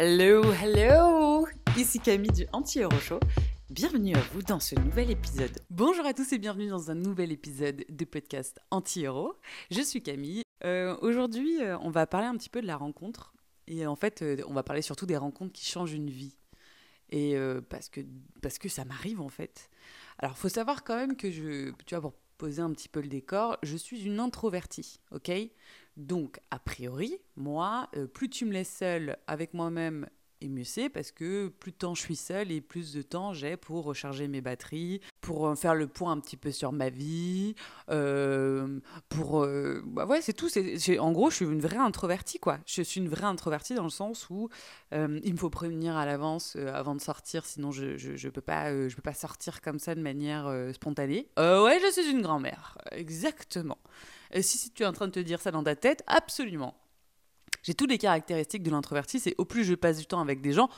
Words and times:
Hello, 0.00 0.44
hello 0.52 1.48
Ici 1.76 1.98
Camille 1.98 2.30
du 2.30 2.46
Anti-Euro 2.52 2.96
Show. 3.00 3.18
Bienvenue 3.68 4.14
à 4.14 4.20
vous 4.32 4.42
dans 4.42 4.60
ce 4.60 4.76
nouvel 4.76 5.10
épisode. 5.10 5.58
Bonjour 5.70 6.06
à 6.06 6.14
tous 6.14 6.32
et 6.32 6.38
bienvenue 6.38 6.68
dans 6.68 6.92
un 6.92 6.94
nouvel 6.94 7.32
épisode 7.32 7.84
de 7.88 8.04
podcast 8.04 8.60
Anti-Euro. 8.70 9.34
Je 9.72 9.80
suis 9.80 10.00
Camille. 10.00 10.42
Euh, 10.64 10.96
Aujourd'hui, 11.02 11.60
euh, 11.60 11.76
on 11.80 11.90
va 11.90 12.06
parler 12.06 12.28
un 12.28 12.36
petit 12.36 12.48
peu 12.48 12.62
de 12.62 12.68
la 12.68 12.76
rencontre. 12.76 13.34
Et 13.66 13.88
en 13.88 13.96
fait, 13.96 14.22
euh, 14.22 14.36
on 14.46 14.54
va 14.54 14.62
parler 14.62 14.82
surtout 14.82 15.04
des 15.04 15.16
rencontres 15.16 15.52
qui 15.52 15.66
changent 15.66 15.94
une 15.94 16.10
vie. 16.10 16.36
Et 17.10 17.36
parce, 17.68 17.88
que, 17.88 18.02
parce 18.40 18.58
que 18.58 18.68
ça 18.68 18.84
m'arrive 18.84 19.20
en 19.20 19.30
fait. 19.30 19.68
Alors, 20.20 20.38
faut 20.38 20.48
savoir 20.48 20.84
quand 20.84 20.94
même 20.94 21.16
que 21.16 21.32
je, 21.32 21.72
tu 21.86 21.96
vois, 21.96 22.02
pour 22.02 22.12
poser 22.36 22.62
un 22.62 22.70
petit 22.70 22.88
peu 22.88 23.00
le 23.00 23.08
décor, 23.08 23.58
je 23.64 23.76
suis 23.76 24.04
une 24.04 24.20
introvertie, 24.20 25.00
ok? 25.10 25.32
Donc, 25.98 26.38
a 26.52 26.60
priori, 26.60 27.18
moi, 27.34 27.88
euh, 27.96 28.06
plus 28.06 28.30
tu 28.30 28.44
me 28.44 28.52
laisses 28.52 28.72
seule 28.72 29.16
avec 29.26 29.52
moi-même, 29.52 30.06
et 30.40 30.48
mieux 30.48 30.62
c'est, 30.62 30.88
parce 30.88 31.10
que 31.10 31.48
plus 31.48 31.72
de 31.72 31.76
temps 31.78 31.96
je 31.96 32.02
suis 32.02 32.14
seule 32.14 32.52
et 32.52 32.60
plus 32.60 32.92
de 32.92 33.02
temps 33.02 33.32
j'ai 33.32 33.56
pour 33.56 33.82
recharger 33.82 34.28
mes 34.28 34.40
batteries, 34.40 35.00
pour 35.20 35.48
euh, 35.48 35.56
faire 35.56 35.74
le 35.74 35.88
point 35.88 36.12
un 36.12 36.20
petit 36.20 36.36
peu 36.36 36.52
sur 36.52 36.70
ma 36.70 36.88
vie, 36.88 37.56
euh, 37.90 38.78
pour... 39.08 39.44
bah 39.86 40.06
ouais, 40.06 40.20
c'est 40.22 40.34
tout. 40.34 40.48
c'est- 40.48 40.98
en 41.00 41.10
gros, 41.10 41.30
je 41.30 41.34
suis 41.36 41.44
une 41.44 41.60
vraie 41.60 41.78
introvertie, 41.78 42.38
quoi. 42.38 42.60
Je 42.66 42.82
suis 42.82 43.00
une 43.00 43.08
vraie 43.08 43.24
introvertie 43.24 43.74
dans 43.74 43.82
le 43.82 43.90
sens 43.90 44.30
où 44.30 44.48
il 44.92 45.32
me 45.32 45.36
faut 45.36 45.50
prévenir 45.50 45.96
à 45.96 46.06
l'avance 46.06 46.54
avant 46.72 46.94
de 46.94 47.00
sortir, 47.00 47.44
sinon 47.44 47.72
je, 47.72 47.96
je, 47.96 48.14
je 48.14 48.28
peux 48.28 48.40
pas, 48.40 48.70
peux 48.70 49.02
pas 49.02 49.14
sortir 49.14 49.60
comme 49.60 49.80
ça 49.80 49.96
de 49.96 50.00
manière 50.00 50.48
spontanée. 50.72 51.26
Ouais, 51.36 51.80
je 51.84 51.90
suis 51.90 52.08
une 52.12 52.22
grand-mère, 52.22 52.78
exactement. 52.92 53.78
Et 54.32 54.42
si, 54.42 54.58
si 54.58 54.70
tu 54.70 54.82
es 54.82 54.86
en 54.86 54.92
train 54.92 55.06
de 55.06 55.12
te 55.12 55.20
dire 55.20 55.40
ça 55.40 55.50
dans 55.50 55.62
ta 55.62 55.76
tête, 55.76 56.02
absolument. 56.06 56.74
J'ai 57.62 57.74
toutes 57.74 57.90
les 57.90 57.98
caractéristiques 57.98 58.62
de 58.62 58.70
l'introverti, 58.70 59.20
c'est 59.20 59.34
au 59.38 59.44
plus 59.44 59.64
je 59.64 59.74
passe 59.74 59.98
du 59.98 60.06
temps 60.06 60.20
avec 60.20 60.40
des 60.40 60.52
gens, 60.52 60.68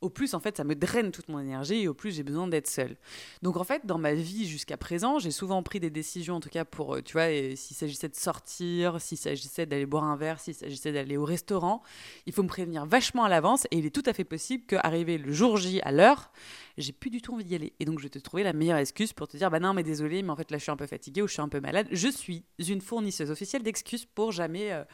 au 0.00 0.08
plus 0.08 0.34
en 0.34 0.40
fait 0.40 0.56
ça 0.56 0.64
me 0.64 0.74
draine 0.74 1.10
toute 1.10 1.28
mon 1.28 1.38
énergie 1.38 1.82
et 1.82 1.88
au 1.88 1.94
plus 1.94 2.14
j'ai 2.14 2.22
besoin 2.22 2.48
d'être 2.48 2.68
seule. 2.68 2.96
Donc 3.42 3.56
en 3.56 3.64
fait 3.64 3.86
dans 3.86 3.98
ma 3.98 4.14
vie 4.14 4.46
jusqu'à 4.48 4.76
présent, 4.76 5.18
j'ai 5.18 5.30
souvent 5.30 5.62
pris 5.62 5.80
des 5.80 5.90
décisions 5.90 6.36
en 6.36 6.40
tout 6.40 6.48
cas 6.48 6.64
pour, 6.64 6.96
euh, 6.96 7.02
tu 7.02 7.12
vois, 7.12 7.28
s'il 7.56 7.76
s'agissait 7.76 8.08
de 8.08 8.14
sortir, 8.16 9.00
s'il 9.00 9.18
s'agissait 9.18 9.66
d'aller 9.66 9.86
boire 9.86 10.04
un 10.04 10.16
verre, 10.16 10.40
s'il 10.40 10.54
s'agissait 10.54 10.92
d'aller 10.92 11.16
au 11.16 11.24
restaurant, 11.24 11.82
il 12.26 12.32
faut 12.32 12.42
me 12.42 12.48
prévenir 12.48 12.86
vachement 12.86 13.24
à 13.24 13.28
l'avance 13.28 13.66
et 13.70 13.78
il 13.78 13.86
est 13.86 13.94
tout 13.94 14.02
à 14.06 14.12
fait 14.12 14.24
possible 14.24 14.64
qu'arrivé 14.66 15.18
le 15.18 15.32
jour 15.32 15.56
J 15.56 15.80
à 15.82 15.92
l'heure, 15.92 16.32
j'ai 16.78 16.92
plus 16.92 17.10
du 17.10 17.20
tout 17.20 17.34
envie 17.34 17.44
d'y 17.44 17.54
aller. 17.54 17.72
Et 17.80 17.84
donc 17.84 17.98
je 17.98 18.04
vais 18.04 18.10
te 18.10 18.18
trouver 18.18 18.42
la 18.42 18.52
meilleure 18.52 18.78
excuse 18.78 19.12
pour 19.12 19.28
te 19.28 19.36
dire, 19.36 19.50
bah 19.50 19.60
non 19.60 19.74
mais 19.74 19.82
désolé, 19.82 20.22
mais 20.22 20.30
en 20.30 20.36
fait 20.36 20.50
là 20.50 20.58
je 20.58 20.62
suis 20.62 20.72
un 20.72 20.76
peu 20.76 20.86
fatiguée 20.86 21.22
ou 21.22 21.28
je 21.28 21.32
suis 21.34 21.42
un 21.42 21.48
peu 21.48 21.60
malade. 21.60 21.86
Je 21.90 22.08
suis 22.08 22.44
une 22.58 22.80
fournisseuse 22.80 23.30
officielle 23.30 23.62
d'excuses 23.62 24.06
pour 24.06 24.32
jamais... 24.32 24.72
euh, 24.72 24.84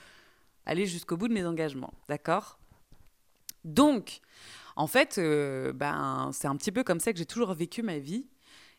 aller 0.68 0.84
jusqu'au 0.84 1.16
bout 1.16 1.28
de 1.28 1.32
mes 1.32 1.46
engagements, 1.46 1.94
d'accord? 2.08 2.58
Donc, 3.62 4.20
en 4.76 4.86
fait, 4.86 5.16
euh, 5.18 5.72
ben, 5.72 6.30
c'est 6.32 6.48
un 6.48 6.56
petit 6.56 6.70
peu 6.72 6.84
comme 6.84 7.00
ça 7.00 7.12
que 7.12 7.18
j'ai 7.18 7.26
toujours 7.26 7.54
vécu 7.54 7.82
ma 7.82 7.98
vie. 7.98 8.26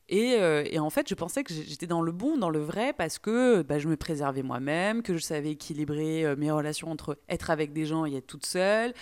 Et, 0.09 0.35
euh, 0.39 0.63
et 0.65 0.79
en 0.79 0.89
fait, 0.89 1.09
je 1.09 1.15
pensais 1.15 1.43
que 1.43 1.53
j'étais 1.53 1.87
dans 1.87 2.01
le 2.01 2.13
bon, 2.13 2.37
dans 2.37 2.49
le 2.49 2.59
vrai, 2.59 2.93
parce 2.93 3.19
que 3.19 3.61
bah, 3.63 3.77
je 3.77 3.89
me 3.89 3.97
préservais 3.97 4.43
moi-même, 4.43 5.03
que 5.03 5.17
je 5.17 5.19
savais 5.19 5.51
équilibrer 5.51 6.25
euh, 6.25 6.35
mes 6.37 6.49
relations 6.49 6.89
entre 6.89 7.19
être 7.27 7.49
avec 7.49 7.73
des 7.73 7.85
gens 7.85 8.05
et 8.05 8.15
être 8.15 8.27
toute 8.27 8.45
seule, 8.45 8.93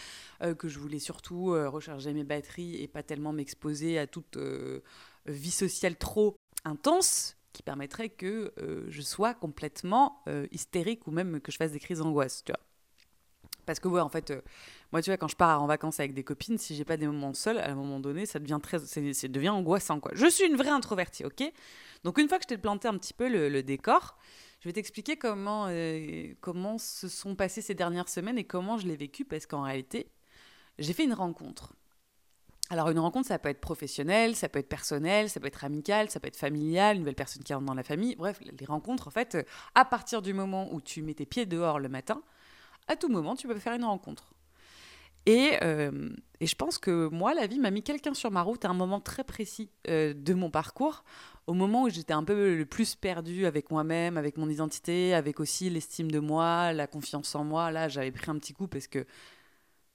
que 0.57 0.67
je 0.67 0.79
voulais 0.79 0.99
surtout 0.99 1.51
recharger 1.71 2.13
mes 2.13 2.25
batteries 2.25 2.75
et 2.81 2.87
pas 2.87 3.03
tellement 3.03 3.31
m'exposer 3.31 3.97
à 3.97 4.05
toute 4.05 4.37
vie 5.25 5.51
sociale 5.51 5.95
trop 5.95 6.35
intense 6.65 7.37
qui 7.53 7.63
permettrait 7.63 8.09
que 8.09 8.53
je 8.89 9.01
sois 9.01 9.33
complètement 9.33 10.23
hystérique 10.51 11.07
ou 11.07 11.11
même 11.11 11.39
que 11.39 11.53
je 11.53 11.57
fasse 11.57 11.71
des 11.71 11.79
crises 11.79 11.99
d'angoisse, 11.99 12.43
tu 12.43 12.51
vois. 12.51 12.59
Parce 13.65 13.79
que 13.79 13.87
ouais, 13.87 14.01
en 14.01 14.09
fait, 14.09 14.31
euh, 14.31 14.41
moi, 14.91 15.01
tu 15.01 15.09
vois, 15.09 15.17
quand 15.17 15.27
je 15.27 15.35
pars 15.35 15.61
en 15.61 15.67
vacances 15.67 15.99
avec 15.99 16.13
des 16.13 16.23
copines, 16.23 16.57
si 16.57 16.75
j'ai 16.75 16.85
pas 16.85 16.97
des 16.97 17.07
moments 17.07 17.33
seuls, 17.33 17.57
à 17.57 17.69
un 17.69 17.75
moment 17.75 17.99
donné, 17.99 18.25
ça 18.25 18.39
devient 18.39 18.59
très, 18.61 18.79
c'est 18.79 19.27
devient 19.27 19.49
angoissant, 19.49 19.99
quoi. 19.99 20.11
Je 20.13 20.27
suis 20.27 20.45
une 20.45 20.55
vraie 20.55 20.69
introvertie, 20.69 21.25
ok? 21.25 21.43
Donc 22.03 22.17
une 22.17 22.27
fois 22.27 22.37
que 22.37 22.43
je 22.43 22.49
t'ai 22.49 22.57
planté 22.57 22.87
un 22.87 22.97
petit 22.97 23.13
peu 23.13 23.27
le, 23.27 23.49
le 23.49 23.63
décor, 23.63 24.17
je 24.61 24.69
vais 24.69 24.73
t'expliquer 24.73 25.17
comment 25.17 25.65
euh, 25.69 26.33
comment 26.41 26.77
se 26.77 27.07
sont 27.07 27.35
passées 27.35 27.61
ces 27.61 27.75
dernières 27.75 28.09
semaines 28.09 28.37
et 28.37 28.43
comment 28.43 28.77
je 28.77 28.87
l'ai 28.87 28.95
vécu, 28.95 29.25
parce 29.25 29.45
qu'en 29.45 29.63
réalité, 29.63 30.11
j'ai 30.79 30.93
fait 30.93 31.03
une 31.03 31.13
rencontre. 31.13 31.73
Alors 32.71 32.89
une 32.89 32.97
rencontre, 32.97 33.27
ça 33.27 33.37
peut 33.37 33.49
être 33.49 33.61
professionnel, 33.61 34.35
ça 34.35 34.49
peut 34.49 34.57
être 34.57 34.69
personnel, 34.69 35.29
ça 35.29 35.39
peut 35.39 35.45
être 35.47 35.63
amical, 35.63 36.09
ça 36.09 36.19
peut 36.19 36.27
être 36.27 36.35
familial, 36.35 36.95
une 36.95 37.01
nouvelle 37.01 37.15
personne 37.15 37.43
qui 37.43 37.53
rentre 37.53 37.65
dans 37.65 37.75
la 37.75 37.83
famille. 37.83 38.15
Bref, 38.15 38.39
les 38.41 38.65
rencontres, 38.65 39.07
en 39.07 39.11
fait, 39.11 39.35
euh, 39.35 39.43
à 39.75 39.85
partir 39.85 40.23
du 40.23 40.33
moment 40.33 40.73
où 40.73 40.81
tu 40.81 41.03
mets 41.03 41.13
tes 41.13 41.27
pieds 41.27 41.45
dehors 41.45 41.79
le 41.79 41.89
matin, 41.89 42.23
à 42.87 42.95
tout 42.95 43.09
moment, 43.09 43.35
tu 43.35 43.47
peux 43.47 43.57
faire 43.59 43.73
une 43.73 43.85
rencontre. 43.85 44.33
Et, 45.25 45.57
euh, 45.63 46.09
et 46.39 46.45
je 46.45 46.55
pense 46.55 46.77
que 46.77 47.07
moi, 47.07 47.33
la 47.33 47.47
vie 47.47 47.59
m'a 47.59 47.71
mis 47.71 47.81
quelqu'un 47.81 48.13
sur 48.13 48.29
ma 48.29 48.43
route 48.43 48.63
à 48.63 48.69
un 48.69 48.73
moment 48.73 48.99
très 48.99 49.23
précis 49.23 49.71
euh, 49.87 50.13
de 50.15 50.33
mon 50.33 50.51
parcours, 50.51 51.03
au 51.47 51.53
moment 51.53 51.83
où 51.83 51.89
j'étais 51.89 52.13
un 52.13 52.23
peu 52.23 52.55
le 52.55 52.65
plus 52.65 52.95
perdue 52.95 53.45
avec 53.45 53.71
moi-même, 53.71 54.17
avec 54.17 54.37
mon 54.37 54.49
identité, 54.49 55.13
avec 55.13 55.39
aussi 55.39 55.69
l'estime 55.69 56.11
de 56.11 56.19
moi, 56.19 56.73
la 56.73 56.87
confiance 56.87 57.33
en 57.35 57.43
moi. 57.43 57.71
Là, 57.71 57.87
j'avais 57.87 58.11
pris 58.11 58.29
un 58.29 58.37
petit 58.37 58.53
coup 58.53 58.67
parce 58.67 58.87
que 58.87 59.05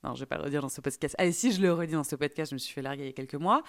non, 0.03 0.15
je 0.15 0.21
vais 0.21 0.27
pas 0.27 0.39
le 0.39 0.45
redire 0.45 0.63
dans 0.63 0.71
ce 0.71 0.81
podcast. 0.81 1.15
Allez, 1.19 1.33
si 1.33 1.53
je 1.53 1.61
le 1.61 1.73
redis 1.75 1.93
dans 1.93 2.05
ce 2.05 2.17
podcast, 2.17 2.51
je 2.51 2.55
me 2.55 2.59
suis 2.59 2.73
fait 2.73 2.81
larguer 2.81 3.03
il 3.03 3.07
y 3.07 3.11
a 3.11 3.13
quelques 3.13 3.35
mois. 3.35 3.63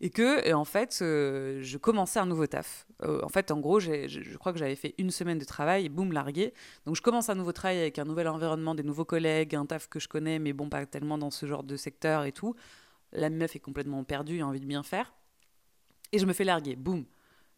Et 0.00 0.10
que, 0.10 0.46
euh, 0.46 0.52
en 0.52 0.66
fait, 0.66 0.98
euh, 1.00 1.60
je 1.62 1.78
commençais 1.78 2.18
un 2.18 2.26
nouveau 2.26 2.46
taf. 2.46 2.86
Euh, 3.04 3.20
en 3.22 3.28
fait, 3.28 3.50
en 3.50 3.58
gros, 3.58 3.80
je, 3.80 4.36
crois 4.36 4.52
que 4.52 4.58
j'avais 4.58 4.76
fait 4.76 4.94
une 4.98 5.10
semaine 5.10 5.38
de 5.38 5.44
travail 5.46 5.86
et 5.86 5.88
boum, 5.88 6.12
largué. 6.12 6.52
Donc, 6.84 6.94
je 6.94 7.00
commence 7.00 7.30
un 7.30 7.34
nouveau 7.34 7.52
travail 7.52 7.78
avec 7.78 7.98
un 7.98 8.04
nouvel 8.04 8.28
environnement, 8.28 8.74
des 8.74 8.82
nouveaux 8.82 9.06
collègues, 9.06 9.54
un 9.54 9.64
taf 9.64 9.88
que 9.88 9.98
je 9.98 10.08
connais, 10.08 10.38
mais 10.38 10.52
bon, 10.52 10.68
pas 10.68 10.84
tellement 10.84 11.16
dans 11.16 11.30
ce 11.30 11.46
genre 11.46 11.62
de 11.62 11.76
secteur 11.76 12.24
et 12.24 12.32
tout. 12.32 12.54
La 13.12 13.30
meuf 13.30 13.56
est 13.56 13.60
complètement 13.60 14.04
perdue, 14.04 14.42
a 14.42 14.46
envie 14.46 14.60
de 14.60 14.66
bien 14.66 14.82
faire. 14.82 15.14
Et 16.12 16.18
je 16.18 16.26
me 16.26 16.34
fais 16.34 16.44
larguer. 16.44 16.76
Boum. 16.76 17.06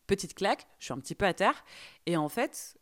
Petite 0.06 0.34
claque, 0.34 0.68
je 0.78 0.84
suis 0.84 0.92
un 0.92 0.98
petit 0.98 1.16
peu 1.16 1.26
à 1.26 1.34
terre. 1.34 1.64
Et 2.06 2.16
en 2.16 2.28
fait, 2.28 2.78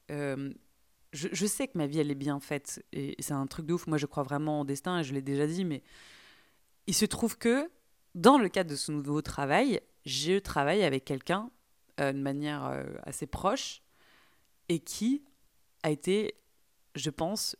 je, 1.12 1.46
sais 1.46 1.68
que 1.68 1.78
ma 1.78 1.86
vie, 1.86 2.00
elle 2.00 2.10
est 2.10 2.16
bien 2.16 2.40
faite. 2.40 2.84
Et 2.92 3.16
c'est 3.18 3.32
un 3.32 3.46
truc 3.46 3.66
de 3.66 3.74
ouf. 3.74 3.86
Moi, 3.86 3.98
je 3.98 4.06
crois 4.06 4.22
vraiment 4.22 4.60
au 4.60 4.64
destin, 4.64 5.00
et 5.00 5.04
je 5.04 5.14
l'ai 5.14 5.22
déjà 5.22 5.46
dit, 5.46 5.64
mais 5.64 5.82
il 6.86 6.94
se 6.94 7.06
trouve 7.06 7.38
que, 7.38 7.70
dans 8.14 8.38
le 8.38 8.48
cadre 8.48 8.70
de 8.70 8.76
ce 8.76 8.92
nouveau 8.92 9.22
travail, 9.22 9.80
je 10.04 10.38
travaille 10.38 10.82
avec 10.82 11.04
quelqu'un 11.04 11.50
euh, 12.00 12.12
de 12.12 12.18
manière 12.18 12.66
euh, 12.66 12.84
assez 13.04 13.26
proche 13.26 13.82
et 14.68 14.80
qui 14.80 15.22
a 15.82 15.90
été, 15.90 16.34
je 16.94 17.10
pense, 17.10 17.56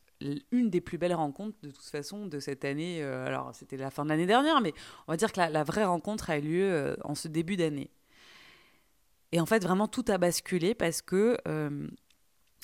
une 0.50 0.68
des 0.68 0.80
plus 0.80 0.98
belles 0.98 1.14
rencontres 1.14 1.56
de 1.62 1.70
toute 1.70 1.84
façon 1.84 2.26
de 2.26 2.40
cette 2.40 2.64
année. 2.64 3.02
Euh, 3.02 3.26
alors, 3.26 3.54
c'était 3.54 3.76
la 3.76 3.90
fin 3.90 4.04
de 4.04 4.10
l'année 4.10 4.26
dernière, 4.26 4.60
mais 4.60 4.74
on 5.06 5.12
va 5.12 5.16
dire 5.16 5.32
que 5.32 5.40
la, 5.40 5.64
vraie 5.64 5.84
rencontre 5.84 6.30
a 6.30 6.38
eu 6.38 6.42
lieu 6.42 6.96
en 7.04 7.14
ce 7.14 7.28
début 7.28 7.56
d'année. 7.56 7.90
Et 9.32 9.40
en 9.40 9.46
fait, 9.46 9.62
vraiment, 9.62 9.88
tout 9.88 10.04
a 10.08 10.18
basculé 10.18 10.74
parce 10.74 11.02
que 11.02 11.36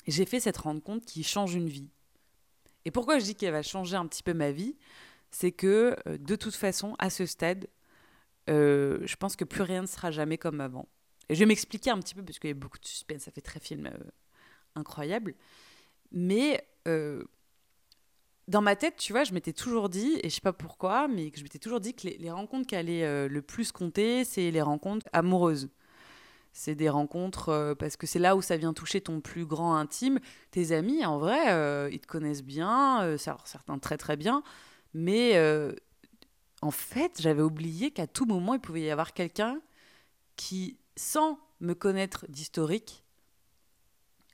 j'ai 0.07 0.25
fait 0.25 0.39
cette 0.39 0.57
rencontre 0.57 1.05
qui 1.05 1.23
change 1.23 1.53
une 1.55 1.69
vie. 1.69 1.89
Et 2.85 2.91
pourquoi 2.91 3.19
je 3.19 3.25
dis 3.25 3.35
qu'elle 3.35 3.51
va 3.51 3.63
changer 3.63 3.95
un 3.95 4.05
petit 4.05 4.23
peu 4.23 4.33
ma 4.33 4.51
vie 4.51 4.77
C'est 5.31 5.51
que 5.51 5.95
euh, 6.07 6.17
de 6.17 6.35
toute 6.35 6.55
façon, 6.55 6.95
à 6.99 7.09
ce 7.09 7.25
stade, 7.25 7.67
euh, 8.49 8.99
je 9.05 9.15
pense 9.15 9.35
que 9.35 9.43
plus 9.43 9.63
rien 9.63 9.81
ne 9.81 9.87
sera 9.87 10.11
jamais 10.11 10.37
comme 10.37 10.61
avant. 10.61 10.87
Et 11.29 11.35
je 11.35 11.39
vais 11.39 11.47
m'expliquer 11.47 11.89
un 11.89 11.99
petit 11.99 12.13
peu, 12.13 12.23
parce 12.23 12.37
qu'il 12.37 12.49
y 12.49 12.51
a 12.51 12.55
beaucoup 12.55 12.77
de 12.77 12.85
suspense, 12.85 13.23
ça 13.23 13.31
fait 13.31 13.41
très 13.41 13.59
film 13.59 13.87
euh, 13.87 13.97
incroyable. 14.75 15.33
Mais 16.11 16.63
dans 18.47 18.61
ma 18.61 18.75
tête, 18.75 18.95
tu 18.97 19.11
vois, 19.11 19.23
je 19.23 19.33
m'étais 19.33 19.53
toujours 19.53 19.89
dit, 19.89 20.19
et 20.21 20.29
je 20.29 20.35
sais 20.35 20.41
pas 20.41 20.53
pourquoi, 20.53 21.07
mais 21.07 21.31
je 21.35 21.41
m'étais 21.41 21.57
toujours 21.57 21.79
dit 21.79 21.95
que 21.95 22.07
les, 22.07 22.29
rencontres 22.29 22.67
qui 22.67 22.75
allaient 22.75 23.27
le 23.27 23.41
plus 23.41 23.71
compter, 23.71 24.23
c'est 24.23 24.51
les 24.51 24.61
rencontres 24.61 25.07
amoureuses. 25.11 25.71
C'est 26.57 26.73
des 26.73 26.87
rencontres 26.87 27.49
euh, 27.49 27.75
parce 27.75 27.97
que 27.97 28.07
c'est 28.07 28.17
là 28.17 28.37
où 28.37 28.41
ça 28.41 28.55
vient 28.55 28.73
toucher 28.73 29.01
ton 29.01 29.19
plus 29.19 29.45
grand 29.45 29.75
intime. 29.75 30.19
Tes 30.51 30.71
amis, 30.71 31.03
en 31.03 31.17
vrai, 31.17 31.51
euh, 31.51 31.89
ils 31.91 31.99
te 31.99 32.07
connaissent 32.07 32.45
bien, 32.45 33.03
euh, 33.03 33.17
certains 33.17 33.77
très 33.77 33.97
très 33.97 34.15
bien, 34.15 34.41
mais 34.93 35.37
en 36.61 36.71
fait, 36.71 37.21
j'avais 37.21 37.41
oublié 37.41 37.91
qu'à 37.91 38.07
tout 38.07 38.25
moment, 38.25 38.53
il 38.53 38.61
pouvait 38.61 38.83
y 38.83 38.89
avoir 38.89 39.11
quelqu'un 39.11 39.59
qui, 40.37 40.79
sans 40.95 41.37
me 41.59 41.73
connaître 41.73 42.25
d'historique, 42.29 43.03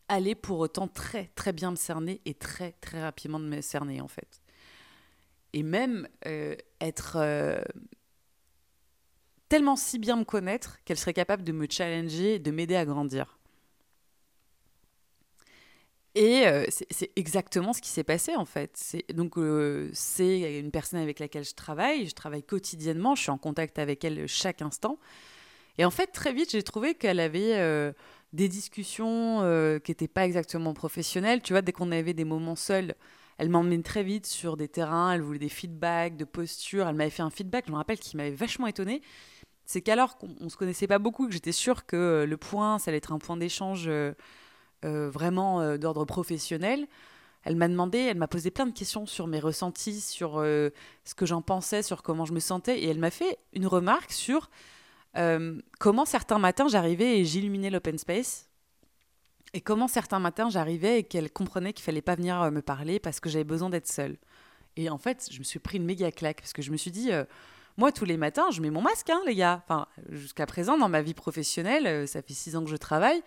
allait 0.08 0.36
pour 0.36 0.60
autant 0.60 0.88
très 0.88 1.32
très 1.34 1.54
bien 1.54 1.72
me 1.72 1.76
cerner 1.76 2.22
et 2.26 2.36
très 2.36 2.74
très 2.74 3.02
rapidement 3.02 3.40
de 3.40 3.46
me 3.46 3.62
cerner 3.62 4.00
en 4.00 4.08
fait. 4.08 4.44
Et 5.54 5.64
même 5.64 6.08
être 6.80 7.18
tellement 9.52 9.76
si 9.76 10.00
bien 10.00 10.16
me 10.16 10.24
connaître 10.24 10.80
qu'elle 10.86 10.98
serait 10.98 11.14
capable 11.14 11.44
de 11.44 11.52
me 11.52 11.68
challenger 11.70 12.36
et 12.36 12.40
de 12.40 12.52
m'aider 12.52 12.78
à 12.78 12.86
grandir. 12.86 13.38
Et 16.16 16.48
euh, 16.48 16.66
c'est 16.90 17.12
exactement 17.18 17.74
ce 17.74 17.82
qui 17.82 17.90
s'est 17.90 18.06
passé 18.06 18.34
en 18.38 18.46
fait. 18.46 18.96
Donc 19.14 19.38
euh, 19.38 19.90
c'est 19.92 20.58
une 20.58 20.72
personne 20.72 21.02
avec 21.02 21.20
laquelle 21.20 21.44
je 21.44 21.54
travaille, 21.54 22.08
je 22.08 22.16
travaille 22.16 22.44
quotidiennement, 22.44 23.14
je 23.14 23.24
suis 23.24 23.30
en 23.30 23.38
contact 23.38 23.78
avec 23.78 24.06
elle 24.06 24.26
chaque 24.26 24.62
instant. 24.62 25.00
Et 25.78 25.84
en 25.84 25.92
fait, 25.92 26.08
très 26.08 26.32
vite, 26.32 26.52
j'ai 26.52 26.64
trouvé 26.64 26.96
qu'elle 26.96 27.20
avait 27.20 27.58
euh, 27.58 27.92
des 28.32 28.48
discussions 28.48 29.40
qui 29.84 29.92
n'étaient 29.92 30.08
pas 30.08 30.26
exactement 30.26 30.74
professionnelles. 30.74 31.42
Tu 31.42 31.52
vois, 31.52 31.62
dès 31.62 31.74
qu'on 31.74 31.92
avait 31.92 32.14
des 32.14 32.26
moments 32.26 32.56
seuls, 32.56 32.96
elle 33.38 33.50
m'emmène 33.50 33.84
très 33.84 34.04
vite 34.04 34.28
sur 34.28 34.56
des 34.56 34.68
terrains, 34.68 35.14
elle 35.14 35.22
voulait 35.22 35.40
des 35.40 35.50
feedbacks, 35.50 36.16
de 36.16 36.26
posture. 36.26 36.88
Elle 36.88 36.96
m'avait 36.96 37.10
fait 37.10 37.24
un 37.24 37.30
feedback, 37.30 37.66
je 37.68 37.72
me 37.72 37.78
rappelle, 37.78 38.00
qui 38.00 38.16
m'avait 38.16 38.32
vachement 38.32 38.68
étonnée. 38.68 39.02
C'est 39.72 39.82
qu'alors 39.82 40.18
qu'on 40.18 40.28
ne 40.42 40.50
se 40.50 40.58
connaissait 40.58 40.86
pas 40.86 41.00
beaucoup, 41.00 41.28
que 41.28 41.34
j'étais 41.34 41.54
sûre 41.54 41.86
que 41.86 41.96
euh, 41.96 42.26
le 42.26 42.36
point, 42.36 42.78
ça 42.78 42.92
allait 42.92 42.98
être 42.98 43.14
un 43.14 43.20
point 43.20 43.38
d'échange 43.38 43.86
euh, 43.88 44.12
euh, 44.84 45.10
vraiment 45.10 45.78
d'ordre 45.78 46.04
professionnel, 46.04 46.90
elle 47.44 47.56
m'a 47.56 47.70
demandé, 47.70 47.98
elle 47.98 48.18
m'a 48.18 48.28
posé 48.28 48.52
plein 48.52 48.66
de 48.66 48.74
questions 48.74 49.06
sur 49.06 49.28
mes 49.28 49.40
ressentis, 49.40 50.02
sur 50.02 50.36
ce 50.42 51.16
que 51.16 51.26
j'en 51.26 51.42
pensais, 51.42 51.84
sur 51.84 52.04
comment 52.04 52.26
je 52.26 52.34
me 52.34 52.42
sentais. 52.42 52.82
Et 52.82 52.88
elle 52.90 53.00
m'a 53.00 53.12
fait 53.12 53.40
une 53.54 53.66
remarque 53.66 54.12
sur 54.12 54.50
comment 55.80 56.06
certains 56.06 56.38
matins 56.38 56.68
j'arrivais 56.68 57.20
et 57.20 57.26
j'illuminais 57.26 57.70
l'open 57.70 57.98
space 57.98 58.50
et 59.54 59.62
comment 59.62 59.88
certains 59.88 60.20
matins 60.20 60.50
j'arrivais 60.50 61.00
et 61.00 61.04
qu'elle 61.04 61.32
comprenait 61.32 61.74
qu'il 61.74 61.84
fallait 61.84 62.02
pas 62.02 62.16
venir 62.16 62.52
me 62.52 62.62
parler 62.62 63.00
parce 63.00 63.20
que 63.20 63.30
j'avais 63.30 63.46
besoin 63.46 63.70
d'être 63.70 63.88
seule. 63.88 64.18
Et 64.76 64.90
en 64.90 64.98
fait, 64.98 65.30
je 65.32 65.40
me 65.40 65.44
suis 65.44 65.60
pris 65.60 65.78
une 65.78 65.86
méga 65.86 66.12
claque 66.12 66.42
parce 66.42 66.54
que 66.54 66.62
je 66.62 66.72
me 66.72 66.78
suis 66.78 66.92
dit, 66.92 67.10
moi 67.78 67.92
tous 67.92 68.06
les 68.06 68.18
matins, 68.18 68.52
je 68.52 68.62
mets 68.62 68.70
mon 68.70 68.82
masque, 68.82 69.10
hein, 69.10 69.22
les 69.26 69.36
gars. 69.36 69.64
Enfin, 69.66 69.88
jusqu'à 70.10 70.46
présent, 70.46 70.78
dans 70.78 70.90
ma 70.90 71.02
vie 71.02 71.14
professionnelle, 71.14 71.88
euh, 71.88 72.06
ça 72.06 72.22
fait 72.22 72.34
six 72.34 72.56
ans 72.56 72.64
que 72.64 72.70
je 72.70 72.76
travaille. 72.76 73.22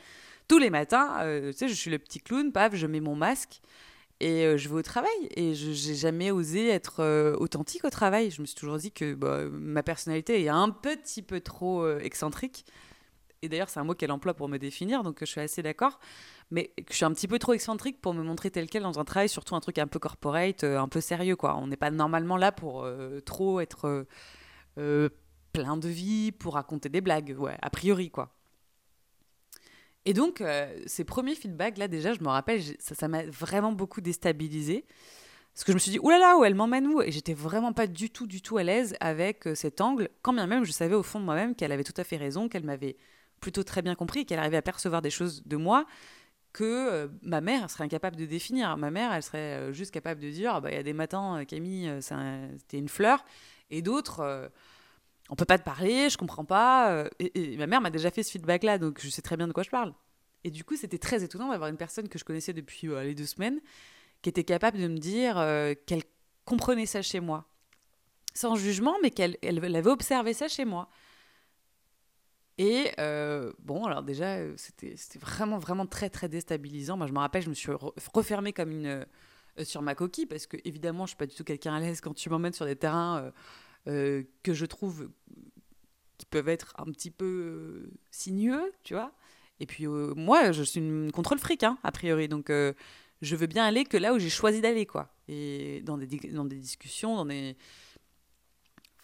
Tous 0.48 0.58
les 0.58 0.70
matins, 0.70 1.20
tu 1.46 1.52
sais, 1.54 1.68
je 1.68 1.74
suis 1.74 1.90
le 1.90 1.98
petit 1.98 2.20
clown, 2.20 2.52
paf, 2.52 2.74
je 2.74 2.86
mets 2.86 3.00
mon 3.00 3.16
masque 3.16 3.62
et 4.20 4.58
je 4.58 4.68
vais 4.68 4.74
au 4.74 4.82
travail. 4.82 5.10
Et 5.34 5.54
je 5.54 5.68
n'ai 5.70 5.94
jamais 5.96 6.30
osé 6.30 6.68
être 6.68 7.34
authentique 7.38 7.82
au 7.86 7.88
travail. 7.88 8.30
Je 8.30 8.42
me 8.42 8.46
suis 8.46 8.54
toujours 8.54 8.76
dit 8.76 8.92
que 8.92 9.14
bah, 9.14 9.44
ma 9.50 9.82
personnalité 9.82 10.42
est 10.42 10.50
un 10.50 10.68
petit 10.68 11.22
peu 11.22 11.40
trop 11.40 11.88
excentrique 11.96 12.66
et 13.44 13.48
d'ailleurs 13.48 13.68
c'est 13.68 13.80
un 13.80 13.84
mot 13.84 13.94
qu'elle 13.94 14.12
emploie 14.12 14.34
pour 14.34 14.48
me 14.48 14.58
définir, 14.58 15.02
donc 15.02 15.18
je 15.20 15.26
suis 15.26 15.40
assez 15.40 15.62
d'accord, 15.62 16.00
mais 16.50 16.72
je 16.90 16.94
suis 16.94 17.04
un 17.04 17.12
petit 17.12 17.28
peu 17.28 17.38
trop 17.38 17.52
excentrique 17.52 18.00
pour 18.00 18.14
me 18.14 18.22
montrer 18.22 18.50
tel 18.50 18.68
quel 18.68 18.82
dans 18.82 18.98
un 18.98 19.04
travail, 19.04 19.28
surtout 19.28 19.54
un 19.54 19.60
truc 19.60 19.78
un 19.78 19.86
peu 19.86 19.98
corporate, 19.98 20.64
euh, 20.64 20.78
un 20.78 20.88
peu 20.88 21.00
sérieux, 21.00 21.36
quoi. 21.36 21.56
On 21.56 21.66
n'est 21.66 21.76
pas 21.76 21.90
normalement 21.90 22.36
là 22.36 22.52
pour 22.52 22.84
euh, 22.84 23.20
trop 23.20 23.60
être 23.60 24.06
euh, 24.78 25.08
plein 25.52 25.76
de 25.76 25.88
vie, 25.88 26.32
pour 26.32 26.54
raconter 26.54 26.88
des 26.88 27.00
blagues, 27.00 27.36
a 27.60 27.70
priori, 27.70 28.10
quoi. 28.10 28.30
Et 30.06 30.12
donc, 30.12 30.44
ces 30.84 31.02
premiers 31.02 31.34
feedbacks, 31.34 31.78
là, 31.78 31.88
déjà, 31.88 32.12
je 32.12 32.20
me 32.20 32.28
rappelle, 32.28 32.60
ça 32.78 33.08
m'a 33.08 33.24
vraiment 33.24 33.72
beaucoup 33.72 34.02
déstabilisé. 34.02 34.84
Parce 35.54 35.64
que 35.64 35.72
je 35.72 35.76
me 35.76 35.78
suis 35.78 35.92
dit, 35.92 35.98
oulala, 35.98 36.36
où 36.36 36.44
elle 36.44 36.54
m'emmène 36.54 36.86
où? 36.88 37.00
Et 37.00 37.10
j'étais 37.10 37.32
vraiment 37.32 37.72
pas 37.72 37.86
du 37.86 38.10
tout, 38.10 38.26
du 38.26 38.42
tout 38.42 38.58
à 38.58 38.64
l'aise 38.64 38.94
avec 39.00 39.48
cet 39.54 39.80
angle, 39.80 40.10
quand 40.20 40.34
bien 40.34 40.46
même 40.46 40.64
je 40.64 40.72
savais 40.72 40.94
au 40.94 41.02
fond 41.02 41.20
de 41.20 41.24
moi-même 41.24 41.54
qu'elle 41.54 41.72
avait 41.72 41.84
tout 41.84 41.94
à 41.96 42.04
fait 42.04 42.18
raison, 42.18 42.50
qu'elle 42.50 42.64
m'avait 42.64 42.98
plutôt 43.44 43.62
très 43.62 43.82
bien 43.82 43.94
compris 43.94 44.24
qu'elle 44.24 44.38
arrivait 44.38 44.56
à 44.56 44.62
percevoir 44.62 45.02
des 45.02 45.10
choses 45.10 45.42
de 45.44 45.56
moi 45.56 45.84
que 46.54 46.64
euh, 46.64 47.08
ma 47.20 47.42
mère 47.42 47.68
serait 47.68 47.84
incapable 47.84 48.16
de 48.16 48.24
définir. 48.24 48.74
Ma 48.78 48.90
mère, 48.90 49.12
elle 49.12 49.22
serait 49.22 49.38
euh, 49.58 49.72
juste 49.72 49.90
capable 49.90 50.18
de 50.22 50.30
dire, 50.30 50.62
bah, 50.62 50.70
il 50.70 50.76
y 50.76 50.78
a 50.78 50.82
des 50.82 50.94
matins, 50.94 51.40
euh, 51.40 51.44
Camille, 51.44 51.92
c'était 52.00 52.78
une 52.78 52.88
fleur, 52.88 53.22
et 53.68 53.82
d'autres, 53.82 54.50
on 55.28 55.34
peut 55.34 55.44
pas 55.44 55.58
te 55.58 55.64
parler, 55.64 56.08
je 56.08 56.16
comprends 56.16 56.46
pas. 56.46 57.06
Et, 57.18 57.56
ma 57.58 57.66
mère 57.66 57.82
m'a 57.82 57.90
déjà 57.90 58.10
fait 58.10 58.22
ce 58.22 58.30
feedback-là, 58.30 58.78
donc 58.78 59.00
je 59.02 59.10
sais 59.10 59.20
très 59.20 59.36
bien 59.36 59.46
de 59.46 59.52
quoi 59.52 59.62
je 59.62 59.70
parle. 59.70 59.92
Et 60.44 60.50
du 60.50 60.64
coup, 60.64 60.76
c'était 60.76 60.98
très 60.98 61.22
étonnant 61.22 61.50
d'avoir 61.50 61.68
une 61.68 61.76
personne 61.76 62.08
que 62.08 62.18
je 62.18 62.24
connaissais 62.24 62.54
depuis 62.54 62.86
les 62.86 63.14
deux 63.14 63.26
semaines, 63.26 63.60
qui 64.22 64.30
était 64.30 64.44
capable 64.44 64.78
de 64.78 64.88
me 64.88 64.98
dire 64.98 65.34
qu'elle 65.86 66.04
comprenait 66.46 66.86
ça 66.86 67.02
chez 67.02 67.20
moi. 67.20 67.46
Sans 68.32 68.54
jugement, 68.54 68.96
mais 69.02 69.10
qu'elle 69.10 69.36
elle 69.42 69.76
avait 69.76 69.90
observé 69.90 70.32
ça 70.32 70.48
chez 70.48 70.64
moi. 70.64 70.88
Et 72.58 72.92
euh, 72.98 73.52
bon, 73.58 73.84
alors 73.84 74.02
déjà, 74.02 74.36
euh, 74.36 74.54
c'était 74.56 75.18
vraiment, 75.18 75.58
vraiment 75.58 75.86
très, 75.86 76.08
très 76.08 76.28
déstabilisant. 76.28 76.96
Moi, 76.96 77.06
je 77.06 77.12
me 77.12 77.18
rappelle, 77.18 77.42
je 77.42 77.48
me 77.48 77.54
suis 77.54 77.72
refermée 78.12 78.52
comme 78.52 78.70
une. 78.70 78.86
Euh, 78.86 79.04
sur 79.62 79.82
ma 79.82 79.94
coquille, 79.94 80.26
parce 80.26 80.48
que 80.48 80.56
évidemment, 80.64 81.06
je 81.06 81.10
suis 81.10 81.16
pas 81.16 81.26
du 81.26 81.34
tout 81.36 81.44
quelqu'un 81.44 81.74
à 81.74 81.78
l'aise 81.78 82.00
quand 82.00 82.12
tu 82.12 82.28
m'emmènes 82.28 82.52
sur 82.52 82.66
des 82.66 82.74
terrains 82.74 83.30
que 83.86 84.24
je 84.52 84.66
trouve 84.66 85.08
qui 86.18 86.26
peuvent 86.26 86.48
être 86.48 86.72
un 86.76 86.86
petit 86.86 87.12
peu 87.12 87.88
sinueux, 88.10 88.72
tu 88.82 88.94
vois. 88.94 89.12
Et 89.60 89.66
puis, 89.66 89.86
moi, 89.86 90.50
je 90.50 90.64
suis 90.64 90.80
une 90.80 91.12
contrôle 91.12 91.38
fric, 91.38 91.62
hein, 91.62 91.78
a 91.84 91.92
priori. 91.92 92.26
Donc, 92.26 92.50
je 92.50 93.36
veux 93.36 93.46
bien 93.46 93.64
aller 93.64 93.84
que 93.84 93.96
là 93.96 94.12
où 94.12 94.18
j'ai 94.18 94.28
choisi 94.28 94.60
d'aller, 94.60 94.86
quoi. 94.86 95.14
Et 95.28 95.82
dans 95.84 95.98
des, 95.98 96.08
dans 96.32 96.44
des 96.44 96.56
discussions, 96.56 97.14
dans 97.14 97.26
des 97.26 97.56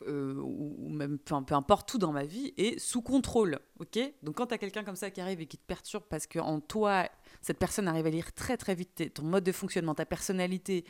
euh, 0.07 0.35
ou, 0.35 0.89
même 0.89 1.19
peu 1.19 1.55
importe 1.55 1.89
tout 1.89 1.99
dans 1.99 2.13
ma 2.13 2.25
vie 2.25 2.53
est 2.57 2.79
sous 2.79 3.03
contrôle 3.03 3.59
ok? 3.79 3.99
Donc 4.23 4.37
quand 4.37 4.47
tu 4.47 4.55
as 4.55 4.59
quelqu'un 4.59 4.85
comme 4.85 4.97
ça 4.97 5.11
qui 5.11 5.21
arrive 5.21 5.41
et 5.41 5.47
qui 5.47 5.59
te 5.59 5.67
perturbe 5.67 6.05
parce 6.09 6.27
que 6.27 6.39
en 6.39 6.61
toi 6.61 7.09
cette 7.41 7.59
personne 7.59 7.89
arrive 7.89 8.07
à 8.07 8.11
lire 8.11 8.33
très 8.33 8.57
très 8.57 8.75
vite 8.75 9.13
ton 9.15 9.25
mode 9.25 9.45
de 9.45 9.53
fonctionnement 9.53 9.95
ta 9.95 10.07
personnalité 10.07 10.85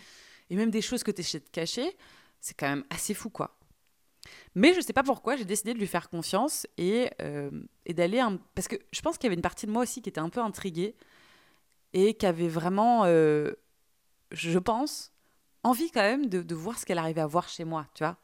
et 0.51 0.57
même 0.57 0.71
des 0.71 0.83
choses 0.83 1.03
que 1.03 1.11
tu 1.11 1.21
essaies 1.21 1.41
de 1.41 1.49
cacher 1.51 1.97
c'est 2.41 2.55
quand 2.55 2.69
même 2.69 2.85
assez 2.91 3.15
fou 3.15 3.31
quoi. 3.31 3.57
Mais 4.55 4.75
je 4.75 4.81
sais 4.81 4.93
pas 4.93 5.03
pourquoi 5.03 5.37
j'ai 5.37 5.45
décidé 5.45 5.73
de 5.75 5.79
lui 5.79 5.87
faire 5.87 6.09
confiance 6.11 6.67
et, 6.77 7.11
euh, 7.23 7.51
et 7.87 7.95
d'aller 7.95 8.23
parce 8.55 8.69
que 8.69 8.77
je 8.93 9.01
pense 9.01 9.17
qu'il 9.17 9.25
y 9.25 9.29
avait 9.29 9.37
une 9.37 9.43
partie 9.43 9.67
de 9.67 9.71
moi 9.71 9.83
aussi 9.83 10.03
qui 10.03 10.09
était 10.09 10.21
un 10.21 10.29
peu 10.29 10.41
intriguée 10.41 10.97
et 11.93 12.15
qui 12.15 12.27
avait 12.27 12.49
vraiment 12.49 13.05
euh, 13.05 13.53
je 14.31 14.59
pense 14.59 15.12
envie 15.62 15.91
quand 15.91 16.03
même 16.03 16.27
de, 16.27 16.43
de 16.43 16.55
voir 16.55 16.79
ce 16.79 16.87
qu'elle 16.87 16.99
arrivait 16.99 17.21
à 17.21 17.27
voir 17.27 17.49
chez 17.49 17.65
moi 17.65 17.87
tu 17.95 18.05
vois? 18.05 18.17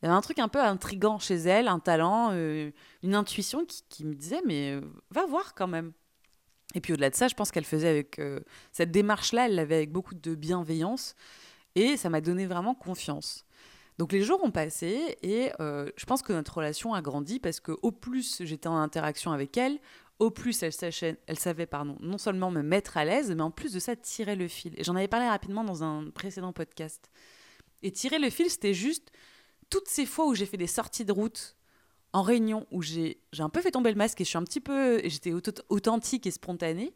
Il 0.00 0.06
y 0.06 0.08
avait 0.08 0.16
un 0.16 0.20
truc 0.20 0.38
un 0.38 0.48
peu 0.48 0.60
intrigant 0.60 1.18
chez 1.18 1.36
elle, 1.36 1.68
un 1.68 1.78
talent, 1.78 2.30
euh, 2.32 2.70
une 3.02 3.14
intuition 3.14 3.66
qui, 3.88 4.04
me 4.04 4.14
disait, 4.14 4.40
mais 4.46 4.72
euh, 4.72 4.80
va 5.10 5.26
voir 5.26 5.54
quand 5.54 5.66
même. 5.66 5.92
Et 6.74 6.80
puis 6.80 6.92
au-delà 6.92 7.10
de 7.10 7.14
ça, 7.14 7.28
je 7.28 7.34
pense 7.34 7.50
qu'elle 7.50 7.64
faisait 7.64 7.88
avec 7.88 8.18
euh, 8.18 8.40
cette 8.72 8.90
démarche-là, 8.90 9.46
elle 9.46 9.56
l'avait 9.56 9.76
avec 9.76 9.92
beaucoup 9.92 10.14
de 10.14 10.34
bienveillance, 10.34 11.14
et 11.74 11.96
ça 11.96 12.08
m'a 12.08 12.20
donné 12.20 12.46
vraiment 12.46 12.74
confiance. 12.74 13.44
Donc 13.98 14.12
les 14.12 14.22
jours 14.22 14.42
ont 14.42 14.50
passé, 14.50 15.18
et 15.22 15.50
je 15.58 16.04
pense 16.06 16.22
que 16.22 16.32
notre 16.32 16.56
relation 16.56 16.94
a 16.94 17.02
grandi, 17.02 17.38
parce 17.38 17.60
que 17.60 17.72
au 17.82 17.92
plus 17.92 18.42
j'étais 18.42 18.66
en 18.66 18.78
interaction 18.78 19.30
avec 19.32 19.58
elle, 19.58 19.78
au 20.20 20.30
plus 20.30 20.62
elle, 20.62 21.38
savait 21.38 21.66
pardon, 21.66 21.96
non 22.00 22.18
seulement 22.18 22.50
me 22.50 22.62
mettre 22.62 22.96
à 22.96 23.04
l'aise, 23.04 23.30
mais 23.34 23.42
en 23.42 23.50
plus 23.50 23.72
de 23.72 23.78
ça, 23.78 23.96
tirer 23.96 24.36
le 24.36 24.48
fil. 24.48 24.72
Et 24.78 24.84
j'en 24.84 24.94
avais 24.94 25.08
parlé 25.08 25.26
rapidement 25.26 25.64
dans 25.64 25.82
un 25.82 26.10
précédent 26.10 26.52
podcast. 26.52 27.10
Et 27.82 27.90
tirer 27.90 28.18
le 28.18 28.30
fil, 28.30 28.48
c'était 28.50 28.74
juste 28.74 29.10
toutes 29.70 29.88
ces 29.88 30.04
fois 30.04 30.26
où 30.26 30.34
j'ai 30.34 30.46
fait 30.46 30.56
des 30.56 30.66
sorties 30.66 31.04
de 31.04 31.12
route 31.12 31.56
en 32.12 32.22
réunion, 32.22 32.66
où 32.72 32.82
j'ai 32.82 33.16
un 33.38 33.48
peu 33.48 33.60
fait 33.62 33.70
tomber 33.70 33.90
le 33.90 33.96
masque 33.96 34.20
et 34.20 34.24
je 34.24 34.30
suis 34.30 34.38
un 34.38 34.42
petit 34.42 34.60
peu, 34.60 35.00
j'étais 35.04 35.32
authentique 35.68 36.26
et 36.26 36.30
spontanée, 36.32 36.92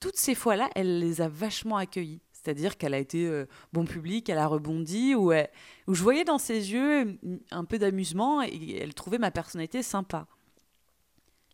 toutes 0.00 0.16
ces 0.16 0.34
fois-là, 0.34 0.70
elle 0.74 0.98
les 0.98 1.20
a 1.20 1.28
vachement 1.28 1.76
accueillies. 1.78 2.20
C'est-à-dire 2.32 2.78
qu'elle 2.78 2.94
a 2.94 2.98
été 2.98 3.26
euh, 3.26 3.46
bon 3.72 3.84
public, 3.84 4.28
elle 4.30 4.38
a 4.38 4.46
rebondi, 4.46 5.14
où, 5.14 5.32
je 5.32 6.02
voyais 6.02 6.24
dans 6.24 6.38
ses 6.38 6.72
yeux 6.72 7.18
un 7.50 7.64
peu 7.64 7.78
d'amusement 7.78 8.42
et 8.42 8.76
elle 8.76 8.94
trouvait 8.94 9.18
ma 9.18 9.30
personnalité 9.30 9.82
sympa. 9.82 10.26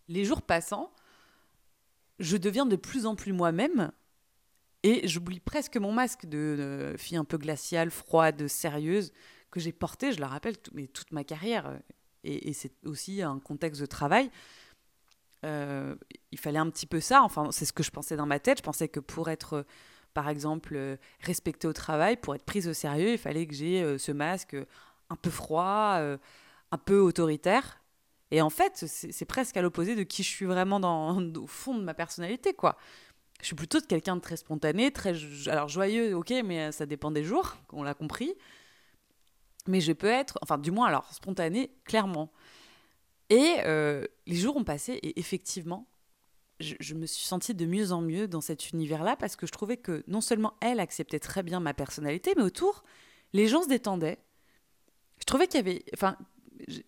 Les 0.09 0.25
jours 0.25 0.43
passant, 0.43 0.93
je 2.21 2.37
deviens 2.37 2.67
de 2.67 2.77
plus 2.77 3.07
en 3.07 3.17
plus 3.17 3.33
moi-même 3.33 3.91
et 4.85 5.09
j'oublie 5.09 5.41
presque 5.41 5.77
mon 5.77 5.93
masque 5.93 6.27
de 6.27 6.95
fille 6.97 7.17
un 7.17 7.25
peu 7.25 7.39
glaciale, 7.39 7.91
froide, 7.91 8.47
sérieuse 8.47 9.13
que 9.51 9.61
j'ai 9.61 9.73
porté, 9.73 10.13
je 10.13 10.19
le 10.19 10.27
rappelle, 10.27 10.57
mais 10.73 10.87
toute 10.87 11.13
ma 11.13 11.25
carrière. 11.25 11.67
Euh, 11.67 11.79
et, 12.25 12.53
c'est 12.53 12.73
aussi 12.85 13.23
un 13.23 13.39
contexte 13.39 13.81
de 13.81 13.87
travail. 13.87 14.31
Euh, 15.45 15.95
il 16.33 16.39
fallait 16.39 16.59
un 16.59 16.71
petit 16.71 16.87
peu 16.87 17.01
ça. 17.01 17.23
Enfin, 17.23 17.51
c'est 17.53 17.65
ce 17.65 17.73
que 17.73 17.83
je 17.83 17.91
pensais 17.91 18.17
dans 18.17 18.27
ma 18.27 18.41
tête. 18.41 18.59
Je 18.59 18.63
pensais 18.63 18.89
que 18.89 19.01
pour 19.01 19.31
être, 19.31 19.53
euh, 19.55 19.63
par 20.15 20.29
exemple, 20.29 20.99
respectée 21.21 21.69
au 21.69 21.73
travail, 21.73 22.17
pour 22.17 22.35
être 22.35 22.45
prise 22.45 22.69
au 22.69 22.73
sérieux, 22.73 23.13
il 23.13 23.19
fallait 23.19 23.47
que 23.47 23.55
j'ai 23.55 23.99
ce 23.99 24.13
masque 24.13 24.57
un 25.11 25.17
peu 25.17 25.31
froid, 25.31 26.01
un 26.73 26.79
peu 26.79 26.99
autoritaire. 26.99 27.83
Et 28.31 28.41
en 28.41 28.49
fait, 28.49 28.87
c'est 28.87 29.25
presque 29.27 29.59
à 29.59 29.63
l'opposé 29.63 29.95
de 29.95 30.03
qui 30.03 30.23
je 30.23 30.29
suis 30.31 30.47
vraiment 30.47 30.81
dans, 30.81 31.21
au 31.21 31.47
fond 31.47 31.77
de 31.77 31.85
ma 31.85 31.93
personnalité, 31.93 32.55
quoi. 32.55 32.79
Je 33.43 33.47
suis 33.49 33.55
plutôt 33.55 33.79
quelqu'un 33.83 34.17
de 34.17 34.23
très 34.23 34.39
spontané, 34.39 34.91
très 34.91 35.15
alors 35.49 35.69
joyeux, 35.69 36.17
ok, 36.17 36.33
mais 36.43 36.73
ça 36.73 36.87
dépend 36.87 37.11
des 37.11 37.23
jours, 37.23 37.59
on 37.75 37.83
l'a 37.83 37.93
compris 37.93 38.35
mais 39.69 39.81
je 39.81 39.93
peux 39.93 40.07
être, 40.07 40.39
enfin 40.43 40.59
du 40.59 40.71
moins 40.71 40.87
alors 40.87 41.13
spontané, 41.13 41.71
clairement. 41.85 42.33
Et 43.31 43.57
euh, 43.65 44.05
les 44.27 44.37
jours 44.37 44.57
ont 44.57 44.65
passé 44.65 44.93
et 44.93 45.19
effectivement, 45.19 45.87
je, 46.61 46.95
me 46.95 47.07
suis 47.07 47.27
sentie 47.27 47.55
de 47.55 47.67
mieux 47.67 47.93
en 47.93 48.01
mieux 48.01 48.29
dans 48.29 48.41
cet 48.41 48.71
univers-là 48.71 49.17
parce 49.17 49.37
que 49.37 49.47
je 49.47 49.53
trouvais 49.53 49.77
que 49.77 50.03
non 50.07 50.21
seulement 50.21 50.55
elle 50.61 50.81
acceptait 50.81 51.19
très 51.19 51.43
bien 51.43 51.61
ma 51.61 51.75
personnalité, 51.75 52.33
mais 52.37 52.43
autour, 52.43 52.85
les 53.33 53.47
gens 53.47 53.63
se 53.63 53.69
détendaient. 53.69 54.19
Je 55.19 55.25
trouvais 55.25 55.47
qu'il 55.47 55.59
y 55.59 55.61
avait, 55.61 55.85
enfin, 55.93 56.17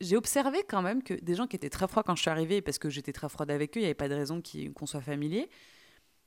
j'ai 0.01 0.17
observé 0.17 0.63
quand 0.69 0.83
même 0.83 1.03
que 1.03 1.15
des 1.15 1.35
gens 1.35 1.47
qui 1.47 1.57
étaient 1.57 1.71
très 1.71 1.89
froids 1.89 2.03
quand 2.03 2.17
je 2.17 2.23
suis 2.23 2.31
arrivée, 2.31 2.63
parce 2.63 2.79
que 2.79 2.89
j'étais 2.89 3.13
très 3.13 3.29
froide 3.29 3.51
avec 3.51 3.77
eux, 3.77 3.81
il 3.81 3.83
n'y 3.83 3.87
avait 3.87 3.95
pas 3.95 4.09
de 4.09 4.15
raison 4.15 4.43
qu'on 4.75 4.87
soit 4.87 5.01
familier, 5.01 5.49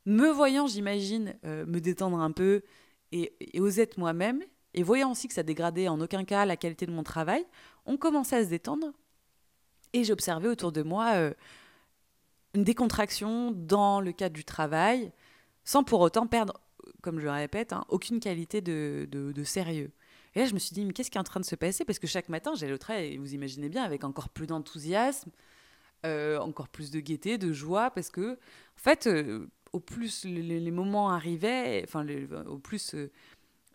me 0.05 0.29
voyant, 0.29 0.67
j'imagine, 0.67 1.35
euh, 1.45 1.65
me 1.65 1.79
détendre 1.79 2.19
un 2.19 2.31
peu 2.31 2.63
et, 3.11 3.33
et 3.39 3.59
oser 3.59 3.83
être 3.83 3.97
moi-même, 3.97 4.43
et 4.73 4.83
voyant 4.83 5.11
aussi 5.11 5.27
que 5.27 5.33
ça 5.33 5.43
dégradait 5.43 5.87
en 5.87 5.99
aucun 5.99 6.23
cas 6.23 6.45
la 6.45 6.57
qualité 6.57 6.85
de 6.85 6.91
mon 6.91 7.03
travail, 7.03 7.45
on 7.85 7.97
commençait 7.97 8.37
à 8.37 8.43
se 8.43 8.49
détendre. 8.49 8.91
Et 9.93 10.03
j'observais 10.03 10.47
autour 10.47 10.71
de 10.71 10.83
moi 10.83 11.13
euh, 11.15 11.33
une 12.53 12.63
décontraction 12.63 13.51
dans 13.51 13.99
le 13.99 14.11
cadre 14.13 14.33
du 14.33 14.45
travail, 14.45 15.11
sans 15.65 15.83
pour 15.83 15.99
autant 15.99 16.27
perdre 16.27 16.61
comme 17.01 17.19
je 17.19 17.25
le 17.25 17.31
répète, 17.31 17.73
hein, 17.73 17.83
aucune 17.89 18.19
qualité 18.19 18.61
de, 18.61 19.07
de, 19.11 19.43
sérieux. 19.43 19.91
Et 20.35 20.39
là, 20.39 20.45
je 20.45 20.53
me 20.53 20.59
suis 20.59 20.73
dit, 20.73 20.85
mais 20.85 20.93
qu'est-ce 20.93 21.11
qui 21.11 21.17
est 21.17 21.21
en 21.21 21.25
train 21.25 21.39
de 21.39 21.45
se 21.45 21.55
passer? 21.55 21.83
Parce 21.83 21.99
que 21.99 22.07
chaque 22.07 22.29
matin, 22.29 22.53
j'allais 22.55 22.73
au 22.73 22.77
travail, 22.77 23.17
vous 23.17 23.33
imaginez 23.33 23.69
bien, 23.69 23.83
avec 23.83 24.03
encore 24.03 24.29
plus 24.29 24.47
d'enthousiasme, 24.47 25.31
euh, 26.05 26.37
encore 26.39 26.69
plus 26.69 26.91
de 26.91 26.99
gaieté, 26.99 27.37
de 27.37 27.51
joie, 27.51 27.91
parce 27.91 28.09
que, 28.09 28.33
en 28.33 28.77
fait, 28.77 29.07
euh, 29.07 29.47
au 29.73 29.79
plus 29.79 30.25
les, 30.25 30.71
moments 30.71 31.09
arrivaient, 31.09 31.81
enfin, 31.83 32.05
au 32.47 32.59
plus 32.59 32.95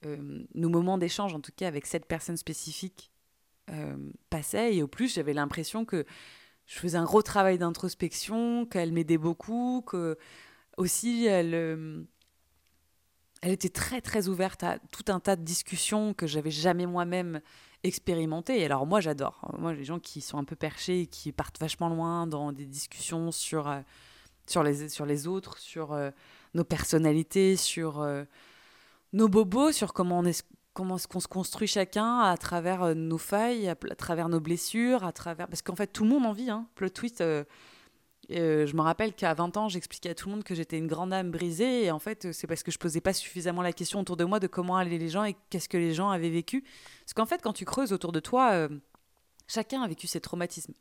nos 0.04 0.68
moments 0.68 0.98
d'échange, 0.98 1.34
en 1.34 1.40
tout 1.40 1.52
cas 1.56 1.68
avec 1.68 1.86
cette 1.86 2.06
personne 2.06 2.36
spécifique, 2.36 3.10
passaient, 4.30 4.76
et 4.76 4.82
au 4.82 4.88
plus 4.88 5.14
j'avais 5.14 5.32
l'impression 5.32 5.84
que 5.84 6.04
je 6.66 6.78
faisais 6.78 6.98
un 6.98 7.04
gros 7.04 7.22
travail 7.22 7.58
d'introspection, 7.58 8.66
qu'elle 8.66 8.92
m'aidait 8.92 9.18
beaucoup, 9.18 9.82
que 9.86 10.18
aussi 10.76 11.24
elle, 11.24 11.54
euh, 11.54 12.02
elle 13.40 13.52
était 13.52 13.68
très 13.68 14.00
très 14.00 14.28
ouverte 14.28 14.62
à 14.64 14.78
tout 14.90 15.04
un 15.08 15.20
tas 15.20 15.36
de 15.36 15.42
discussions 15.42 16.12
que 16.12 16.26
j'avais 16.26 16.50
jamais 16.50 16.86
moi-même 16.86 17.40
expérimentées. 17.84 18.60
Et 18.60 18.64
alors 18.64 18.84
moi 18.84 19.00
j'adore. 19.00 19.54
Moi 19.58 19.72
les 19.72 19.84
gens 19.84 20.00
qui 20.00 20.20
sont 20.20 20.38
un 20.38 20.44
peu 20.44 20.56
perchés 20.56 21.02
et 21.02 21.06
qui 21.06 21.30
partent 21.32 21.60
vachement 21.60 21.88
loin 21.88 22.26
dans 22.26 22.52
des 22.52 22.66
discussions 22.66 23.30
sur, 23.30 23.68
euh, 23.68 23.80
sur, 24.46 24.64
les, 24.64 24.88
sur 24.88 25.06
les 25.06 25.28
autres, 25.28 25.58
sur 25.58 25.92
euh, 25.92 26.10
nos 26.54 26.64
personnalités, 26.64 27.54
sur 27.54 28.04
nos 29.16 29.28
bobos, 29.28 29.72
sur 29.72 29.92
comment 29.94 30.18
on 30.18 30.24
est 30.24 30.44
comment 30.74 30.96
est-ce 30.96 31.08
qu'on 31.08 31.20
se 31.20 31.28
construit 31.28 31.66
chacun 31.66 32.20
à 32.20 32.36
travers 32.36 32.82
euh, 32.82 32.94
nos 32.94 33.16
failles, 33.16 33.66
à, 33.66 33.74
travers 33.74 34.28
nos 34.28 34.40
blessures, 34.40 35.04
à 35.04 35.12
travers 35.12 35.48
parce 35.48 35.62
qu'en 35.62 35.74
fait 35.74 35.86
tout 35.86 36.04
le 36.04 36.10
monde 36.10 36.26
en 36.26 36.32
vit. 36.32 36.50
Hein. 36.50 36.68
Plot 36.74 36.90
twist. 36.90 37.22
Euh, 37.22 37.44
euh, 38.32 38.66
je 38.66 38.76
me 38.76 38.82
rappelle 38.82 39.14
qu'à 39.14 39.32
20 39.32 39.56
ans, 39.56 39.68
j'expliquais 39.68 40.10
à 40.10 40.14
tout 40.14 40.28
le 40.28 40.34
monde 40.34 40.44
que 40.44 40.54
j'étais 40.54 40.76
une 40.76 40.88
grande 40.88 41.12
âme 41.12 41.30
brisée. 41.30 41.84
Et 41.84 41.90
en 41.92 41.98
fait, 41.98 42.32
c'est 42.32 42.46
parce 42.46 42.62
que 42.62 42.70
je 42.70 42.78
posais 42.78 43.00
pas 43.00 43.12
suffisamment 43.12 43.62
la 43.62 43.72
question 43.72 44.00
autour 44.00 44.16
de 44.16 44.24
moi 44.24 44.38
de 44.38 44.48
comment 44.48 44.76
allaient 44.76 44.98
les 44.98 45.08
gens 45.08 45.24
et 45.24 45.36
qu'est-ce 45.48 45.68
que 45.68 45.78
les 45.78 45.94
gens 45.94 46.10
avaient 46.10 46.28
vécu. 46.28 46.62
Parce 47.04 47.14
qu'en 47.14 47.24
fait, 47.24 47.40
quand 47.40 47.52
tu 47.52 47.64
creuses 47.64 47.92
autour 47.92 48.10
de 48.10 48.18
toi, 48.18 48.68
chacun 49.46 49.80
a 49.80 49.88
vécu 49.88 50.08
ses 50.08 50.20
traumatismes. 50.20 50.74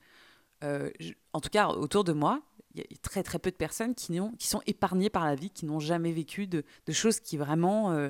En 1.33 1.41
tout 1.41 1.49
cas, 1.49 1.67
autour 1.67 2.03
de 2.03 2.13
moi, 2.13 2.41
il 2.73 2.81
y 2.81 2.83
a 2.83 2.97
très 3.01 3.23
très 3.23 3.39
peu 3.39 3.51
de 3.51 3.55
personnes 3.55 3.95
qui, 3.95 4.19
qui 4.37 4.47
sont 4.47 4.61
épargnées 4.67 5.09
par 5.09 5.25
la 5.25 5.35
vie, 5.35 5.49
qui 5.49 5.65
n'ont 5.65 5.79
jamais 5.79 6.11
vécu 6.11 6.47
de, 6.47 6.63
choses 6.91 7.19
qui 7.19 7.37
vraiment 7.37 8.09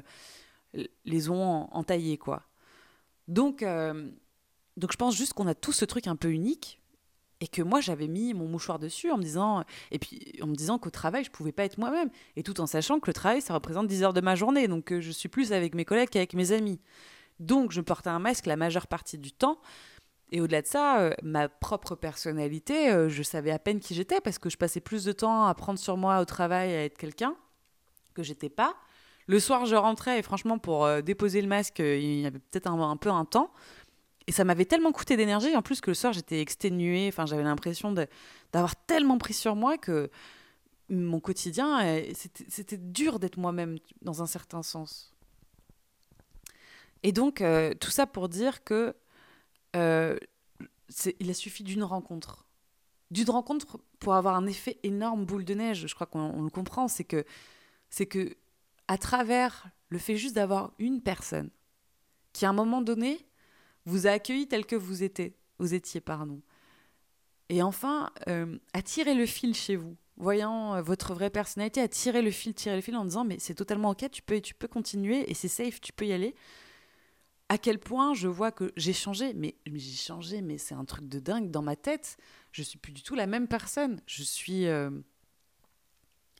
les 1.05 1.29
ont 1.29 1.73
entaillés, 1.73 2.17
quoi. 2.17 2.43
Donc, 3.27 3.63
euh, 3.63 4.09
donc 4.77 4.91
je 4.91 4.97
pense 4.97 5.15
juste 5.15 5.33
qu'on 5.33 5.47
a 5.47 5.55
tous 5.55 5.71
ce 5.71 5.85
truc 5.85 6.07
un 6.07 6.15
peu 6.15 6.31
unique 6.31 6.79
et 7.41 7.47
que 7.47 7.61
moi 7.61 7.81
j'avais 7.81 8.07
mis 8.07 8.33
mon 8.33 8.47
mouchoir 8.47 8.79
dessus 8.79 9.11
en 9.11 9.17
me 9.17 9.23
disant 9.23 9.63
et 9.91 9.99
puis 9.99 10.33
en 10.41 10.47
me 10.47 10.55
disant 10.55 10.79
qu'au 10.79 10.89
travail 10.89 11.23
je 11.23 11.31
pouvais 11.31 11.51
pas 11.51 11.65
être 11.65 11.77
moi-même 11.77 12.09
et 12.35 12.43
tout 12.43 12.61
en 12.61 12.67
sachant 12.67 12.99
que 12.99 13.09
le 13.09 13.13
travail 13.13 13.41
ça 13.41 13.53
représente 13.53 13.87
10 13.87 14.03
heures 14.03 14.13
de 14.13 14.21
ma 14.21 14.35
journée 14.35 14.67
donc 14.67 14.91
euh, 14.91 15.01
je 15.01 15.11
suis 15.11 15.27
plus 15.27 15.51
avec 15.51 15.75
mes 15.75 15.83
collègues 15.83 16.09
qu'avec 16.09 16.33
mes 16.33 16.53
amis 16.53 16.79
donc 17.39 17.71
je 17.71 17.81
portais 17.81 18.09
un 18.09 18.19
masque 18.19 18.45
la 18.45 18.55
majeure 18.55 18.87
partie 18.87 19.17
du 19.17 19.33
temps 19.33 19.59
et 20.31 20.41
au-delà 20.41 20.61
de 20.61 20.67
ça 20.67 20.99
euh, 20.99 21.13
ma 21.23 21.49
propre 21.49 21.95
personnalité 21.95 23.09
je 23.09 23.23
savais 23.23 23.51
à 23.51 23.59
peine 23.59 23.79
qui 23.79 23.93
j'étais 23.93 24.21
parce 24.21 24.39
que 24.39 24.49
je 24.49 24.57
passais 24.57 24.81
plus 24.81 25.05
de 25.05 25.11
temps 25.11 25.45
à 25.45 25.53
prendre 25.53 25.79
sur 25.79 25.97
moi 25.97 26.19
au 26.19 26.25
travail 26.25 26.73
à 26.73 26.83
être 26.83 26.97
quelqu'un 26.97 27.35
que 28.13 28.23
j'étais 28.23 28.49
pas 28.49 28.75
le 29.27 29.39
soir, 29.39 29.65
je 29.65 29.75
rentrais 29.75 30.19
et 30.19 30.21
franchement, 30.21 30.59
pour 30.59 30.85
euh, 30.85 31.01
déposer 31.01 31.41
le 31.41 31.47
masque, 31.47 31.79
euh, 31.79 31.97
il 31.97 32.21
y 32.21 32.25
avait 32.25 32.39
peut-être 32.39 32.67
un, 32.67 32.97
peu 32.97 33.09
un 33.09 33.25
temps. 33.25 33.51
Et 34.27 34.31
ça 34.31 34.43
m'avait 34.43 34.65
tellement 34.65 34.91
coûté 34.91 35.17
d'énergie, 35.17 35.55
en 35.55 35.61
plus 35.61 35.81
que 35.81 35.91
le 35.91 35.95
soir, 35.95 36.13
j'étais 36.13 36.41
exténuée. 36.41 37.07
Enfin, 37.07 37.25
j'avais 37.25 37.43
l'impression 37.43 37.91
d'avoir 37.91 38.75
tellement 38.87 39.17
pris 39.17 39.33
sur 39.33 39.55
moi 39.55 39.77
que 39.77 40.09
mon 40.89 41.19
quotidien, 41.19 41.83
euh, 41.85 42.11
c'était 42.47 42.77
dur 42.77 43.19
d'être 43.19 43.37
moi-même 43.37 43.77
dans 44.01 44.21
un 44.21 44.27
certain 44.27 44.63
sens. 44.63 45.13
Et 47.03 47.11
donc, 47.11 47.43
tout 47.79 47.91
ça 47.91 48.07
pour 48.07 48.29
dire 48.29 48.63
que 48.63 48.95
il 49.75 51.29
a 51.29 51.33
suffi 51.33 51.63
d'une 51.63 51.83
rencontre. 51.83 52.47
D'une 53.11 53.29
rencontre 53.29 53.79
pour 53.99 54.15
avoir 54.15 54.35
un 54.35 54.47
effet 54.47 54.79
énorme 54.83 55.25
boule 55.25 55.45
de 55.45 55.53
neige. 55.53 55.85
Je 55.87 55.95
crois 55.95 56.07
qu'on 56.07 56.41
le 56.41 56.49
comprend. 56.49 56.87
C'est 56.87 57.03
que, 57.03 57.25
c'est 57.89 58.05
que 58.05 58.35
à 58.87 58.97
travers 58.97 59.69
le 59.89 59.97
fait 59.97 60.17
juste 60.17 60.35
d'avoir 60.35 60.73
une 60.79 61.01
personne 61.01 61.49
qui, 62.33 62.45
à 62.45 62.49
un 62.49 62.53
moment 62.53 62.81
donné, 62.81 63.25
vous 63.85 64.07
a 64.07 64.11
accueilli 64.11 64.47
tel 64.47 64.65
que 64.65 64.75
vous 64.75 65.03
étiez, 65.03 65.35
vous 65.59 65.73
étiez 65.73 66.01
pardon. 66.01 66.41
Et 67.49 67.61
enfin, 67.61 68.09
euh, 68.27 68.57
attirer 68.73 69.13
le 69.13 69.25
fil 69.25 69.53
chez 69.53 69.75
vous, 69.75 69.95
voyant 70.17 70.75
euh, 70.75 70.81
votre 70.81 71.13
vraie 71.13 71.29
personnalité, 71.29 71.79
attirer 71.81 72.21
le 72.21 72.31
fil, 72.31 72.53
tirer 72.53 72.75
le 72.75 72.81
fil 72.81 72.95
en 72.95 73.05
disant 73.05 73.23
mais 73.23 73.37
c'est 73.39 73.53
totalement 73.53 73.91
ok, 73.91 74.09
tu 74.11 74.21
peux, 74.21 74.41
tu 74.41 74.55
peux 74.55 74.67
continuer 74.67 75.29
et 75.29 75.33
c'est 75.33 75.47
safe, 75.47 75.79
tu 75.79 75.93
peux 75.93 76.05
y 76.05 76.13
aller. 76.13 76.35
À 77.49 77.57
quel 77.57 77.79
point 77.79 78.13
je 78.13 78.27
vois 78.27 78.51
que 78.51 78.71
j'ai 78.75 78.93
changé, 78.93 79.33
mais, 79.35 79.55
j'ai 79.67 79.95
changé, 79.95 80.41
mais 80.41 80.57
c'est 80.57 80.73
un 80.73 80.85
truc 80.85 81.07
de 81.07 81.19
dingue 81.19 81.51
dans 81.51 81.61
ma 81.61 81.75
tête. 81.75 82.17
Je 82.51 82.63
suis 82.63 82.79
plus 82.79 82.91
du 82.91 83.03
tout 83.03 83.15
la 83.15 83.27
même 83.27 83.47
personne. 83.47 84.01
Je 84.07 84.23
suis 84.23 84.65
euh, 84.65 84.89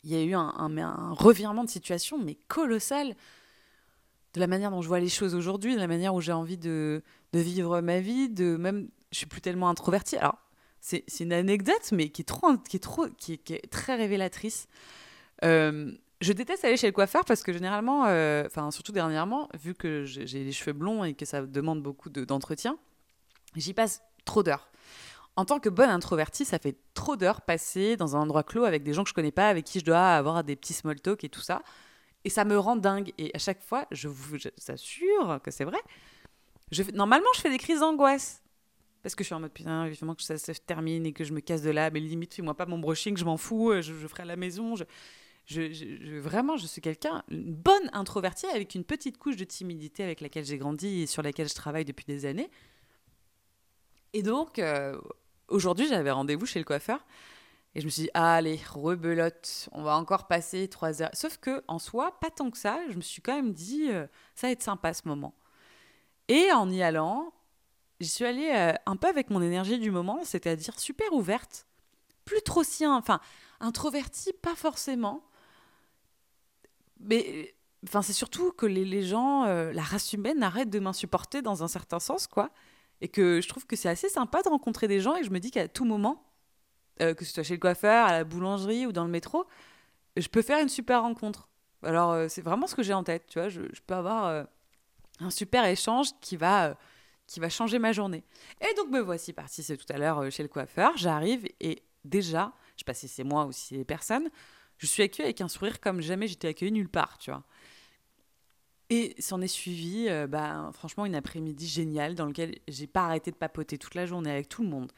il 0.06 0.12
y 0.12 0.16
a 0.16 0.24
eu 0.24 0.36
un, 0.36 1.14
revirement 1.14 1.64
de 1.64 1.70
situation, 1.70 2.18
mais 2.18 2.38
colossal, 2.48 3.16
de 4.34 4.40
la 4.40 4.48
manière 4.48 4.70
dont 4.70 4.82
je 4.82 4.88
vois 4.88 5.00
les 5.00 5.10
choses 5.10 5.34
aujourd'hui, 5.34 5.74
de 5.74 5.80
la 5.80 5.88
manière 5.88 6.14
où 6.14 6.22
j'ai 6.22 6.32
envie 6.32 6.58
de, 6.58 7.02
de, 7.34 7.40
vivre 7.40 7.82
ma 7.82 8.00
vie, 8.00 8.30
de 8.30 8.56
même, 8.56 8.90
je 9.12 9.18
suis 9.18 9.26
plus 9.26 9.42
tellement 9.42 9.68
introvertie. 9.68 10.18
Alors, 10.18 10.38
c'est 10.80 11.04
une 11.20 11.34
anecdote, 11.34 11.92
mais 11.92 12.10
qui 12.10 12.22
est 12.22 12.26
trop, 12.26 12.56
qui 12.58 12.78
est 12.78 12.80
trop, 12.80 13.08
qui 13.18 13.34
est, 13.34 13.72
très 13.72 13.96
révélatrice. 13.96 14.68
Euh, 15.44 15.92
je 16.22 16.34
déteste 16.34 16.66
aller 16.66 16.78
chez 16.78 16.88
le 16.88 16.94
coiffeur 16.94 17.26
parce 17.26 17.44
que 17.44 17.52
généralement, 17.54 18.06
euh, 18.06 18.44
enfin 18.46 18.72
surtout 18.72 18.92
dernièrement, 18.92 19.50
vu 19.60 19.74
que 19.74 20.04
j'ai 20.06 20.44
les 20.44 20.52
cheveux 20.52 20.74
blonds 20.74 21.04
et 21.04 21.14
que 21.14 21.26
ça 21.26 21.42
demande 21.42 21.82
beaucoup 21.82 22.10
d'entretien, 22.10 22.78
j'y 23.56 23.74
passe 23.74 24.02
trop 24.26 24.44
d'heures 24.44 24.70
en 25.38 25.46
tant 25.46 25.60
que 25.60 25.70
bonne 25.70 25.90
introvertie, 25.90 26.46
ça 26.46 26.60
fait 26.60 26.78
trop 26.94 27.18
d'heures 27.18 27.42
passées 27.42 27.98
dans 27.98 28.16
un 28.16 28.22
endroit 28.22 28.44
clos 28.44 28.64
avec 28.64 28.84
des 28.84 28.94
gens 28.94 29.04
que 29.04 29.10
je 29.10 29.14
connais 29.14 29.32
pas, 29.32 29.50
avec 29.50 29.66
qui 29.66 29.80
je 29.80 29.86
dois 29.86 30.16
avoir 30.16 30.44
des 30.44 30.56
petits 30.56 30.74
small 30.74 31.00
talk 31.00 31.24
et 31.24 31.30
tout 31.30 31.42
ça. 31.42 31.62
Et 32.24 32.30
ça 32.30 32.46
me 32.46 32.58
rend 32.58 32.76
dingue. 32.76 33.12
Et 33.18 33.32
à 33.34 33.38
chaque 33.38 33.62
fois, 33.62 33.86
je 33.92 34.08
vous 34.08 34.38
assure 34.68 35.40
que 35.44 35.52
c'est 35.52 35.66
vrai. 35.66 35.78
Je, 36.72 36.84
normalement, 36.94 37.28
je 37.36 37.42
fais 37.42 37.50
des 37.50 37.58
crises 37.58 37.82
d'angoisse. 37.82 38.42
Parce 39.04 39.14
que 39.14 39.24
je 39.24 39.28
suis 39.28 39.36
en 39.36 39.40
mode 39.40 39.52
putain, 39.52 39.86
évidemment 39.86 40.16
que 40.16 40.24
ça 40.24 40.38
se 40.38 40.52
termine 40.54 41.06
et 41.06 41.14
que 41.14 41.24
je 41.24 41.34
me 41.34 41.42
casse 41.42 41.62
de 41.62 41.70
là. 41.70 41.92
Mais 41.92 42.00
limite, 42.00 42.34
fais-moi 42.34 42.56
pas 42.56 42.66
mon 42.66 42.80
brushing, 42.80 43.18
je 43.18 43.26
m'en 43.26 43.38
fous, 43.38 43.74
je, 43.82 43.94
ferai 44.08 44.24
à 44.24 44.26
la 44.26 44.36
maison. 44.38 44.76
Je, 44.76 44.86
vraiment, 45.50 46.58
je 46.58 46.66
suis 46.66 46.82
quelqu'un, 46.82 47.24
une 47.30 47.54
bonne 47.54 47.90
introvertie 47.94 48.48
avec 48.48 48.76
une 48.76 48.84
petite 48.84 49.18
couche 49.18 49.36
de 49.36 49.44
timidité 49.44 50.04
avec 50.04 50.22
laquelle 50.22 50.46
j'ai 50.46 50.58
grandi 50.58 51.02
et 51.02 51.08
sur 51.08 51.22
laquelle 51.22 51.48
je 51.48 51.54
travaille 51.54 51.86
depuis 51.86 52.06
des 52.06 52.26
années. 52.26 52.50
Et 54.14 54.24
donc, 54.24 54.60
euh, 54.60 55.00
aujourd'hui, 55.48 55.88
j'avais 55.88 56.12
rendez-vous 56.12 56.46
chez 56.46 56.60
le 56.60 56.66
coiffeur. 56.66 57.06
Et 57.76 57.82
je 57.82 57.86
me 57.86 57.90
suis 57.90 58.04
dit, 58.04 58.10
allez, 58.14 58.60
rebelote, 58.72 59.68
on 59.74 59.84
va 59.84 59.98
encore 59.98 60.28
passer 60.28 60.70
trois 60.70 61.02
heures. 61.02 61.10
Sauf 61.14 61.38
que 61.38 61.62
en 61.68 61.78
soi, 61.78 62.18
pas 62.22 62.30
tant 62.32 62.50
que 62.50 62.58
ça, 62.58 62.80
je 62.90 62.96
me 62.96 63.02
suis 63.02 63.22
quand 63.22 63.36
même 63.36 63.52
dit, 63.52 63.90
euh, 63.92 64.08
ça 64.34 64.48
va 64.48 64.52
être 64.52 64.64
sympa 64.64 64.94
ce 64.94 65.06
moment. 65.08 65.36
Et 66.30 66.52
en 66.54 66.72
y 66.72 66.82
allant, 66.82 67.34
j'y 68.00 68.08
suis 68.08 68.24
allée 68.24 68.50
euh, 68.56 68.74
un 68.86 68.96
peu 68.96 69.08
avec 69.08 69.30
mon 69.30 69.42
énergie 69.42 69.78
du 69.78 69.92
moment, 69.92 70.22
c'est-à-dire 70.24 70.80
super 70.80 71.12
ouverte, 71.12 71.68
plus 72.24 72.42
trop 72.42 72.64
si, 72.64 72.88
enfin, 72.88 73.20
introvertie, 73.60 74.32
pas 74.42 74.56
forcément. 74.56 75.28
Mais 77.00 77.56
enfin, 77.86 78.02
c'est 78.02 78.14
surtout 78.14 78.52
que 78.52 78.66
les, 78.66 78.86
les 78.86 79.04
gens, 79.04 79.46
la 79.46 79.82
race 79.82 80.14
humaine, 80.14 80.44
arrête 80.44 80.70
de 80.70 80.80
m'insupporter 80.80 81.42
dans 81.42 81.64
un 81.64 81.68
certain 81.68 82.00
sens, 82.00 82.28
quoi. 82.28 82.52
Et 83.02 83.08
que 83.08 83.42
je 83.42 83.48
trouve 83.48 83.66
que 83.66 83.76
c'est 83.76 83.90
assez 83.90 84.10
sympa 84.10 84.42
de 84.42 84.50
rencontrer 84.50 84.88
des 84.88 85.02
gens 85.02 85.16
et 85.16 85.24
je 85.24 85.30
me 85.30 85.40
dis 85.40 85.52
qu'à 85.52 85.68
tout 85.68 85.86
moment, 85.86 86.26
euh, 87.02 87.14
que 87.14 87.26
ce 87.26 87.34
soit 87.34 87.44
chez 87.44 87.56
le 87.56 87.60
coiffeur, 87.60 88.06
à 88.06 88.14
la 88.14 88.24
boulangerie 88.24 88.86
ou 88.86 88.94
dans 88.94 89.04
le 89.04 89.12
métro, 89.12 89.46
je 90.16 90.28
peux 90.30 90.42
faire 90.42 90.60
une 90.60 90.70
super 90.70 91.02
rencontre. 91.02 91.50
Alors, 91.84 92.14
euh, 92.14 92.28
c'est 92.30 92.42
vraiment 92.42 92.68
ce 92.68 92.76
que 92.76 92.84
j'ai 92.84 92.94
en 92.94 93.04
tête, 93.04 93.28
tu 93.28 93.38
vois. 93.38 93.50
Je, 93.50 93.62
peux 93.86 93.94
avoir 93.94 94.28
euh, 94.28 94.44
un 95.20 95.30
super 95.30 95.66
échange 95.66 96.08
qui 96.22 96.38
va, 96.38 96.78
qui 97.28 97.42
va 97.42 97.50
changer 97.50 97.80
ma 97.80 97.92
journée. 97.92 98.24
Et 98.62 98.74
donc, 98.76 98.90
me 98.90 99.00
voici 99.00 99.34
partie, 99.34 99.62
c'est 99.62 99.76
tout 99.76 99.92
à 99.94 99.98
l'heure 99.98 100.32
chez 100.32 100.44
le 100.44 100.50
coiffeur. 100.50 100.96
J'arrive 100.96 101.46
et 101.60 101.84
déjà, 102.06 102.54
je 102.76 102.82
sais 102.82 102.86
pas 102.86 102.94
si 102.94 103.10
c'est 103.10 103.26
moi 103.26 103.46
ou 103.46 103.52
si 103.52 103.68
c'est 103.68 103.76
les 103.76 103.86
personnes, 103.86 104.30
je 104.78 104.88
suis 104.88 105.04
accueillie 105.04 105.28
avec 105.28 105.42
un 105.42 105.48
sourire 105.48 105.80
comme 105.80 106.02
jamais 106.02 106.28
j'étais 106.28 106.48
accueillie 106.48 106.72
nulle 106.72 106.90
part, 106.90 107.18
tu 107.18 107.32
vois. 107.32 107.44
Et 108.90 109.16
s'en 109.20 109.42
est 109.42 109.48
suivi, 109.48 110.08
euh, 110.10 110.28
bah, 110.28 110.70
franchement, 110.74 111.06
une 111.06 111.16
après-midi 111.16 111.68
géniale 111.68 112.14
dans 112.14 112.26
lequel 112.26 112.60
j'ai 112.68 112.86
pas 112.88 113.06
arrêté 113.06 113.32
de 113.32 113.36
papoter 113.36 113.78
toute 113.80 113.96
la 113.96 114.06
journée 114.06 114.30
avec 114.30 114.48
tout 114.48 114.62
le 114.62 114.70
monde. 114.70 114.92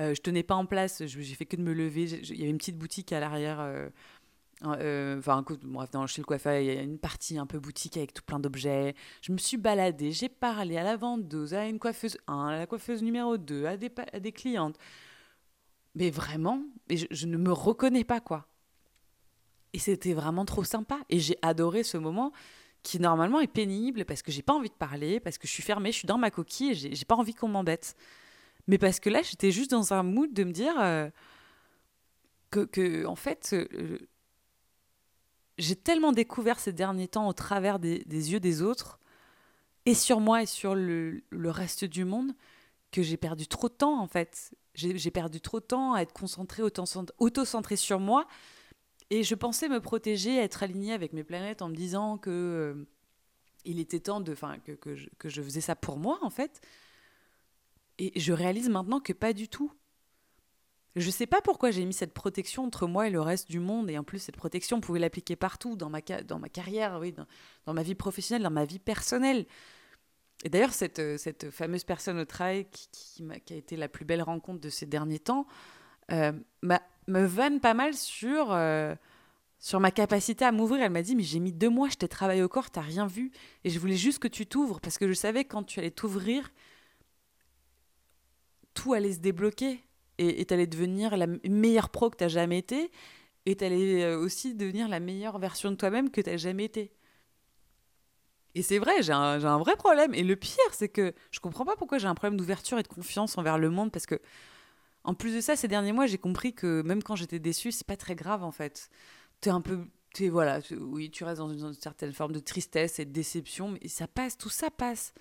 Euh, 0.00 0.14
je 0.14 0.20
tenais 0.22 0.42
pas 0.42 0.54
en 0.54 0.66
place, 0.66 1.04
j'ai 1.04 1.34
fait 1.34 1.46
que 1.46 1.56
de 1.56 1.62
me 1.62 1.72
lever. 1.72 2.04
Il 2.04 2.38
y 2.38 2.42
avait 2.42 2.50
une 2.50 2.58
petite 2.58 2.78
boutique 2.78 3.12
à 3.12 3.20
l'arrière. 3.20 3.60
Euh, 3.60 3.88
euh, 4.64 5.18
enfin, 5.18 5.44
bref, 5.62 5.90
dans, 5.90 6.06
chez 6.06 6.20
le 6.20 6.26
coiffeur, 6.26 6.58
il 6.58 6.66
y 6.66 6.70
a 6.70 6.82
une 6.82 6.98
partie 6.98 7.38
un 7.38 7.46
peu 7.46 7.58
boutique 7.58 7.96
avec 7.96 8.14
tout 8.14 8.22
plein 8.22 8.38
d'objets. 8.40 8.94
Je 9.20 9.32
me 9.32 9.38
suis 9.38 9.56
baladée, 9.56 10.12
j'ai 10.12 10.28
parlé 10.28 10.76
à 10.78 10.84
la 10.84 10.96
vendeuse, 10.96 11.54
à 11.54 11.66
une 11.66 11.78
coiffeuse 11.78 12.16
1, 12.28 12.46
à 12.48 12.58
la 12.58 12.66
coiffeuse 12.66 13.02
numéro 13.02 13.36
2, 13.36 13.66
à 13.66 13.76
des, 13.76 14.32
clientes. 14.32 14.78
Mais 15.94 16.10
vraiment, 16.10 16.62
je, 16.90 17.06
je 17.10 17.26
ne 17.26 17.36
me 17.36 17.52
reconnais 17.52 18.04
pas, 18.04 18.20
quoi. 18.20 18.46
Et 19.72 19.78
c'était 19.78 20.12
vraiment 20.12 20.44
trop 20.44 20.64
sympa. 20.64 20.98
Et 21.08 21.18
j'ai 21.18 21.38
adoré 21.42 21.82
ce 21.82 21.96
moment 21.96 22.32
qui 22.82 22.98
normalement 22.98 23.40
est 23.40 23.46
pénible 23.46 24.04
parce 24.04 24.22
que 24.22 24.32
j'ai 24.32 24.42
pas 24.42 24.52
envie 24.52 24.68
de 24.68 24.74
parler, 24.74 25.20
parce 25.20 25.38
que 25.38 25.46
je 25.46 25.52
suis 25.52 25.62
fermée, 25.62 25.92
je 25.92 25.98
suis 25.98 26.06
dans 26.06 26.18
ma 26.18 26.30
coquille 26.30 26.70
et 26.70 26.94
j'ai 26.94 27.04
pas 27.04 27.14
envie 27.14 27.34
qu'on 27.34 27.48
m'embête. 27.48 27.94
Mais 28.66 28.78
parce 28.78 29.00
que 29.00 29.10
là, 29.10 29.22
j'étais 29.22 29.50
juste 29.50 29.70
dans 29.70 29.92
un 29.92 30.02
mood 30.02 30.32
de 30.32 30.44
me 30.44 30.52
dire 30.52 30.74
euh, 30.78 31.08
que, 32.50 32.64
que, 32.64 33.06
en 33.06 33.16
fait, 33.16 33.50
euh, 33.54 33.98
j'ai 35.58 35.76
tellement 35.76 36.12
découvert 36.12 36.58
ces 36.58 36.72
derniers 36.72 37.08
temps 37.08 37.28
au 37.28 37.32
travers 37.32 37.78
des, 37.78 38.02
yeux 38.06 38.40
des 38.40 38.62
autres, 38.62 38.98
et 39.84 39.94
sur 39.94 40.20
moi 40.20 40.42
et 40.42 40.46
sur 40.46 40.74
le, 40.74 41.22
le 41.30 41.50
reste 41.50 41.84
du 41.84 42.04
monde, 42.04 42.32
que 42.92 43.02
j'ai 43.02 43.16
perdu 43.16 43.46
trop 43.48 43.68
de 43.68 43.74
temps, 43.74 44.00
en 44.00 44.06
fait. 44.06 44.54
J'ai 44.74 45.10
perdu 45.10 45.40
trop 45.40 45.60
de 45.60 45.64
temps 45.64 45.94
à 45.94 46.02
être 46.02 46.12
concentrée, 46.12 46.62
auto-centrée 46.62 47.76
sur 47.76 47.98
moi. 48.00 48.26
Et 49.12 49.24
je 49.24 49.34
pensais 49.34 49.68
me 49.68 49.78
protéger, 49.78 50.38
être 50.38 50.62
alignée 50.62 50.94
avec 50.94 51.12
mes 51.12 51.22
planètes 51.22 51.60
en 51.60 51.68
me 51.68 51.74
disant 51.74 52.16
que 52.16 52.30
euh, 52.30 52.88
il 53.66 53.78
était 53.78 54.00
temps 54.00 54.22
de, 54.22 54.32
enfin, 54.32 54.56
que, 54.60 54.72
que, 54.72 55.28
je, 55.28 55.42
faisais 55.42 55.60
ça 55.60 55.76
pour 55.76 55.98
moi, 55.98 56.18
en 56.22 56.30
fait. 56.30 56.62
Et 57.98 58.18
je 58.18 58.32
réalise 58.32 58.70
maintenant 58.70 59.00
que 59.00 59.12
pas 59.12 59.34
du 59.34 59.48
tout. 59.48 59.70
Je 60.96 61.10
sais 61.10 61.26
pas 61.26 61.42
pourquoi 61.42 61.70
j'ai 61.70 61.84
mis 61.84 61.92
cette 61.92 62.14
protection 62.14 62.64
entre 62.64 62.86
moi 62.86 63.06
et 63.06 63.10
le 63.10 63.20
reste 63.20 63.50
du 63.50 63.60
monde. 63.60 63.90
Et 63.90 63.98
en 63.98 64.02
plus, 64.02 64.18
cette 64.18 64.38
protection, 64.38 64.78
on 64.78 64.80
pouvait 64.80 64.98
l'appliquer 64.98 65.36
partout, 65.36 65.76
dans 65.76 65.90
ma, 65.90 66.00
dans 66.00 66.38
ma 66.38 66.48
carrière, 66.48 66.96
oui, 66.98 67.12
dans, 67.12 67.26
dans, 67.66 67.74
ma 67.74 67.82
vie 67.82 67.94
professionnelle, 67.94 68.44
dans 68.44 68.50
ma 68.50 68.64
vie 68.64 68.78
personnelle. 68.78 69.44
Et 70.42 70.48
d'ailleurs, 70.48 70.72
cette, 70.72 71.00
euh, 71.00 71.18
cette 71.18 71.50
fameuse 71.50 71.84
personne 71.84 72.18
au 72.18 72.24
travail 72.24 72.64
qui, 72.70 72.88
qui, 72.90 73.24
qui, 73.44 73.52
a 73.52 73.56
été 73.58 73.76
la 73.76 73.88
plus 73.88 74.06
belle 74.06 74.22
rencontre 74.22 74.62
de 74.62 74.70
ces 74.70 74.86
derniers 74.86 75.18
temps 75.18 75.46
euh, 76.12 76.32
me 77.08 77.24
vanne 77.24 77.60
pas 77.60 77.74
mal 77.74 77.94
sur, 77.94 78.52
euh, 78.52 78.94
sur 79.58 79.80
ma 79.80 79.90
capacité 79.90 80.44
à 80.44 80.52
m'ouvrir. 80.52 80.82
Elle 80.82 80.92
m'a 80.92 81.02
dit, 81.02 81.16
mais 81.16 81.22
j'ai 81.22 81.40
mis 81.40 81.52
deux 81.52 81.70
mois, 81.70 81.88
je 81.88 81.96
t'ai 81.96 82.08
travaillé 82.08 82.42
au 82.42 82.48
corps, 82.48 82.70
t'as 82.70 82.80
rien 82.80 83.06
vu. 83.06 83.30
Et 83.64 83.70
je 83.70 83.78
voulais 83.78 83.96
juste 83.96 84.18
que 84.18 84.28
tu 84.28 84.46
t'ouvres, 84.46 84.80
parce 84.80 84.98
que 84.98 85.08
je 85.08 85.14
savais 85.14 85.44
que 85.44 85.50
quand 85.50 85.64
tu 85.64 85.80
allais 85.80 85.90
t'ouvrir, 85.90 86.52
tout 88.74 88.92
allait 88.92 89.12
se 89.12 89.20
débloquer. 89.20 89.80
Et 90.18 90.44
tu 90.44 90.54
allais 90.54 90.66
devenir 90.66 91.16
la 91.16 91.26
meilleure 91.26 91.88
pro 91.88 92.10
que 92.10 92.16
tu 92.16 92.28
jamais 92.28 92.58
été. 92.58 92.92
Et 93.44 93.56
tu 93.56 93.64
allais 93.64 94.04
euh, 94.04 94.18
aussi 94.18 94.54
devenir 94.54 94.88
la 94.88 95.00
meilleure 95.00 95.38
version 95.38 95.70
de 95.70 95.76
toi-même 95.76 96.10
que 96.10 96.20
tu 96.20 96.38
jamais 96.38 96.64
été. 96.64 96.92
Et 98.54 98.62
c'est 98.62 98.78
vrai, 98.78 99.02
j'ai 99.02 99.12
un, 99.12 99.42
un, 99.44 99.58
vrai 99.58 99.74
problème. 99.74 100.14
Et 100.14 100.22
le 100.22 100.36
pire, 100.36 100.58
c'est 100.72 100.88
que 100.88 101.14
je 101.30 101.40
comprends 101.40 101.64
pas 101.64 101.74
pourquoi 101.74 101.98
j'ai 101.98 102.06
un 102.06 102.14
problème 102.14 102.38
d'ouverture 102.38 102.78
et 102.78 102.82
de 102.82 102.88
confiance 102.88 103.36
envers 103.38 103.58
le 103.58 103.70
monde. 103.70 103.90
Parce 103.90 104.06
que, 104.06 104.20
en 105.04 105.14
plus 105.14 105.34
de 105.34 105.40
ça, 105.40 105.56
ces 105.56 105.68
derniers 105.68 105.92
mois, 105.92 106.06
j'ai 106.06 106.18
compris 106.18 106.54
que 106.54 106.82
même 106.82 107.02
quand 107.02 107.16
j'étais 107.16 107.38
déçue, 107.38 107.72
c'est 107.72 107.86
pas 107.86 107.96
très 107.96 108.14
grave 108.14 108.42
en 108.42 108.52
fait. 108.52 108.88
Tu 109.40 109.48
es 109.48 109.52
un 109.52 109.60
peu. 109.60 109.80
Es, 110.20 110.28
voilà, 110.28 110.60
oui, 110.78 111.10
tu 111.10 111.24
restes 111.24 111.38
dans 111.38 111.48
une, 111.48 111.72
certaine 111.72 112.12
forme 112.12 112.32
de 112.32 112.38
tristesse 112.38 112.98
et 112.98 113.06
de 113.06 113.12
déception, 113.12 113.70
mais 113.70 113.88
ça 113.88 114.06
passe, 114.06 114.36
tout 114.36 114.50
ça 114.50 114.70
passe 114.70 115.14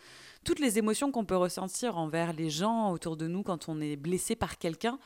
toutes 0.44 0.60
les 0.60 0.78
émotions 0.78 1.12
qu'on 1.12 1.26
peut 1.26 1.36
ressentir 1.36 1.98
envers 1.98 2.34
les 2.34 2.50
gens 2.50 2.92
autour 2.92 3.18
de 3.18 3.28
nous 3.28 3.44
quand 3.44 3.70
on 3.70 3.80
est 3.80 3.96
blessé 3.96 4.36
par 4.36 4.58
quelqu'un, 4.58 5.00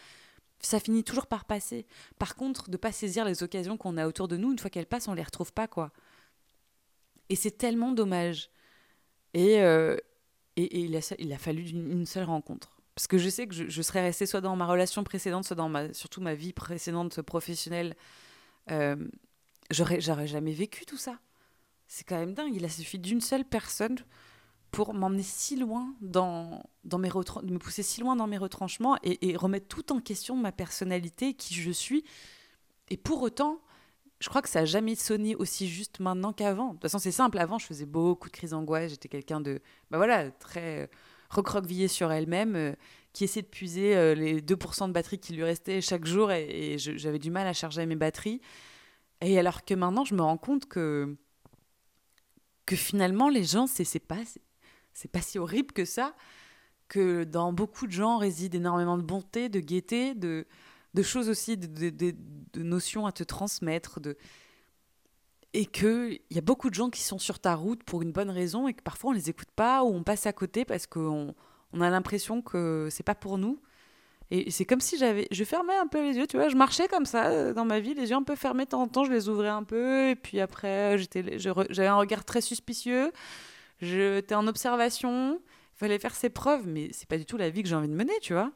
ça 0.60 0.80
finit 0.80 1.04
toujours 1.04 1.28
par 1.28 1.46
passer. 1.46 1.86
Par 2.18 2.36
contre, 2.36 2.70
de 2.70 2.78
pas 2.78 2.92
saisir 2.92 3.26
les 3.26 3.44
occasions 3.44 3.78
qu'on 3.78 3.98
a 3.98 4.08
autour 4.08 4.28
de 4.28 4.38
nous, 4.38 4.52
une 4.52 4.60
fois 4.60 4.70
qu'elles 4.70 4.86
passent, 4.86 5.08
on 5.08 5.14
les 5.14 5.24
retrouve 5.24 5.52
pas, 5.52 5.68
quoi. 5.68 5.92
Et 7.30 7.36
c'est 7.36 7.58
tellement 7.58 7.92
dommage. 7.92 8.50
Et, 9.34 9.62
euh, 9.62 9.98
et, 10.56 10.80
il, 10.80 10.96
a, 10.96 11.38
fallu 11.38 11.64
une, 11.70 12.06
seule 12.06 12.24
rencontre. 12.24 12.75
Parce 12.96 13.08
que 13.08 13.18
je 13.18 13.28
sais 13.30 13.46
que 13.46 13.54
je, 13.54 13.82
serais 13.82 14.02
restée 14.02 14.26
soit 14.26 14.40
dans 14.40 14.56
ma 14.56 14.66
relation 14.66 15.04
précédente, 15.04 15.44
soit 15.44 15.56
dans 15.56 15.68
ma, 15.68 15.94
surtout 15.94 16.22
ma 16.22 16.34
vie 16.34 16.54
précédente 16.54 17.22
professionnelle. 17.22 17.96
Euh, 18.72 18.96
j'aurais, 19.70 20.00
jamais 20.00 20.54
vécu 20.54 20.86
tout 20.86 20.98
ça. 20.98 21.20
C'est 21.88 22.06
quand 22.06 22.18
même 22.18 22.34
dingue. 22.34 22.56
Il 22.56 22.64
a 22.64 22.70
suffi 22.70 22.98
d'une 22.98 23.20
seule 23.20 23.44
personne 23.44 23.98
pour 24.72 24.94
m'emmener 24.94 25.24
si 25.24 25.58
loin 25.58 25.94
dans, 26.00 26.64
dans 26.86 26.98
mes 26.98 27.10
me 27.10 27.58
pousser 27.58 27.84
si 27.84 28.00
loin 28.00 28.16
dans 28.16 28.28
mes 28.28 28.38
retranchements 28.38 28.98
et, 29.04 29.30
et, 29.30 29.36
remettre 29.36 29.68
tout 29.68 29.92
en 29.92 30.00
question 30.00 30.38
ma 30.38 30.54
personnalité, 30.54 31.34
qui 31.34 31.54
je 31.54 31.72
suis. 31.72 32.06
Et 32.90 32.96
pour 32.96 33.22
autant, 33.22 33.60
je 34.22 34.30
crois 34.30 34.42
que 34.42 34.50
ça 34.50 34.62
n'a 34.62 34.66
jamais 34.66 34.96
sonné 34.96 35.36
aussi 35.36 35.68
juste 35.68 36.00
maintenant 36.00 36.32
qu'avant. 36.32 36.68
De 36.68 36.74
toute 36.74 36.84
façon, 36.84 37.00
c'est 37.00 37.12
simple. 37.12 37.40
Avant, 37.40 37.60
je 37.60 37.66
faisais 37.66 37.86
beaucoup 37.86 38.30
de 38.30 38.34
crises 38.34 38.52
d'angoisse. 38.52 38.92
J'étais 38.92 39.10
quelqu'un 39.10 39.42
de, 39.42 39.62
bah 39.92 39.98
voilà, 39.98 40.32
très 40.32 40.90
euh, 41.32 41.36
recroquevillé 41.36 41.88
sur 41.88 42.12
elle-même, 42.12 42.56
euh, 42.56 42.74
qui 43.14 43.24
essaie 43.24 43.42
de 43.42 43.48
puiser 43.48 43.96
euh, 43.96 44.16
les 44.16 44.42
2% 44.42 44.88
de 44.88 44.94
batterie 44.94 45.20
qui 45.20 45.34
lui 45.34 45.44
restaient 45.44 45.82
chaque 45.82 46.06
jour 46.06 46.32
et, 46.32 46.78
j'avais 46.78 47.20
du 47.20 47.32
mal 47.32 47.48
à 47.48 47.54
charger 47.54 47.86
mes 47.86 47.96
batteries. 47.96 48.42
Et 49.22 49.40
alors 49.40 49.64
que 49.64 49.74
maintenant, 49.74 50.04
je 50.06 50.16
me 50.16 50.22
rends 50.22 50.38
compte 50.38 50.66
que 50.68 51.16
que 52.66 52.76
finalement, 52.76 53.30
les 53.30 53.44
gens, 53.44 53.68
c'est 53.68 54.00
pas 54.00 54.18
c'est 54.94 55.12
pas 55.12 55.22
si 55.22 55.38
horrible 55.38 55.72
que 55.72 55.86
ça, 55.86 56.16
que 56.88 57.24
dans 57.24 57.54
beaucoup 57.54 57.86
de 57.86 57.92
gens 57.92 58.18
réside 58.18 58.56
énormément 58.56 58.98
de 58.98 59.04
bonté, 59.04 59.50
de 59.50 59.60
gaieté, 59.60 60.16
de, 60.16 60.48
de 60.94 61.04
choses 61.04 61.30
aussi, 61.30 61.58
de, 61.58 61.68
de, 61.68 61.90
de, 61.90 62.16
de, 62.54 62.64
notions 62.64 63.06
à 63.06 63.12
te 63.12 63.24
transmettre, 63.24 64.00
de... 64.00 64.18
et 65.56 65.66
qu'il 65.66 66.20
y 66.32 66.38
a 66.38 66.42
beaucoup 66.42 66.70
de 66.70 66.76
gens 66.76 66.90
qui 66.90 67.02
sont 67.02 67.18
sur 67.18 67.40
ta 67.40 67.56
route 67.56 67.82
pour 67.84 68.02
une 68.02 68.12
bonne 68.12 68.30
raison 68.30 68.68
et 68.68 68.74
que 68.74 68.84
parfois 68.84 69.12
on 69.12 69.14
les 69.14 69.30
écoute 69.30 69.48
pas 69.56 69.86
ou 69.86 69.88
on 69.88 70.04
passe 70.04 70.26
à 70.26 70.34
côté 70.34 70.66
parce 70.66 70.86
qu'on 70.86 71.34
on 71.72 71.82
a 71.82 71.90
l'impression 71.90 72.42
que 72.42 72.90
c'est 72.92 73.04
pas 73.04 73.16
pour 73.16 73.38
nous. 73.38 73.62
Et 74.32 74.52
c'est 74.52 74.66
comme 74.66 74.82
si 74.82 74.98
j'avais, 74.98 75.28
je 75.32 75.44
fermais 75.46 75.76
un 75.78 75.88
peu 75.88 76.02
les 76.02 76.18
yeux, 76.18 76.28
tu 76.28 76.36
vois, 76.36 76.50
je 76.50 76.58
marchais 76.58 76.88
comme 76.90 77.06
ça 77.06 77.28
euh, 77.28 77.54
dans 77.54 77.64
ma 77.64 77.80
vie, 77.80 77.94
les 77.94 78.10
yeux 78.10 78.16
un 78.16 78.24
peu 78.24 78.36
fermés 78.36 78.66
de 78.66 78.72
temps 78.72 78.82
en 78.82 78.88
temps, 78.88 79.06
je 79.06 79.12
les 79.12 79.30
ouvrais 79.30 79.50
un 79.50 79.64
peu, 79.64 80.10
et 80.10 80.16
puis 80.16 80.42
après, 80.42 80.98
j'étais, 80.98 81.38
j'avais 81.38 81.88
un 81.88 81.96
regard 81.96 82.26
très 82.26 82.42
suspicieux, 82.42 83.12
j'étais 83.82 84.34
en 84.34 84.48
observation, 84.48 85.40
il 85.76 85.78
fallait 85.78 86.00
faire 86.00 86.16
ses 86.16 86.30
preuves, 86.30 86.68
mais 86.68 86.90
c'est 86.92 87.08
pas 87.08 87.20
du 87.20 87.26
tout 87.26 87.38
la 87.38 87.52
vie 87.52 87.62
que 87.62 87.70
j'ai 87.70 87.76
envie 87.76 87.88
de 87.88 87.94
mener, 87.94 88.14
tu 88.20 88.34
vois. 88.34 88.52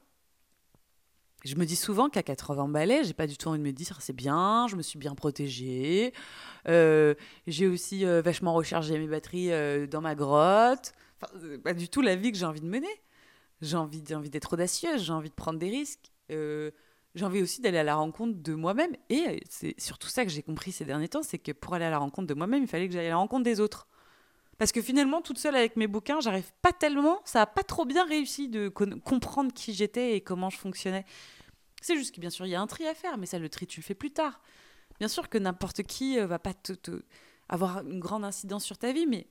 Je 1.45 1.55
me 1.55 1.65
dis 1.65 1.77
souvent 1.77 2.09
qu'à 2.09 2.21
80 2.21 2.67
balais, 2.67 3.03
j'ai 3.05 3.13
pas 3.13 3.27
du 3.27 3.37
tout 3.37 3.47
envie 3.47 3.59
de 3.59 3.63
me 3.63 3.71
dire 3.71 4.01
c'est 4.01 4.15
bien, 4.15 4.67
je 4.67 4.75
me 4.75 4.81
suis 4.81 4.99
bien 4.99 5.15
protégée, 5.15 6.13
euh, 6.67 7.15
j'ai 7.47 7.67
aussi 7.67 8.05
euh, 8.05 8.21
vachement 8.21 8.53
rechargé 8.53 8.99
mes 8.99 9.07
batteries 9.07 9.51
euh, 9.51 9.87
dans 9.87 10.01
ma 10.01 10.15
grotte. 10.15 10.93
Pas 11.63 11.73
du 11.73 11.89
tout 11.89 12.01
la 12.01 12.15
vie 12.15 12.31
que 12.31 12.37
j'ai 12.37 12.45
envie 12.45 12.61
de 12.61 12.67
mener. 12.67 12.87
J'ai 13.61 13.77
envie, 13.77 14.03
envie 14.13 14.29
d'être 14.29 14.53
audacieuse, 14.53 15.03
j'ai 15.03 15.13
envie 15.13 15.29
de 15.29 15.35
prendre 15.35 15.59
des 15.59 15.69
risques. 15.69 16.11
J'ai 16.29 17.25
envie 17.25 17.41
aussi 17.41 17.61
d'aller 17.61 17.79
à 17.79 17.83
la 17.83 17.95
rencontre 17.95 18.37
de 18.41 18.53
moi-même. 18.53 18.95
Et 19.09 19.41
c'est 19.49 19.79
surtout 19.79 20.07
ça 20.07 20.23
que 20.25 20.31
j'ai 20.31 20.43
compris 20.43 20.71
ces 20.71 20.85
derniers 20.85 21.09
temps, 21.09 21.23
c'est 21.23 21.39
que 21.39 21.51
pour 21.51 21.73
aller 21.73 21.85
à 21.85 21.89
la 21.89 21.97
rencontre 21.97 22.27
de 22.27 22.33
moi-même, 22.33 22.63
il 22.63 22.67
fallait 22.67 22.87
que 22.87 22.93
j'aille 22.93 23.07
à 23.07 23.09
la 23.09 23.17
rencontre 23.17 23.43
des 23.43 23.59
autres. 23.59 23.87
Parce 24.59 24.73
que 24.73 24.81
finalement, 24.81 25.21
toute 25.21 25.39
seule 25.39 25.55
avec 25.55 25.77
mes 25.77 25.87
bouquins, 25.87 26.19
j'arrive 26.19 26.51
pas 26.61 26.73
tellement, 26.73 27.21
ça 27.23 27.41
a 27.41 27.45
pas 27.47 27.63
trop 27.63 27.85
bien 27.85 28.05
réussi 28.05 28.49
de 28.49 28.67
comprendre 28.67 29.53
qui 29.53 29.73
j'étais 29.73 30.17
et 30.17 30.21
comment 30.21 30.49
je 30.49 30.57
fonctionnais. 30.57 31.05
C'est 31.81 31.95
juste 31.95 32.13
que 32.13 32.19
bien 32.19 32.29
sûr, 32.29 32.45
il 32.45 32.49
y 32.49 32.55
a 32.55 32.61
un 32.61 32.67
tri 32.67 32.85
à 32.85 32.93
faire, 32.93 33.17
mais 33.17 33.25
ça, 33.25 33.39
le 33.39 33.47
tri, 33.47 33.67
tu 33.67 33.79
le 33.79 33.85
fais 33.85 33.95
plus 33.95 34.11
tard. 34.11 34.41
Bien 34.99 35.07
sûr 35.07 35.29
que 35.29 35.37
n'importe 35.37 35.83
qui 35.83 36.19
euh, 36.19 36.27
va 36.27 36.39
pas 36.39 36.51
avoir 37.47 37.87
une 37.87 38.01
grande 38.01 38.25
incidence 38.25 38.65
sur 38.65 38.77
ta 38.77 38.91
vie, 38.91 39.07
mais 39.07 39.27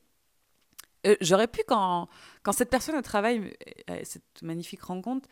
euh, 1.06 1.14
j'aurais 1.20 1.46
pu, 1.46 1.60
quand, 1.68 2.08
cette 2.52 2.70
personne 2.70 2.96
au 2.96 3.02
travail, 3.02 3.54
euh, 3.90 4.00
cette 4.04 4.40
magnifique 4.42 4.82
rencontre, 4.82 5.28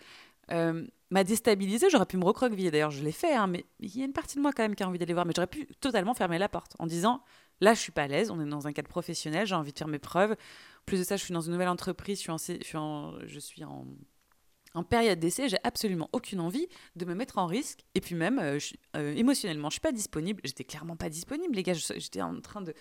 m'a 1.11 1.24
déstabilisée, 1.24 1.88
j'aurais 1.88 2.06
pu 2.06 2.18
me 2.18 2.24
recroqueviller. 2.24 2.70
D'ailleurs, 2.70 2.90
je 2.90 3.02
l'ai 3.02 3.12
fait, 3.12 3.35
hein, 3.35 3.46
mais 3.46 3.64
il 3.80 3.96
y 3.96 4.02
a 4.02 4.04
une 4.04 4.12
partie 4.12 4.37
de 4.37 4.42
moi 4.42 4.52
quand 4.52 4.62
même 4.62 4.76
qui 4.76 4.82
a 4.82 4.88
envie 4.88 4.98
d'aller 4.98 5.14
voir. 5.14 5.24
Mais 5.24 5.32
j'aurais 5.35 5.46
pu 5.46 5.66
totalement 5.80 6.14
fermer 6.14 6.38
la 6.38 6.48
porte 6.48 6.74
en 6.78 6.87
disant 6.87 7.22
Là, 7.60 7.74
je 7.74 7.80
suis 7.80 7.92
pas 7.92 8.02
à 8.02 8.06
l'aise, 8.06 8.30
on 8.30 8.40
est 8.40 8.48
dans 8.48 8.66
un 8.66 8.72
cadre 8.72 8.88
professionnel, 8.88 9.46
j'ai 9.46 9.54
envie 9.54 9.72
de 9.72 9.78
faire 9.78 9.88
mes 9.88 9.98
preuves. 9.98 10.32
En 10.32 10.84
plus 10.84 10.98
de 10.98 11.04
ça, 11.04 11.16
je 11.16 11.24
suis 11.24 11.32
dans 11.32 11.40
une 11.40 11.52
nouvelle 11.52 11.68
entreprise, 11.68 12.18
je 12.18 13.38
suis 13.38 13.64
en, 13.64 14.84
période 14.84 15.18
d'essai, 15.18 15.48
j'ai 15.48 15.56
absolument 15.64 16.10
aucune 16.12 16.40
envie 16.40 16.68
de 16.96 17.06
me 17.06 17.14
mettre 17.14 17.38
en 17.38 17.46
risque. 17.46 17.80
Et 17.94 18.00
puis 18.02 18.14
même, 18.14 18.38
euh, 18.38 18.58
je, 18.58 18.74
euh, 18.96 19.14
émotionnellement, 19.14 19.70
je 19.70 19.74
suis 19.74 19.80
pas 19.80 19.92
disponible. 19.92 20.42
J'étais 20.44 20.64
clairement 20.64 20.96
pas 20.96 21.08
disponible, 21.08 21.54
les 21.54 21.62
gars. 21.62 21.72
J'étais 21.72 22.20
en 22.20 22.38
train 22.42 22.60
de, 22.60 22.74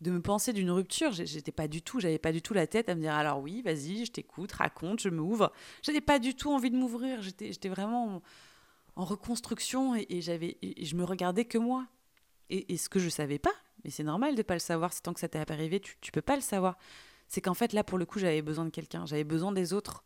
me 0.00 0.20
penser 0.20 0.52
d'une 0.52 0.72
rupture. 0.72 1.12
J'étais 1.12 1.52
pas 1.52 1.68
du 1.68 1.82
tout, 1.82 2.00
j'avais 2.00 2.18
pas 2.18 2.32
du 2.32 2.42
tout 2.42 2.52
la 2.52 2.66
tête 2.66 2.88
à 2.88 2.96
me 2.96 3.00
dire 3.00 3.14
alors 3.14 3.40
oui, 3.40 3.62
vas-y, 3.62 4.06
je 4.06 4.10
t'écoute, 4.10 4.50
raconte, 4.50 5.00
je 5.00 5.08
m'ouvre. 5.08 5.52
J'avais 5.82 6.00
pas 6.00 6.18
du 6.18 6.34
tout 6.34 6.50
envie 6.50 6.70
de 6.70 6.76
m'ouvrir. 6.76 7.22
J'étais 7.22 7.68
vraiment 7.68 8.22
en, 8.96 9.04
reconstruction 9.04 9.94
et, 9.94 10.06
et 10.10 10.20
je 10.84 10.96
me 10.96 11.04
regardais 11.04 11.44
que 11.44 11.58
moi. 11.58 11.86
Et, 12.50 12.72
et 12.72 12.76
ce 12.76 12.88
que 12.88 12.98
je 12.98 13.08
savais 13.08 13.38
pas, 13.38 13.54
mais 13.84 13.90
c'est 13.90 14.04
normal 14.04 14.34
de 14.34 14.42
pas 14.42 14.54
le 14.54 14.60
savoir, 14.60 14.92
c'est 14.92 15.02
tant 15.02 15.12
que 15.12 15.20
ça 15.20 15.28
t'est 15.28 15.50
arrivé, 15.50 15.80
tu, 15.80 15.96
tu 16.00 16.12
peux 16.12 16.22
pas 16.22 16.36
le 16.36 16.42
savoir. 16.42 16.76
C'est 17.28 17.40
qu'en 17.40 17.54
fait, 17.54 17.72
là, 17.72 17.84
pour 17.84 17.98
le 17.98 18.06
coup, 18.06 18.18
j'avais 18.18 18.42
besoin 18.42 18.64
de 18.64 18.70
quelqu'un, 18.70 19.06
j'avais 19.06 19.24
besoin 19.24 19.52
des 19.52 19.72
autres. 19.72 20.04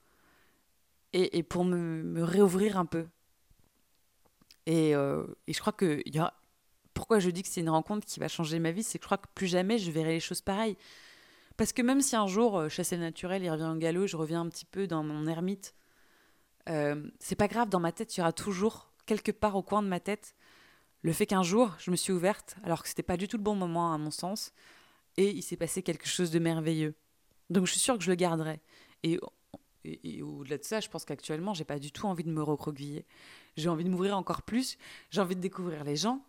Et, 1.12 1.38
et 1.38 1.42
pour 1.42 1.64
me, 1.64 2.02
me, 2.02 2.22
réouvrir 2.22 2.76
un 2.76 2.86
peu. 2.86 3.06
Et, 4.66 4.94
euh, 4.94 5.24
et 5.46 5.52
je 5.52 5.60
crois 5.60 5.72
qu'il 5.72 6.02
y 6.06 6.18
a. 6.18 6.34
Pourquoi 6.92 7.18
je 7.18 7.30
dis 7.30 7.42
que 7.42 7.48
c'est 7.48 7.60
une 7.60 7.70
rencontre 7.70 8.06
qui 8.06 8.20
va 8.20 8.28
changer 8.28 8.58
ma 8.58 8.70
vie, 8.70 8.82
c'est 8.82 8.98
que 8.98 9.04
je 9.04 9.08
crois 9.08 9.18
que 9.18 9.26
plus 9.34 9.48
jamais 9.48 9.78
je 9.78 9.90
verrai 9.90 10.12
les 10.12 10.20
choses 10.20 10.40
pareilles. 10.40 10.76
Parce 11.56 11.72
que 11.72 11.82
même 11.82 12.00
si 12.00 12.14
un 12.16 12.26
jour, 12.26 12.58
euh, 12.58 12.68
chasser 12.68 12.96
le 12.96 13.02
naturel, 13.02 13.42
il 13.42 13.50
revient 13.50 13.70
au 13.72 13.76
galop, 13.76 14.06
je 14.06 14.16
reviens 14.16 14.40
un 14.40 14.48
petit 14.48 14.64
peu 14.64 14.86
dans 14.86 15.02
mon 15.02 15.26
ermite, 15.26 15.74
euh, 16.68 17.08
c'est 17.20 17.36
pas 17.36 17.48
grave, 17.48 17.68
dans 17.68 17.80
ma 17.80 17.92
tête, 17.92 18.16
il 18.16 18.20
y 18.20 18.22
aura 18.22 18.32
toujours, 18.32 18.90
quelque 19.06 19.32
part 19.32 19.56
au 19.56 19.62
coin 19.62 19.82
de 19.82 19.88
ma 19.88 20.00
tête, 20.00 20.34
le 21.04 21.12
fait 21.12 21.26
qu'un 21.26 21.42
jour, 21.42 21.70
je 21.78 21.90
me 21.90 21.96
suis 21.96 22.14
ouverte, 22.14 22.56
alors 22.64 22.82
que 22.82 22.88
c'était 22.88 23.02
pas 23.02 23.18
du 23.18 23.28
tout 23.28 23.36
le 23.36 23.42
bon 23.42 23.54
moment 23.54 23.92
à 23.92 23.98
mon 23.98 24.10
sens, 24.10 24.52
et 25.18 25.30
il 25.30 25.42
s'est 25.42 25.58
passé 25.58 25.82
quelque 25.82 26.08
chose 26.08 26.30
de 26.30 26.38
merveilleux. 26.38 26.94
Donc 27.50 27.66
je 27.66 27.72
suis 27.72 27.80
sûre 27.80 27.98
que 27.98 28.02
je 28.02 28.10
le 28.10 28.16
garderai. 28.16 28.62
Et, 29.02 29.20
au-delà 30.22 30.56
de 30.56 30.64
ça, 30.64 30.80
je 30.80 30.88
pense 30.88 31.04
qu'actuellement, 31.04 31.52
j'ai 31.52 31.66
pas 31.66 31.78
du 31.78 31.92
tout 31.92 32.06
envie 32.06 32.24
de 32.24 32.30
me 32.30 32.42
recroqueviller. 32.42 33.04
J'ai 33.58 33.68
envie 33.68 33.84
de 33.84 33.90
m'ouvrir 33.90 34.16
encore 34.16 34.40
plus, 34.40 34.78
j'ai 35.10 35.20
envie 35.20 35.36
de 35.36 35.42
découvrir 35.42 35.84
les 35.84 35.94
gens, 35.94 36.24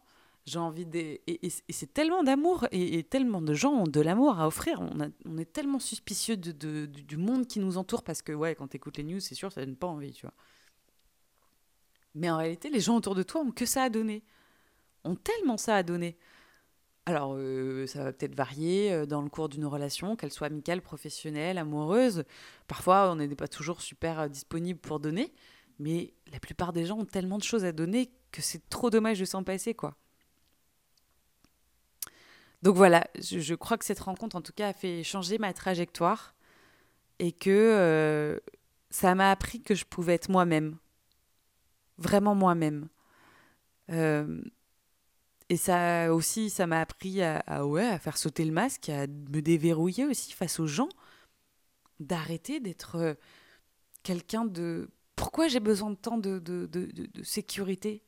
j'ai 0.45 0.59
envie 0.59 0.85
de... 0.85 1.19
Et, 1.25 1.49
c'est 1.69 1.93
tellement 1.93 2.21
d'amour, 2.21 2.67
et, 2.73 3.01
tellement 3.03 3.41
de 3.41 3.53
gens 3.53 3.71
ont 3.71 3.87
de 3.87 4.01
l'amour 4.01 4.41
à 4.41 4.45
offrir. 4.45 4.81
On, 4.81 5.37
est 5.37 5.53
tellement 5.53 5.79
suspicieux 5.79 6.35
du 6.35 7.15
monde 7.15 7.47
qui 7.47 7.61
nous 7.61 7.77
entoure, 7.77 8.03
parce 8.03 8.21
que 8.21 8.33
ouais, 8.33 8.55
quand 8.55 8.67
tu 8.67 8.75
écoutes 8.75 8.97
les 8.97 9.05
news, 9.05 9.21
c'est 9.21 9.35
sûr, 9.35 9.53
ça 9.53 9.65
donne 9.65 9.77
pas 9.77 9.87
envie, 9.87 10.11
tu 10.11 10.23
vois. 10.23 10.35
Mais 12.13 12.29
en 12.29 12.35
réalité, 12.35 12.69
les 12.69 12.81
gens 12.81 12.97
autour 12.97 13.15
de 13.15 13.23
toi 13.23 13.39
ont 13.39 13.51
que 13.51 13.65
ça 13.65 13.83
à 13.83 13.89
donner 13.89 14.21
ont 15.05 15.15
tellement 15.15 15.57
ça 15.57 15.75
à 15.75 15.83
donner. 15.83 16.17
Alors, 17.07 17.35
euh, 17.37 17.85
ça 17.85 18.03
va 18.03 18.13
peut-être 18.13 18.35
varier 18.35 18.91
euh, 18.91 19.05
dans 19.05 19.21
le 19.21 19.29
cours 19.29 19.47
d'une 19.47 19.65
relation, 19.65 20.15
qu'elle 20.15 20.31
soit 20.31 20.47
amicale, 20.47 20.81
professionnelle, 20.81 21.59
amoureuse. 21.59 22.23
Parfois, 22.67 23.11
on 23.11 23.15
n'est 23.15 23.27
pas 23.35 23.47
toujours 23.47 23.81
super 23.81 24.21
euh, 24.21 24.27
disponible 24.27 24.79
pour 24.79 24.99
donner, 24.99 25.31
mais 25.77 26.13
la 26.31 26.39
plupart 26.39 26.73
des 26.73 26.85
gens 26.85 26.97
ont 26.97 27.05
tellement 27.05 27.37
de 27.37 27.43
choses 27.43 27.63
à 27.63 27.71
donner 27.71 28.09
que 28.31 28.41
c'est 28.41 28.67
trop 28.69 28.89
dommage 28.89 29.19
de 29.19 29.25
s'en 29.25 29.43
passer, 29.43 29.75
quoi. 29.75 29.95
Donc 32.63 32.75
voilà, 32.75 33.05
je, 33.19 33.53
crois 33.53 33.77
que 33.77 33.85
cette 33.85 33.99
rencontre, 33.99 34.35
en 34.35 34.41
tout 34.41 34.53
cas, 34.53 34.69
a 34.69 34.73
fait 34.73 35.03
changer 35.03 35.37
ma 35.37 35.53
trajectoire 35.53 36.33
et 37.19 37.31
que 37.31 38.41
ça 38.89 39.13
m'a 39.13 39.29
appris 39.29 39.61
que 39.61 39.75
je 39.75 39.85
pouvais 39.85 40.15
être 40.15 40.29
moi-même, 40.29 40.75
vraiment 41.99 42.33
moi-même. 42.33 42.87
Et 45.49 45.57
ça 45.57 46.13
aussi, 46.13 46.49
ça 46.49 46.65
m'a 46.65 46.81
appris 46.81 47.21
à, 47.21 47.65
ouais, 47.65 47.85
à 47.85 47.99
faire 47.99 48.17
sauter 48.17 48.45
le 48.45 48.51
masque, 48.51 48.89
à 48.89 49.05
me 49.07 49.41
déverrouiller 49.41 50.05
aussi 50.05 50.33
face 50.33 50.59
aux 50.59 50.65
gens, 50.65 50.89
d'arrêter 51.99 52.59
d'être 52.59 52.95
euh, 52.95 53.13
quelqu'un 54.03 54.45
de... 54.45 54.89
Pourquoi 55.15 55.47
j'ai 55.47 55.59
besoin 55.59 55.91
de 55.91 55.95
tant 55.95 56.17
de, 56.17 56.39
de, 56.39 56.65
de, 56.65 57.23
sécurité? 57.23 58.03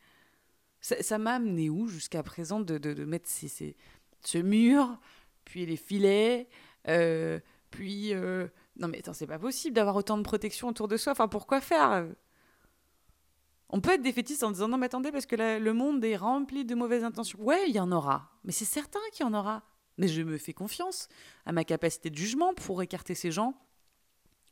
Ça 0.81 1.17
m'a 1.17 1.35
amené 1.35 1.69
où 1.69 1.87
jusqu'à 1.87 2.23
présent 2.23 2.59
de, 2.59 2.77
de, 2.77 3.05
mettre 3.05 3.29
ces, 3.29 3.47
ces, 3.47 3.77
ce 4.25 4.37
mur, 4.37 4.99
puis 5.45 5.65
les 5.65 5.77
filets, 5.77 6.49
euh, 6.87 7.39
puis... 7.69 8.13
Euh, 8.13 8.47
non 8.77 8.87
mais 8.87 8.99
attends, 8.99 9.13
c'est 9.13 9.27
pas 9.27 9.39
possible 9.39 9.75
d'avoir 9.75 9.95
autant 9.95 10.17
de 10.17 10.23
protection 10.23 10.67
autour 10.67 10.87
de 10.87 10.97
soi. 10.97 11.11
Enfin, 11.11 11.27
pourquoi 11.27 11.61
faire? 11.61 12.07
On 13.69 13.81
peut 13.81 13.91
être 13.91 14.01
défaitiste 14.01 14.43
en 14.43 14.51
disant 14.51 14.67
non 14.67 14.77
mais 14.77 14.85
attendez 14.85 15.11
parce 15.11 15.25
que 15.25 15.35
le 15.35 15.73
monde 15.73 16.03
est 16.03 16.15
rempli 16.15 16.65
de 16.65 16.75
mauvaises 16.75 17.03
intentions. 17.03 17.39
Ouais, 17.41 17.67
il 17.67 17.75
y 17.75 17.79
en 17.79 17.91
aura, 17.91 18.31
mais 18.43 18.51
c'est 18.51 18.65
certain 18.65 18.99
qu'il 19.11 19.25
y 19.25 19.29
en 19.29 19.33
aura. 19.33 19.63
Mais 19.97 20.07
je 20.07 20.21
me 20.21 20.37
fais 20.37 20.53
confiance 20.53 21.09
à 21.45 21.51
ma 21.51 21.63
capacité 21.63 22.09
de 22.09 22.15
jugement 22.15 22.53
pour 22.53 22.81
écarter 22.81 23.15
ces 23.15 23.31
gens. 23.31 23.55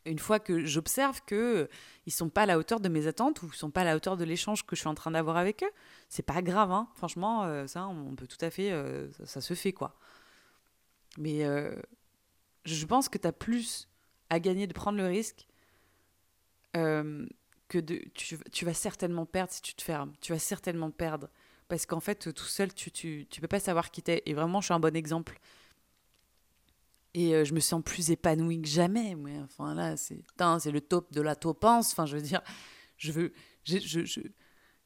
Une 0.06 0.20
fois 0.20 0.40
que 0.40 0.66
j'observe 0.66 1.22
que 1.26 1.36
euh, 1.36 1.68
ils 2.06 2.14
sont 2.14 2.30
pas 2.30 2.44
à 2.44 2.46
la 2.46 2.60
hauteur 2.60 2.80
de 2.80 2.90
mes 2.90 3.08
attentes 3.08 3.42
ou 3.42 3.48
ils 3.48 3.56
sont 3.56 3.72
pas 3.72 3.82
à 3.82 3.84
la 3.86 3.96
hauteur 3.96 4.18
de 4.18 4.24
l'échange 4.24 4.66
que 4.66 4.76
je 4.76 4.82
suis 4.82 4.88
en 4.88 4.94
train 4.94 5.12
d'avoir 5.12 5.38
avec 5.38 5.64
eux, 5.64 5.72
c'est 6.10 6.24
pas 6.24 6.42
grave, 6.44 6.72
hein. 6.72 6.88
franchement, 6.96 7.44
euh, 7.44 7.66
ça 7.66 7.88
on 7.88 8.16
peut 8.16 8.28
tout 8.28 8.38
à 8.42 8.52
fait, 8.52 8.72
euh, 8.72 9.08
ça, 9.24 9.42
se 9.42 9.54
fait 9.56 9.74
quoi. 9.74 9.96
Mais 11.18 11.46
je 12.66 12.86
pense 12.86 13.08
que 13.08 13.18
tu 13.18 13.28
as 13.28 13.32
plus 13.32 13.88
à 14.30 14.40
gagner 14.40 14.68
de 14.68 14.74
prendre 14.74 14.98
le 14.98 15.08
risque 15.08 15.48
que 17.68 17.80
tu, 17.80 18.38
tu, 18.52 18.66
vas 18.66 18.74
certainement 18.74 19.26
perdre 19.26 19.52
si 19.52 19.62
tu 19.62 19.74
te 19.74 19.82
fermes. 19.82 20.14
Tu 20.22 20.34
vas 20.34 20.40
certainement 20.40 20.92
perdre. 20.92 21.30
Parce 21.68 21.86
qu'en 21.86 22.00
fait, 22.00 22.32
tout 22.34 22.44
seul, 22.44 22.74
tu, 22.74 22.92
tu, 22.92 23.26
tu 23.30 23.42
peux 23.42 23.48
pas 23.48 23.60
savoir 23.60 23.92
qui 23.92 24.02
t'es. 24.02 24.22
Et 24.26 24.34
vraiment, 24.34 24.62
je 24.62 24.66
suis 24.66 24.74
un 24.74 24.80
bon 24.80 24.96
exemple. 24.96 25.40
Et 27.16 27.34
euh, 27.34 27.46
je 27.46 27.54
me 27.54 27.60
sens 27.60 27.82
plus 27.84 28.12
épanouie 28.12 28.62
que 28.62 28.68
jamais. 28.68 29.16
Mais 29.16 29.40
enfin, 29.40 29.74
là, 29.74 29.98
c'est 29.98 30.24
c'est 30.60 30.72
le 30.72 30.82
top 30.82 31.12
de 31.12 31.22
la 31.22 31.36
topance. 31.36 31.92
Enfin, 31.92 32.06
je 32.06 32.16
veux 32.18 32.22
dire, 32.22 32.42
je 32.98 33.12
veux. 33.12 33.34
Je... 33.64 34.22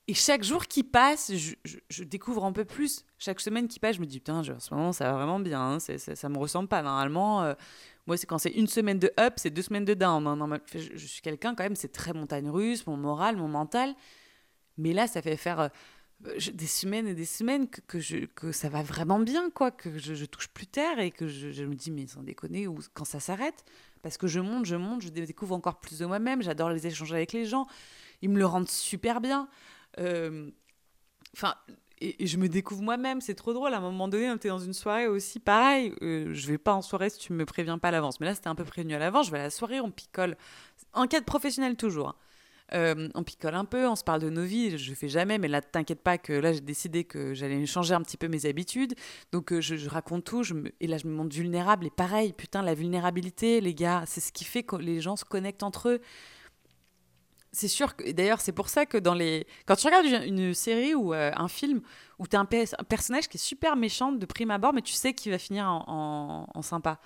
Et 0.10 0.16
chaque 0.16 0.44
jour 0.44 0.66
qui 0.66 0.82
passe, 0.82 1.32
je, 1.36 2.04
découvre 2.04 2.44
un 2.44 2.52
peu 2.52 2.66
plus. 2.66 3.06
Chaque 3.20 3.40
semaine 3.40 3.68
qui 3.68 3.80
passe, 3.80 3.98
je 3.98 4.02
me 4.02 4.08
dis, 4.08 4.18
putain, 4.18 4.40
en 4.40 4.60
ce 4.60 4.74
moment, 4.74 4.92
ça 4.92 5.06
va 5.06 5.14
vraiment 5.14 5.40
bien. 5.40 5.62
Hein. 5.62 5.80
Ça, 5.80 6.00
ça 6.00 6.30
me 6.30 6.38
ressemble 6.40 6.68
pas. 6.68 6.82
Normalement, 6.82 7.44
euh, 7.44 7.54
moi, 8.08 8.18
c'est 8.18 8.26
quand 8.26 8.40
c'est 8.40 8.50
une 8.50 8.66
semaine 8.66 8.98
de 8.98 9.12
up, 9.20 9.36
c'est 9.38 9.52
deux 9.52 9.62
semaines 9.62 9.86
de 9.86 9.94
down. 9.94 10.26
Hein, 10.26 10.60
je, 10.74 11.06
suis 11.06 11.22
quelqu'un 11.22 11.54
quand 11.54 11.62
même, 11.62 11.76
c'est 11.76 11.92
très 11.92 12.14
montagne 12.14 12.50
russe, 12.50 12.88
mon 12.88 12.98
moral, 12.98 13.38
mon 13.38 13.48
mental. 13.48 13.94
Mais 14.80 14.94
là, 14.94 15.06
ça 15.06 15.22
fait 15.22 15.38
faire 15.38 15.60
euh, 15.60 15.68
des 16.54 16.66
semaines 16.66 17.06
et 17.06 17.14
des 17.14 17.26
semaines 17.26 17.68
que, 17.70 18.52
ça 18.52 18.68
va 18.68 18.82
vraiment 18.82 19.20
bien, 19.20 19.52
quoi, 19.52 19.70
que 19.70 19.96
je, 20.00 20.26
touche 20.26 20.48
plus 20.48 20.66
terre 20.66 20.98
et 20.98 21.12
que 21.12 21.28
je, 21.28 21.64
me 21.66 21.76
dis, 21.76 21.92
mais 21.92 22.08
sans 22.08 22.24
déconner, 22.24 22.66
où, 22.66 22.80
quand 22.96 23.06
ça 23.06 23.20
s'arrête 23.20 23.64
Parce 24.02 24.18
que 24.18 24.26
je 24.26 24.40
monte, 24.40 24.66
je 24.66 24.76
monte, 24.76 25.04
je 25.04 25.10
découvre 25.10 25.54
encore 25.54 25.80
plus 25.80 26.00
de 26.00 26.08
moi-même, 26.08 26.42
j'adore 26.42 26.72
les 26.72 26.88
échanger 26.88 27.14
avec 27.14 27.32
les 27.32 27.46
gens, 27.46 27.68
ils 28.24 28.30
me 28.30 28.40
le 28.40 28.48
rendent 28.48 28.68
super 28.68 29.22
bien. 29.22 29.48
Euh, 29.98 30.50
enfin, 31.34 31.56
et, 32.02 32.28
je 32.28 32.38
me 32.38 32.48
découvre 32.48 32.82
moi-même, 32.82 33.22
c'est 33.22 33.36
trop 33.36 33.54
drôle. 33.54 33.74
À 33.74 33.78
un 33.78 33.82
moment 33.82 34.08
donné, 34.08 34.30
on 34.30 34.36
était 34.36 34.50
dans 34.50 34.60
une 34.60 34.74
soirée 34.74 35.08
aussi, 35.08 35.40
pareil. 35.40 35.94
Euh, 36.02 36.34
je 36.34 36.48
vais 36.48 36.58
pas 36.58 36.74
en 36.74 36.82
soirée 36.82 37.10
si 37.10 37.20
tu 37.20 37.34
me 37.34 37.46
préviens 37.46 37.78
pas 37.78 37.90
à 37.90 37.92
l'avance. 37.92 38.20
Mais 38.20 38.26
là, 38.26 38.36
c'était 38.36 38.48
un 38.48 38.56
peu 38.56 38.66
prévenu 38.66 38.96
à 38.96 39.00
l'avance. 39.00 39.28
Je 39.28 39.32
vais 39.32 39.40
à 39.40 39.44
la 39.44 39.50
soirée, 39.50 39.80
on 39.80 39.92
picole. 39.92 40.38
Enquête 40.94 41.26
professionnelle 41.26 41.76
toujours. 41.76 42.10
Hein. 42.10 42.16
Euh, 42.74 43.10
on 43.16 43.24
picole 43.24 43.56
un 43.56 43.66
peu, 43.66 43.88
on 43.88 43.96
se 43.96 44.04
parle 44.04 44.22
de 44.22 44.30
nos 44.30 44.44
vies. 44.44 44.78
Je 44.78 44.94
fais 44.94 45.08
jamais, 45.08 45.40
mais 45.40 45.48
là, 45.48 45.62
t'inquiète 45.62 46.02
pas 46.02 46.18
que 46.18 46.34
là, 46.34 46.54
j'ai 46.54 46.62
décidé 46.62 47.04
que 47.04 47.34
j'allais 47.34 47.66
changer 47.66 47.96
un 47.96 48.02
petit 48.02 48.18
peu 48.18 48.28
mes 48.28 48.46
habitudes. 48.46 48.94
Donc, 49.32 49.52
euh, 49.52 49.62
je, 49.62 49.90
raconte 49.90 50.24
tout. 50.24 50.44
Je 50.44 50.54
me... 50.54 50.72
Et 50.80 50.88
là, 50.88 50.98
je 50.98 51.08
me 51.08 51.14
montre 51.14 51.36
vulnérable. 51.36 51.88
Et 51.88 51.92
pareil, 51.92 52.34
putain, 52.34 52.62
la 52.62 52.76
vulnérabilité, 52.76 53.60
les 53.60 53.74
gars, 53.74 54.04
c'est 54.06 54.22
ce 54.22 54.32
qui 54.32 54.46
fait 54.46 54.64
que 54.64 54.76
les 54.76 55.02
gens 55.02 55.16
se 55.16 55.26
connectent 55.26 55.64
entre 55.64 55.90
eux 55.90 56.02
c'est 57.52 57.68
sûr 57.68 57.96
que 57.96 58.12
d'ailleurs 58.12 58.42
c'est 58.42 58.52
pour 58.52 58.70
ça 58.70 58.86
que 58.86 58.98
dans 58.98 59.14
les 59.14 59.48
quand 59.66 59.76
tu 59.76 59.88
regardes 59.88 60.06
une, 60.06 60.54
série 60.54 60.94
ou 60.94 61.14
euh, 61.14 61.32
un 61.36 61.48
film 61.48 61.82
où 62.20 62.28
tu 62.28 62.36
as 62.36 62.40
un, 62.40 62.46
personnage 62.46 63.28
qui 63.28 63.38
est 63.38 63.42
super 63.42 63.76
méchant 63.76 64.12
de 64.12 64.26
prime 64.26 64.52
abord 64.52 64.74
mais 64.74 64.82
tu 64.82 64.94
sais 64.94 65.14
qu'il 65.14 65.32
va 65.32 65.38
finir 65.38 65.66
en, 65.68 66.62
sympa. 66.62 67.00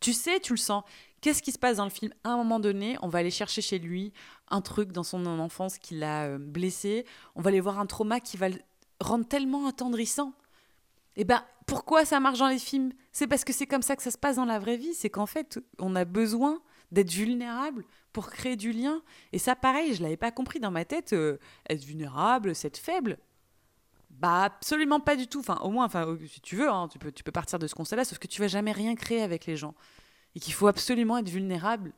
Tu 0.00 0.12
sais, 0.12 0.40
tu 0.40 0.52
le 0.52 0.58
sens. 0.58 0.84
Qu'est-ce 1.20 1.42
qui 1.42 1.52
se 1.52 1.58
passe 1.58 1.78
dans 1.78 1.84
le 1.84 1.90
film? 1.90 2.12
À 2.22 2.30
un 2.30 2.36
moment 2.36 2.60
donné, 2.60 2.98
on 3.00 3.08
va 3.08 3.20
aller 3.20 3.30
chercher 3.30 3.62
chez 3.62 3.78
lui 3.78 4.12
un 4.48 4.60
truc 4.60 4.92
dans 4.92 5.02
son 5.02 5.24
enfance 5.26 5.78
qui 5.78 5.94
l'a 5.94 6.24
euh, 6.24 6.38
blessé. 6.38 7.06
On 7.34 7.40
va 7.40 7.48
aller 7.48 7.60
voir 7.60 7.80
un 7.80 7.86
trauma 7.86 8.20
qui 8.20 8.36
va 8.36 8.50
le 8.50 8.58
rendre 9.00 9.26
tellement 9.26 9.66
attendrissant. 9.66 10.34
Et 11.16 11.22
eh 11.22 11.24
ben, 11.24 11.42
pourquoi 11.66 12.04
ça 12.04 12.20
marche 12.20 12.38
dans 12.38 12.48
les 12.48 12.58
films? 12.58 12.92
C'est 13.10 13.26
parce 13.26 13.42
que 13.42 13.54
c'est 13.54 13.66
comme 13.66 13.80
ça 13.80 13.96
que 13.96 14.02
ça 14.02 14.10
se 14.10 14.18
passe 14.18 14.36
dans 14.36 14.44
la 14.44 14.58
vraie 14.58 14.76
vie. 14.76 14.92
C'est 14.92 15.08
qu'en 15.08 15.24
fait, 15.24 15.58
on 15.78 15.96
a 15.96 16.04
besoin 16.04 16.60
d'être 16.92 17.10
vulnérable 17.10 17.84
pour 18.16 18.30
créer 18.30 18.56
du 18.56 18.72
lien. 18.72 19.02
Et 19.34 19.38
ça, 19.38 19.54
pareil, 19.54 19.94
je 19.94 20.02
l'avais 20.02 20.16
pas 20.16 20.30
compris 20.30 20.58
dans 20.58 20.70
ma 20.70 20.86
tête. 20.86 21.12
Euh, 21.12 21.36
être 21.68 21.84
vulnérable, 21.84 22.54
c'est 22.54 22.74
faible. 22.78 23.18
Bah 24.08 24.44
absolument 24.44 25.00
pas 25.00 25.16
du 25.16 25.26
tout. 25.26 25.40
Enfin, 25.40 25.58
au 25.62 25.68
moins, 25.68 25.84
enfin, 25.84 26.06
euh, 26.06 26.18
si 26.26 26.40
tu 26.40 26.56
veux, 26.56 26.70
hein, 26.70 26.88
tu 26.90 26.98
peux, 26.98 27.12
tu 27.12 27.22
peux 27.22 27.30
partir 27.30 27.58
de 27.58 27.66
ce 27.66 27.74
constat-là, 27.74 28.06
sauf 28.06 28.18
que 28.18 28.26
tu 28.26 28.40
vas 28.40 28.48
jamais 28.48 28.72
rien 28.72 28.94
créer 28.94 29.20
avec 29.20 29.44
les 29.44 29.58
gens 29.58 29.74
et 30.34 30.40
qu'il 30.40 30.54
faut 30.54 30.66
absolument 30.66 31.18
être 31.18 31.28
vulnérable 31.28 31.92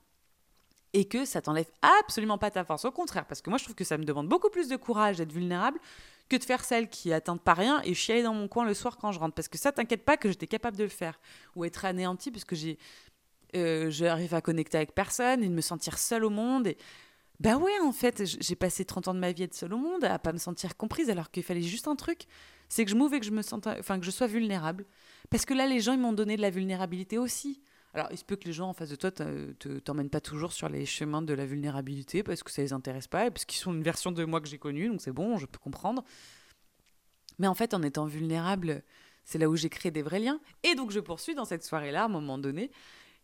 et 0.92 1.04
que 1.04 1.24
ça 1.24 1.40
t'enlève 1.40 1.70
absolument 2.00 2.36
pas 2.36 2.50
ta 2.50 2.64
force. 2.64 2.84
Au 2.84 2.90
contraire, 2.90 3.24
parce 3.24 3.40
que 3.40 3.48
moi, 3.48 3.58
je 3.60 3.62
trouve 3.62 3.76
que 3.76 3.84
ça 3.84 3.96
me 3.96 4.04
demande 4.04 4.26
beaucoup 4.26 4.50
plus 4.50 4.66
de 4.66 4.74
courage 4.74 5.18
d'être 5.18 5.32
vulnérable 5.32 5.78
que 6.28 6.36
de 6.36 6.42
faire 6.42 6.64
celle 6.64 6.88
qui 6.88 7.12
atteint 7.12 7.36
pas 7.36 7.54
rien 7.54 7.80
et 7.82 7.94
chialer 7.94 8.24
dans 8.24 8.34
mon 8.34 8.48
coin 8.48 8.64
le 8.64 8.74
soir 8.74 8.96
quand 8.98 9.12
je 9.12 9.20
rentre. 9.20 9.36
Parce 9.36 9.46
que 9.46 9.56
ça, 9.56 9.70
t'inquiète 9.70 10.04
pas 10.04 10.16
que 10.16 10.28
j'étais 10.28 10.48
capable 10.48 10.76
de 10.76 10.82
le 10.82 10.88
faire 10.88 11.20
ou 11.54 11.64
être 11.64 11.84
anéanti 11.84 12.32
puisque 12.32 12.56
j'ai 12.56 12.76
euh, 13.56 13.90
j'arrive 13.90 14.34
à 14.34 14.40
connecter 14.40 14.76
avec 14.76 14.94
personne 14.94 15.42
et 15.42 15.48
de 15.48 15.54
me 15.54 15.60
sentir 15.60 15.98
seule 15.98 16.24
au 16.24 16.30
monde. 16.30 16.66
Et... 16.66 16.76
Bah 17.40 17.56
ouais, 17.56 17.78
en 17.82 17.92
fait, 17.92 18.24
j'ai 18.24 18.56
passé 18.56 18.84
30 18.84 19.08
ans 19.08 19.14
de 19.14 19.20
ma 19.20 19.32
vie 19.32 19.42
à 19.42 19.44
être 19.44 19.54
seule 19.54 19.72
au 19.72 19.78
monde, 19.78 20.04
à 20.04 20.18
pas 20.18 20.32
me 20.32 20.38
sentir 20.38 20.76
comprise, 20.76 21.08
alors 21.08 21.30
qu'il 21.30 21.44
fallait 21.44 21.62
juste 21.62 21.86
un 21.86 21.94
truc, 21.94 22.26
c'est 22.68 22.84
que 22.84 22.90
je 22.90 22.96
m'ouvre 22.96 23.14
et 23.14 23.20
que 23.20 23.26
je 23.26 23.30
me 23.30 23.42
sente, 23.42 23.66
enfin 23.66 23.98
que 23.98 24.04
je 24.04 24.10
sois 24.10 24.26
vulnérable. 24.26 24.84
Parce 25.30 25.44
que 25.44 25.54
là, 25.54 25.66
les 25.66 25.80
gens, 25.80 25.92
ils 25.92 26.00
m'ont 26.00 26.12
donné 26.12 26.36
de 26.36 26.42
la 26.42 26.50
vulnérabilité 26.50 27.16
aussi. 27.16 27.62
Alors, 27.94 28.08
il 28.10 28.18
se 28.18 28.24
peut 28.24 28.36
que 28.36 28.44
les 28.44 28.52
gens 28.52 28.68
en 28.68 28.72
face 28.74 28.90
de 28.90 28.96
toi 28.96 29.10
ne 29.24 29.78
t'emmènent 29.78 30.10
pas 30.10 30.20
toujours 30.20 30.52
sur 30.52 30.68
les 30.68 30.84
chemins 30.84 31.22
de 31.22 31.32
la 31.32 31.46
vulnérabilité 31.46 32.22
parce 32.22 32.42
que 32.42 32.50
ça 32.50 32.60
les 32.60 32.72
intéresse 32.72 33.08
pas 33.08 33.26
et 33.26 33.30
parce 33.30 33.44
qu'ils 33.44 33.60
sont 33.60 33.72
une 33.72 33.82
version 33.82 34.12
de 34.12 34.24
moi 34.24 34.40
que 34.40 34.48
j'ai 34.48 34.58
connue, 34.58 34.88
donc 34.88 35.00
c'est 35.00 35.12
bon, 35.12 35.38
je 35.38 35.46
peux 35.46 35.58
comprendre. 35.58 36.04
Mais 37.38 37.46
en 37.46 37.54
fait, 37.54 37.72
en 37.72 37.82
étant 37.82 38.04
vulnérable, 38.04 38.82
c'est 39.24 39.38
là 39.38 39.48
où 39.48 39.56
j'ai 39.56 39.68
créé 39.68 39.90
des 39.92 40.02
vrais 40.02 40.18
liens. 40.18 40.40
Et 40.64 40.74
donc, 40.74 40.90
je 40.90 41.00
poursuis 41.00 41.34
dans 41.34 41.44
cette 41.44 41.64
soirée-là, 41.64 42.02
à 42.02 42.04
un 42.06 42.08
moment 42.08 42.36
donné 42.36 42.70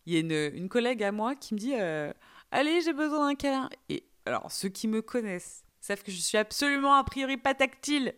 il 0.07 0.13
y 0.13 0.17
a 0.17 0.49
une, 0.49 0.69
collègue 0.69 1.03
à 1.03 1.13
moi 1.13 1.35
qui 1.35 1.55
me 1.55 1.59
dit 1.59 1.75
euh, 1.75 2.13
Allez, 2.51 2.83
j'ai 2.83 2.93
besoin 2.93 3.29
d'un 3.29 3.35
câlin. 3.35 3.71
Et 3.89 4.05
alors, 4.27 4.51
ceux 4.53 4.69
qui 4.69 4.89
me 4.89 5.03
connaissent 5.03 5.65
savent 5.81 6.03
que 6.03 6.13
je 6.13 6.21
suis 6.21 6.39
absolument 6.39 6.95
a 6.95 7.05
priori 7.05 7.37
pas 7.37 7.55
tactile. 7.55 8.15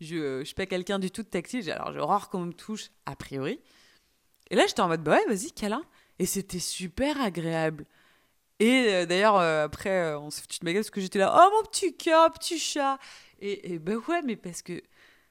Je 0.00 0.16
ne 0.16 0.20
euh, 0.20 0.44
suis 0.44 0.54
pas 0.54 0.66
quelqu'un 0.66 0.98
du 0.98 1.10
tout 1.10 1.22
de 1.22 1.28
tactile. 1.28 1.70
Alors, 1.70 1.92
j'ai 1.92 2.00
horreur 2.00 2.28
qu'on 2.28 2.40
me 2.40 2.52
touche, 2.52 2.90
a 3.06 3.16
priori. 3.16 3.60
Et 4.50 4.56
là, 4.56 4.66
j'étais 4.66 4.80
en 4.80 4.88
mode 4.88 5.02
Bah 5.02 5.12
ouais, 5.12 5.34
vas-y, 5.34 5.52
câlin. 5.52 5.82
Et 6.18 6.26
c'était 6.26 6.58
super 6.58 7.20
agréable. 7.20 7.86
Et 8.58 8.86
euh, 8.88 9.06
d'ailleurs, 9.06 9.36
après, 9.36 10.14
on 10.14 10.30
s'est 10.30 10.42
foutu 10.42 10.60
de 10.60 10.64
ma 10.66 10.72
gueule 10.72 10.82
parce 10.82 10.90
que 10.90 11.00
j'étais 11.00 11.18
là 11.18 11.34
Oh 11.34 11.50
mon 11.56 11.68
petit 11.68 11.96
cœur, 11.96 12.30
petit 12.32 12.58
chat. 12.58 12.98
Et, 13.40 13.72
et 13.72 13.78
bah 13.78 13.94
ouais, 14.08 14.22
mais 14.22 14.36
parce 14.36 14.60
que 14.62 14.82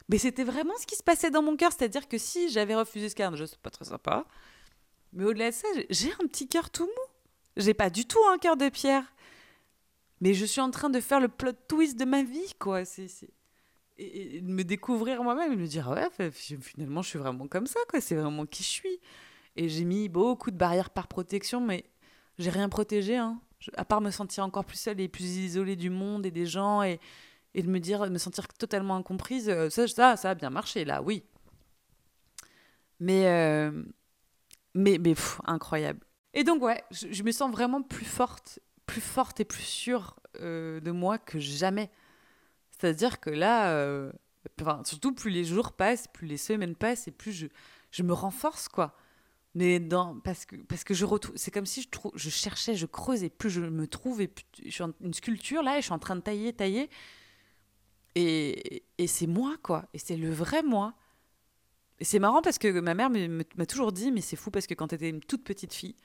Mais 0.10 0.18
c'était 0.18 0.44
vraiment 0.44 0.74
ce 0.80 0.88
qui 0.88 0.96
se 0.96 1.04
passait 1.04 1.30
dans 1.30 1.44
mon 1.44 1.56
cœur, 1.56 1.72
c'est-à-dire 1.72 2.08
que 2.08 2.18
si 2.18 2.50
j'avais 2.50 2.76
refusé 2.76 3.08
ce 3.08 3.16
cadre, 3.16 3.38
je 3.38 3.46
sais 3.46 3.58
pas 3.62 3.70
très 3.70 3.86
sympa. 3.86 4.26
Mais 5.14 5.26
au-delà 5.26 5.50
de 5.50 5.56
ça, 5.56 5.68
j'ai 5.90 6.12
un 6.14 6.28
petit 6.28 6.48
cœur 6.48 6.70
tout 6.70 6.86
mou. 6.86 7.14
J'ai 7.58 7.74
pas 7.74 7.90
du 7.90 8.06
tout 8.06 8.20
un 8.32 8.38
cœur 8.38 8.58
de 8.58 8.70
pierre. 8.70 9.14
Mais 10.22 10.34
je 10.34 10.46
suis 10.46 10.62
en 10.62 10.72
train 10.72 10.90
de 10.90 11.00
faire 11.00 11.20
le 11.20 11.28
plot 11.28 11.54
twist 11.68 11.98
de 11.98 12.06
ma 12.06 12.24
vie, 12.24 12.54
quoi. 12.60 12.86
C'est 12.86 13.08
et, 14.02 14.42
de 14.42 14.48
me 14.48 14.64
découvrir 14.64 15.24
moi-même 15.24 15.54
et 15.54 15.56
me 15.56 15.68
dire 15.68 15.90
ouais 15.90 16.32
finalement 16.32 17.02
je 17.02 17.10
suis 17.10 17.20
vraiment 17.20 17.48
comme 17.48 17.68
ça 17.68 17.80
quoi 17.90 18.02
c'est 18.02 18.16
vraiment 18.16 18.46
qui 18.46 18.64
je 18.64 18.70
suis 18.70 19.00
et 19.56 19.70
j'ai 19.70 19.84
mis 19.84 20.10
beaucoup 20.10 20.52
de 20.52 20.58
barrières 20.58 20.90
par 20.90 21.08
protection 21.08 21.62
mais 21.62 21.86
j'ai 22.40 22.50
rien 22.50 22.70
protégé 22.70 23.18
hein. 23.18 23.40
à 23.76 23.86
part 23.86 24.02
me 24.02 24.12
sentir 24.12 24.44
encore 24.44 24.66
plus 24.66 24.80
seule 24.80 25.00
et 25.00 25.08
plus 25.08 25.38
isolée 25.38 25.76
du 25.76 25.90
monde 25.90 26.26
et 26.26 26.32
des 26.32 26.46
gens 26.46 26.82
et, 26.84 27.00
et 27.54 27.62
de 27.62 27.70
me 27.70 27.80
dire 27.80 28.10
me 28.10 28.18
sentir 28.18 28.48
totalement 28.48 28.96
incomprise 28.96 29.50
euh, 29.50 29.70
ça 29.70 29.88
ça, 29.88 30.16
ça 30.18 30.30
a 30.32 30.36
bien 30.36 30.50
marché 30.50 30.86
là 30.86 31.02
oui 31.02 31.24
mais 33.00 33.28
euh, 33.28 33.84
mais 34.74 34.98
mais 34.98 35.16
incroyable 35.46 36.00
et 36.34 36.44
donc 36.44 36.62
ouais 36.62 36.84
je, 36.92 37.24
me 37.24 37.32
sens 37.32 37.52
vraiment 37.52 37.82
plus 37.82 38.06
forte 38.06 38.60
plus 38.86 39.02
forte 39.02 39.40
et 39.40 39.46
plus 39.46 39.64
sûre 39.64 40.16
euh, 40.40 40.80
de 40.80 40.92
moi 40.92 41.18
que 41.18 41.40
jamais 41.40 41.90
c'est-à-dire 42.82 43.20
que 43.20 43.30
là, 43.30 43.70
euh, 43.74 44.12
surtout 44.84 45.14
plus 45.14 45.30
les 45.30 45.44
jours 45.44 45.74
passent, 45.74 46.08
plus 46.08 46.28
les 46.28 46.38
semaines 46.38 46.76
passent, 46.76 47.08
et 47.08 47.12
plus 47.12 47.32
je, 47.32 47.48
je 47.92 48.02
me 48.02 48.14
renforce, 48.14 48.68
quoi. 48.68 48.96
Mais 49.54 49.80
dans, 49.80 50.20
parce 50.22 50.46
que, 50.46 50.56
parce 50.56 50.84
que 50.84 50.94
je 50.96 51.06
retrouve, 51.06 51.36
c'est 51.38 51.52
comme 51.52 51.66
si 51.68 51.84
je, 51.84 51.88
je 52.16 52.30
cherchais, 52.30 52.74
je 52.76 52.88
creusais, 52.88 53.30
plus 53.30 53.52
je 53.52 53.62
me 53.62 53.86
trouve, 53.86 54.22
et 54.22 54.28
plus, 54.28 54.46
je 54.66 54.70
suis 54.72 54.84
une 55.02 55.14
sculpture 55.14 55.62
là, 55.62 55.78
et 55.78 55.82
je 55.82 55.86
suis 55.86 55.94
en 55.94 56.00
train 56.00 56.16
de 56.16 56.22
tailler, 56.22 56.54
tailler. 56.54 56.90
Et, 58.16 58.84
et 58.98 59.08
c'est 59.08 59.28
moi, 59.28 59.58
quoi. 59.62 59.86
Et 59.94 60.00
c'est 60.00 60.18
le 60.18 60.32
vrai 60.32 60.64
moi. 60.64 60.96
Et 62.02 62.04
c'est 62.04 62.20
marrant 62.20 62.42
parce 62.42 62.58
que 62.58 62.80
ma 62.80 62.96
mère 62.96 63.10
m'a 63.10 63.66
toujours 63.66 63.94
dit, 63.94 64.12
mais 64.12 64.22
c'est 64.22 64.36
fou 64.36 64.52
parce 64.52 64.68
que 64.68 64.74
quand 64.74 64.90
tu 64.90 64.96
étais 64.96 65.10
une 65.10 65.22
toute 65.22 65.44
petite 65.44 65.74
fille, 65.74 65.96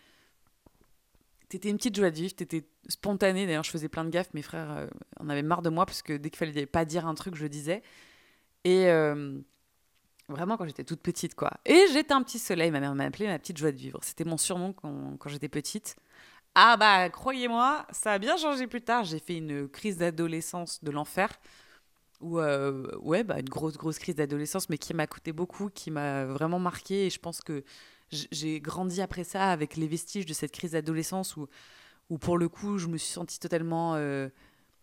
T'étais 1.49 1.69
une 1.69 1.77
petite 1.77 1.95
joie 1.95 2.11
de 2.11 2.17
vivre, 2.17 2.35
t'étais 2.35 2.65
spontanée. 2.89 3.47
D'ailleurs, 3.47 3.63
je 3.63 3.71
faisais 3.71 3.89
plein 3.89 4.05
de 4.05 4.11
gaffes. 4.11 4.35
Mes 4.35 4.43
frères 4.43 4.71
euh, 4.71 4.87
en 5.21 5.29
avaient 5.29 5.43
marre 5.43 5.63
de 5.63 5.71
moi 5.71 5.87
parce 5.87 6.03
que 6.03 6.15
dès 6.15 6.29
qu'il 6.29 6.39
fallait 6.39 6.67
pas 6.67 6.85
dire 6.85 7.07
un 7.07 7.15
truc, 7.15 7.37
je 7.37 7.47
disais. 7.47 7.83
Et 8.65 8.89
euh, 8.89 9.39
vraiment, 10.29 10.57
quand 10.57 10.67
j'étais 10.67 10.83
toute 10.83 11.01
petite, 11.01 11.37
quoi. 11.37 11.53
Et 11.65 11.87
j'étais 11.93 12.13
un 12.13 12.23
petit 12.25 12.41
soleil. 12.41 12.73
Ma 12.73 12.81
mère 12.81 12.97
m'a 12.97 13.05
appelé 13.05 13.29
ma 13.29 13.39
petite 13.39 13.59
joie 13.59 13.71
de 13.71 13.77
vivre. 13.77 14.01
C'était 14.03 14.25
mon 14.25 14.37
surnom 14.37 14.73
quand 14.73 15.29
j'étais 15.29 15.49
petite. 15.49 15.95
Ah 16.57 16.77
bah, 16.77 17.11
croyez-moi, 17.11 17.87
ça 17.93 18.15
a 18.15 18.19
bien 18.19 18.37
changé 18.37 18.67
plus 18.67 18.83
tard. 18.83 19.05
J'ai 19.05 19.21
fait 19.21 19.37
une 19.37 19.69
crise 19.69 19.99
d'adolescence 19.99 20.83
de 20.83 20.91
l'enfer. 20.91 21.29
Ou 22.21 22.39
euh, 22.39 22.97
ouais, 22.99 23.25
bah, 23.25 23.39
une 23.39 23.49
grosse, 23.49 23.77
grosse 23.77 23.99
crise 23.99 24.15
d'adolescence, 24.15 24.69
mais 24.71 24.79
qui 24.79 24.95
m'a 24.95 25.07
coûté 25.07 25.33
beaucoup, 25.33 25.69
qui 25.69 25.91
m'a 25.91 26.25
vraiment 26.25 26.59
marqué. 26.59 27.07
Et 27.07 27.11
je 27.11 27.19
pense 27.19 27.41
que 27.41 27.65
j'ai 28.11 28.61
grandi 28.61 29.03
après 29.03 29.25
ça 29.25 29.51
avec 29.51 29.77
les 29.77 29.87
vestiges 29.87 30.27
de 30.27 30.33
cette 30.33 30.53
crise 30.53 30.73
d'adolescence 30.73 31.37
où, 31.37 31.49
où, 32.09 32.19
pour 32.19 32.39
le 32.39 32.49
coup, 32.49 32.79
je 32.79 32.87
me 32.87 32.97
suis 32.97 33.13
sentie 33.13 33.39
totalement 33.39 33.97
euh, 33.97 34.29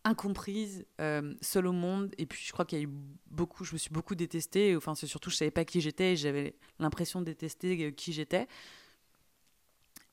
incomprise, 0.04 0.86
euh, 1.02 1.34
seule 1.42 1.68
au 1.68 1.72
monde. 1.72 2.12
Et 2.18 2.26
puis, 2.26 2.44
je 2.46 2.52
crois 2.52 2.66
qu'il 2.66 2.78
y 2.78 2.82
a 2.82 2.86
eu 2.86 2.92
beaucoup, 3.32 3.64
je 3.64 3.74
me 3.74 3.78
suis 3.78 3.92
beaucoup 3.92 4.16
détestée. 4.16 4.76
Enfin, 4.76 4.94
c'est 4.94 5.08
surtout, 5.08 5.30
je 5.30 5.36
savais 5.36 5.52
pas 5.52 5.66
qui 5.66 5.82
j'étais 5.82 6.14
et 6.14 6.16
j'avais 6.16 6.56
l'impression 6.80 7.20
de 7.20 7.26
détester 7.26 7.94
qui 7.94 8.14
j'étais. 8.14 8.48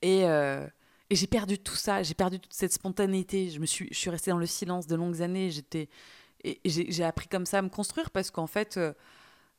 Et, 0.01 0.25
et 1.11 1.15
j'ai 1.15 1.27
perdu 1.27 1.59
tout 1.59 1.75
ça, 1.75 2.03
j'ai 2.03 2.13
perdu 2.13 2.39
toute 2.39 2.53
cette 2.53 2.71
spontanéité. 2.71 3.49
Je, 3.49 3.59
me 3.59 3.65
suis, 3.65 3.89
je 3.91 3.97
suis 3.97 4.09
restée 4.09 4.31
dans 4.31 4.37
le 4.37 4.45
silence 4.45 4.87
de 4.87 4.95
longues 4.95 5.21
années. 5.21 5.51
J'étais, 5.51 5.89
et 6.43 6.59
j'ai 6.65 7.03
appris 7.03 7.27
comme 7.27 7.45
ça 7.45 7.59
à 7.59 7.61
me 7.61 7.69
construire 7.69 8.11
parce 8.11 8.31
qu'en 8.31 8.47
fait 8.47 8.79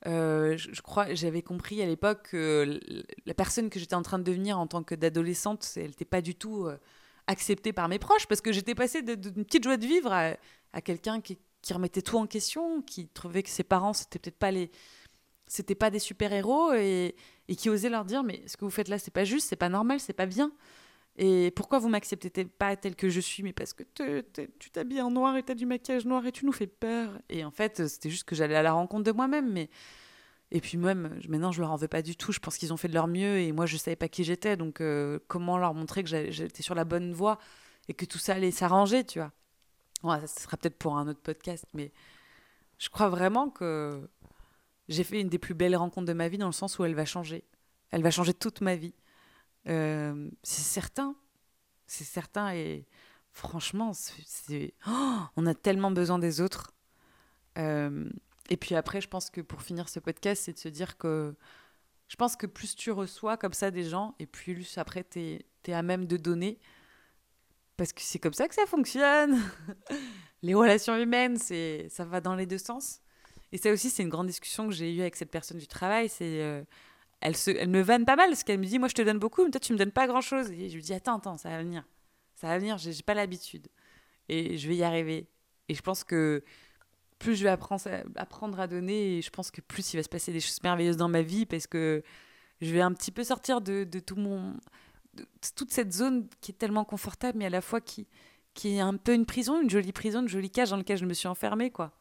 euh, 0.06 0.56
je, 0.56 0.80
crois, 0.82 1.14
j'avais 1.14 1.42
compris 1.42 1.80
à 1.80 1.86
l'époque 1.86 2.30
que 2.30 2.80
la 3.24 3.34
personne 3.34 3.70
que 3.70 3.78
j'étais 3.78 3.94
en 3.94 4.02
train 4.02 4.18
de 4.18 4.24
devenir 4.24 4.58
en 4.58 4.66
tant 4.66 4.82
que 4.82 4.94
d'adolescente, 4.94 5.70
elle 5.76 5.88
n'était 5.88 6.04
pas 6.04 6.20
du 6.20 6.34
tout 6.34 6.66
euh, 6.66 6.76
acceptée 7.28 7.72
par 7.72 7.88
mes 7.88 8.00
proches 8.00 8.26
parce 8.26 8.40
que 8.40 8.52
j'étais 8.52 8.74
passée 8.74 9.02
d'une 9.02 9.44
petite 9.44 9.62
joie 9.62 9.76
de 9.76 9.86
vivre 9.86 10.12
à, 10.12 10.80
quelqu'un 10.80 11.20
qui, 11.20 11.38
remettait 11.70 12.02
tout 12.02 12.18
en 12.18 12.26
question, 12.26 12.82
qui 12.82 13.06
trouvait 13.08 13.44
que 13.44 13.48
ses 13.48 13.62
parents 13.62 13.92
c'était 13.92 14.18
peut-être 14.18 14.38
pas 14.38 14.50
les, 14.50 14.72
c'était 15.46 15.76
pas 15.76 15.90
des 15.90 16.00
super 16.00 16.32
héros 16.32 16.72
et, 16.72 17.14
et, 17.46 17.54
qui 17.54 17.70
osait 17.70 17.88
leur 17.88 18.04
dire 18.04 18.24
mais 18.24 18.42
ce 18.48 18.56
que 18.56 18.64
vous 18.64 18.70
faites 18.72 18.88
là 18.88 18.98
c'est 18.98 19.12
pas 19.12 19.24
juste, 19.24 19.48
c'est 19.48 19.56
pas 19.56 19.68
normal, 19.68 20.00
c'est 20.00 20.12
pas 20.12 20.26
bien. 20.26 20.50
Et 21.16 21.50
pourquoi 21.50 21.78
vous 21.78 21.88
m'acceptez 21.88 22.44
pas 22.44 22.74
tel 22.76 22.96
que 22.96 23.08
je 23.08 23.20
suis? 23.20 23.42
Mais 23.42 23.52
parce 23.52 23.74
que 23.74 23.82
tu 24.58 24.70
t'habilles 24.70 25.02
en 25.02 25.10
noir 25.10 25.36
et 25.36 25.42
tu 25.42 25.52
as 25.52 25.54
du 25.54 25.66
maquillage 25.66 26.06
noir 26.06 26.24
et 26.26 26.32
tu 26.32 26.46
nous 26.46 26.52
fais 26.52 26.66
peur. 26.66 27.10
Et 27.28 27.44
en 27.44 27.50
fait, 27.50 27.86
c'était 27.86 28.08
juste 28.10 28.24
que 28.24 28.34
j'allais 28.34 28.56
à 28.56 28.62
la 28.62 28.72
rencontre 28.72 29.04
de 29.04 29.12
moi-même. 29.12 29.52
Mais 29.52 29.68
et 30.50 30.60
puis 30.60 30.76
même, 30.76 31.18
maintenant, 31.28 31.50
je 31.50 31.60
leur 31.60 31.70
en 31.70 31.76
veux 31.76 31.88
pas 31.88 32.02
du 32.02 32.16
tout. 32.16 32.32
Je 32.32 32.38
pense 32.38 32.58
qu'ils 32.58 32.72
ont 32.72 32.76
fait 32.76 32.88
de 32.88 32.94
leur 32.94 33.08
mieux 33.08 33.38
et 33.38 33.52
moi, 33.52 33.66
je 33.66 33.76
savais 33.76 33.96
pas 33.96 34.08
qui 34.08 34.24
j'étais. 34.24 34.56
Donc, 34.56 34.80
euh, 34.80 35.18
comment 35.28 35.58
leur 35.58 35.74
montrer 35.74 36.02
que 36.02 36.08
j'étais 36.30 36.62
sur 36.62 36.74
la 36.74 36.84
bonne 36.84 37.12
voie 37.12 37.38
et 37.88 37.94
que 37.94 38.04
tout 38.04 38.18
ça 38.18 38.34
allait 38.34 38.50
s'arranger, 38.50 39.04
tu 39.04 39.18
vois? 39.18 39.32
Ouais, 40.02 40.26
Ça 40.26 40.40
sera 40.40 40.56
peut-être 40.56 40.76
pour 40.76 40.96
un 40.96 41.08
autre 41.08 41.20
podcast, 41.22 41.64
mais 41.74 41.92
je 42.78 42.88
crois 42.90 43.08
vraiment 43.08 43.48
que 43.48 44.08
j'ai 44.88 45.04
fait 45.04 45.20
une 45.20 45.28
des 45.28 45.38
plus 45.38 45.54
belles 45.54 45.76
rencontres 45.76 46.06
de 46.06 46.12
ma 46.12 46.28
vie 46.28 46.38
dans 46.38 46.46
le 46.46 46.52
sens 46.52 46.78
où 46.78 46.84
elle 46.84 46.94
va 46.94 47.04
changer. 47.04 47.44
Elle 47.90 48.02
va 48.02 48.10
changer 48.10 48.34
toute 48.34 48.60
ma 48.60 48.76
vie. 48.76 48.94
Euh, 49.68 50.30
c'est 50.42 50.62
certain. 50.62 51.16
C'est 51.86 52.04
certain. 52.04 52.52
Et 52.54 52.86
franchement, 53.32 53.92
oh, 54.88 55.18
on 55.36 55.46
a 55.46 55.54
tellement 55.54 55.90
besoin 55.90 56.18
des 56.18 56.40
autres. 56.40 56.72
Euh, 57.58 58.08
et 58.50 58.56
puis 58.56 58.74
après, 58.74 59.00
je 59.00 59.08
pense 59.08 59.30
que 59.30 59.40
pour 59.40 59.62
finir 59.62 59.88
ce 59.88 60.00
podcast, 60.00 60.42
c'est 60.44 60.52
de 60.52 60.58
se 60.58 60.68
dire 60.68 60.96
que 60.96 61.34
je 62.08 62.16
pense 62.16 62.36
que 62.36 62.46
plus 62.46 62.76
tu 62.76 62.90
reçois 62.90 63.36
comme 63.36 63.54
ça 63.54 63.70
des 63.70 63.84
gens, 63.84 64.14
et 64.18 64.26
plus 64.26 64.76
après, 64.76 65.04
tu 65.04 65.18
es, 65.18 65.72
à 65.72 65.82
même 65.82 66.06
de 66.06 66.16
donner. 66.16 66.58
Parce 67.76 67.92
que 67.92 68.02
c'est 68.02 68.18
comme 68.18 68.34
ça 68.34 68.48
que 68.48 68.54
ça 68.54 68.66
fonctionne. 68.66 69.40
les 70.42 70.54
relations 70.54 70.96
humaines, 70.96 71.38
c'est 71.38 71.88
ça 71.88 72.04
va 72.04 72.20
dans 72.20 72.34
les 72.34 72.46
deux 72.46 72.58
sens. 72.58 73.00
Et 73.50 73.58
ça 73.58 73.70
aussi, 73.70 73.90
c'est 73.90 74.02
une 74.02 74.08
grande 74.08 74.26
discussion 74.26 74.68
que 74.68 74.74
j'ai 74.74 74.94
eue 74.94 75.00
avec 75.00 75.16
cette 75.16 75.30
personne 75.30 75.58
du 75.58 75.66
travail. 75.66 76.08
C'est 76.08 76.42
euh, 76.42 76.62
elle, 77.22 77.68
me 77.68 77.80
vanne 77.80 78.04
pas 78.04 78.16
mal 78.16 78.30
parce 78.30 78.42
qu'elle 78.42 78.58
me 78.58 78.66
dit 78.66 78.78
Moi, 78.78 78.88
je 78.88 78.94
te 78.94 79.02
donne 79.02 79.18
beaucoup, 79.18 79.44
mais 79.44 79.50
toi, 79.50 79.60
tu 79.60 79.72
me 79.72 79.78
donnes 79.78 79.92
pas 79.92 80.06
grand 80.06 80.20
chose. 80.20 80.50
Et 80.50 80.68
je 80.68 80.74
lui 80.74 80.82
dis 80.82 80.92
Attends, 80.92 81.18
attends, 81.18 81.38
ça 81.38 81.50
va 81.50 81.62
venir. 81.62 81.84
Ça 82.34 82.48
va 82.48 82.58
venir, 82.58 82.78
j'ai 82.78 83.02
pas 83.02 83.14
l'habitude. 83.14 83.68
Et 84.28 84.58
je 84.58 84.68
vais 84.68 84.76
y 84.76 84.82
arriver. 84.82 85.28
Et 85.68 85.74
je 85.74 85.82
pense 85.82 86.02
que 86.04 86.42
plus 87.18 87.36
je 87.36 87.44
vais 87.44 87.50
apprendre, 87.50 88.58
à 88.58 88.66
donner, 88.66 89.18
et 89.18 89.22
je 89.22 89.30
pense 89.30 89.52
que 89.52 89.60
plus 89.60 89.94
il 89.94 89.96
va 89.96 90.02
se 90.02 90.08
passer 90.08 90.32
des 90.32 90.40
choses 90.40 90.60
merveilleuses 90.64 90.96
dans 90.96 91.08
ma 91.08 91.22
vie 91.22 91.46
parce 91.46 91.68
que 91.68 92.02
je 92.60 92.72
vais 92.72 92.80
un 92.80 92.92
petit 92.92 93.12
peu 93.12 93.22
sortir 93.22 93.60
de, 93.60 93.84
tout 93.84 94.16
mon. 94.16 94.56
Toute 95.56 95.70
cette 95.70 95.92
zone 95.92 96.26
qui 96.40 96.52
est 96.52 96.54
tellement 96.54 96.84
confortable, 96.84 97.38
mais 97.38 97.46
à 97.46 97.50
la 97.50 97.60
fois 97.60 97.80
qui, 97.80 98.08
qui 98.54 98.76
est 98.76 98.80
un 98.80 98.96
peu 98.96 99.14
une 99.14 99.26
prison, 99.26 99.60
une 99.60 99.70
jolie 99.70 99.92
prison, 99.92 100.22
une 100.22 100.28
jolie 100.28 100.50
cage 100.50 100.70
dans 100.70 100.78
laquelle 100.78 100.96
je 100.96 101.04
me 101.04 101.14
suis 101.14 101.28
enfermée, 101.28 101.70
quoi. 101.70 101.92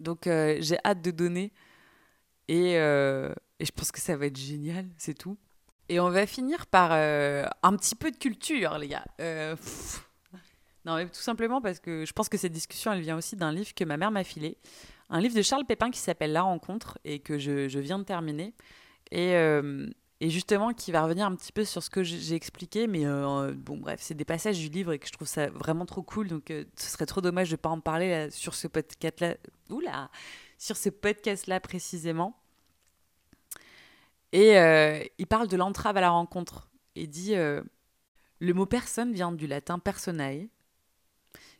Donc 0.00 0.26
euh, 0.26 0.58
j'ai 0.60 0.78
hâte 0.84 1.00
de 1.00 1.10
donner. 1.10 1.52
Et, 2.48 2.76
euh, 2.76 3.32
et 3.60 3.64
je 3.64 3.72
pense 3.72 3.90
que 3.90 4.00
ça 4.00 4.16
va 4.16 4.26
être 4.26 4.38
génial, 4.38 4.86
c'est 4.98 5.14
tout. 5.14 5.36
Et 5.88 6.00
on 6.00 6.10
va 6.10 6.26
finir 6.26 6.66
par 6.66 6.90
euh, 6.92 7.46
un 7.62 7.76
petit 7.76 7.94
peu 7.94 8.10
de 8.10 8.16
culture, 8.16 8.76
les 8.78 8.88
gars. 8.88 9.04
Euh, 9.20 9.56
non, 10.84 10.96
mais 10.96 11.06
tout 11.06 11.14
simplement 11.14 11.60
parce 11.60 11.80
que 11.80 12.04
je 12.04 12.12
pense 12.12 12.28
que 12.28 12.36
cette 12.36 12.52
discussion, 12.52 12.92
elle 12.92 13.00
vient 13.00 13.16
aussi 13.16 13.36
d'un 13.36 13.52
livre 13.52 13.74
que 13.74 13.84
ma 13.84 13.96
mère 13.96 14.10
m'a 14.10 14.24
filé. 14.24 14.58
Un 15.10 15.20
livre 15.20 15.34
de 15.34 15.42
Charles 15.42 15.64
Pépin 15.64 15.90
qui 15.90 15.98
s'appelle 15.98 16.32
La 16.32 16.42
rencontre 16.42 16.98
et 17.04 17.20
que 17.20 17.38
je, 17.38 17.78
viens 17.78 17.98
de 17.98 18.04
terminer. 18.04 18.54
Et, 19.10 19.32
et, 20.20 20.28
justement, 20.28 20.74
qui 20.74 20.92
va 20.92 21.02
revenir 21.02 21.24
un 21.24 21.34
petit 21.34 21.50
peu 21.50 21.64
sur 21.64 21.82
ce 21.82 21.88
que 21.88 22.02
j'ai 22.02 22.34
expliqué. 22.34 22.86
Mais 22.86 23.06
bon, 23.54 23.78
bref, 23.78 24.00
c'est 24.02 24.12
des 24.12 24.26
passages 24.26 24.58
du 24.58 24.68
livre 24.68 24.92
et 24.92 24.98
que 24.98 25.06
je 25.06 25.12
trouve 25.12 25.26
ça 25.26 25.48
vraiment 25.48 25.86
trop 25.86 26.02
cool. 26.02 26.28
Donc, 26.28 26.48
ce 26.48 26.90
serait 26.90 27.06
trop 27.06 27.22
dommage 27.22 27.48
de 27.48 27.54
ne 27.54 27.56
pas 27.56 27.70
en 27.70 27.80
parler 27.80 28.28
sur 28.30 28.54
ce 28.54 28.68
podcast-là. 28.68 29.36
Oula! 29.70 30.10
Sur 30.58 30.76
ce 30.76 30.90
podcast-là 30.90 31.60
précisément. 31.60 32.38
Et 34.32 34.58
euh, 34.58 35.02
il 35.18 35.26
parle 35.26 35.48
de 35.48 35.56
l'entrave 35.56 35.96
à 35.96 36.00
la 36.00 36.10
rencontre. 36.10 36.70
Il 36.94 37.08
dit 37.08 37.34
euh, 37.34 37.62
Le 38.38 38.52
mot 38.54 38.66
personne 38.66 39.12
vient 39.12 39.32
du 39.32 39.46
latin 39.46 39.78
personae, 39.78 40.48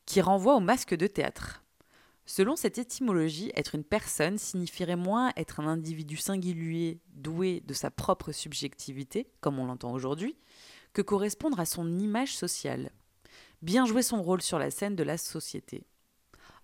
qui 0.07 0.20
renvoie 0.20 0.57
au 0.57 0.61
masque 0.61 0.94
de 0.94 1.07
théâtre. 1.07 1.62
Selon 2.26 2.57
cette 2.57 2.76
étymologie, 2.76 3.50
être 3.54 3.74
une 3.74 3.85
personne 3.85 4.37
signifierait 4.37 4.96
moins 4.96 5.33
être 5.37 5.61
un 5.61 5.66
individu 5.66 6.18
singulier 6.18 7.00
doué 7.14 7.62
de 7.66 7.72
sa 7.72 7.90
propre 7.90 8.33
subjectivité, 8.33 9.31
comme 9.40 9.59
on 9.59 9.64
l'entend 9.64 9.92
aujourd'hui, 9.92 10.37
que 10.92 11.00
correspondre 11.00 11.59
à 11.59 11.64
son 11.64 11.98
image 11.98 12.37
sociale, 12.37 12.90
bien 13.62 13.87
jouer 13.87 14.02
son 14.02 14.22
rôle 14.22 14.42
sur 14.42 14.59
la 14.59 14.70
scène 14.70 14.94
de 14.94 15.02
la 15.02 15.16
société. 15.16 15.87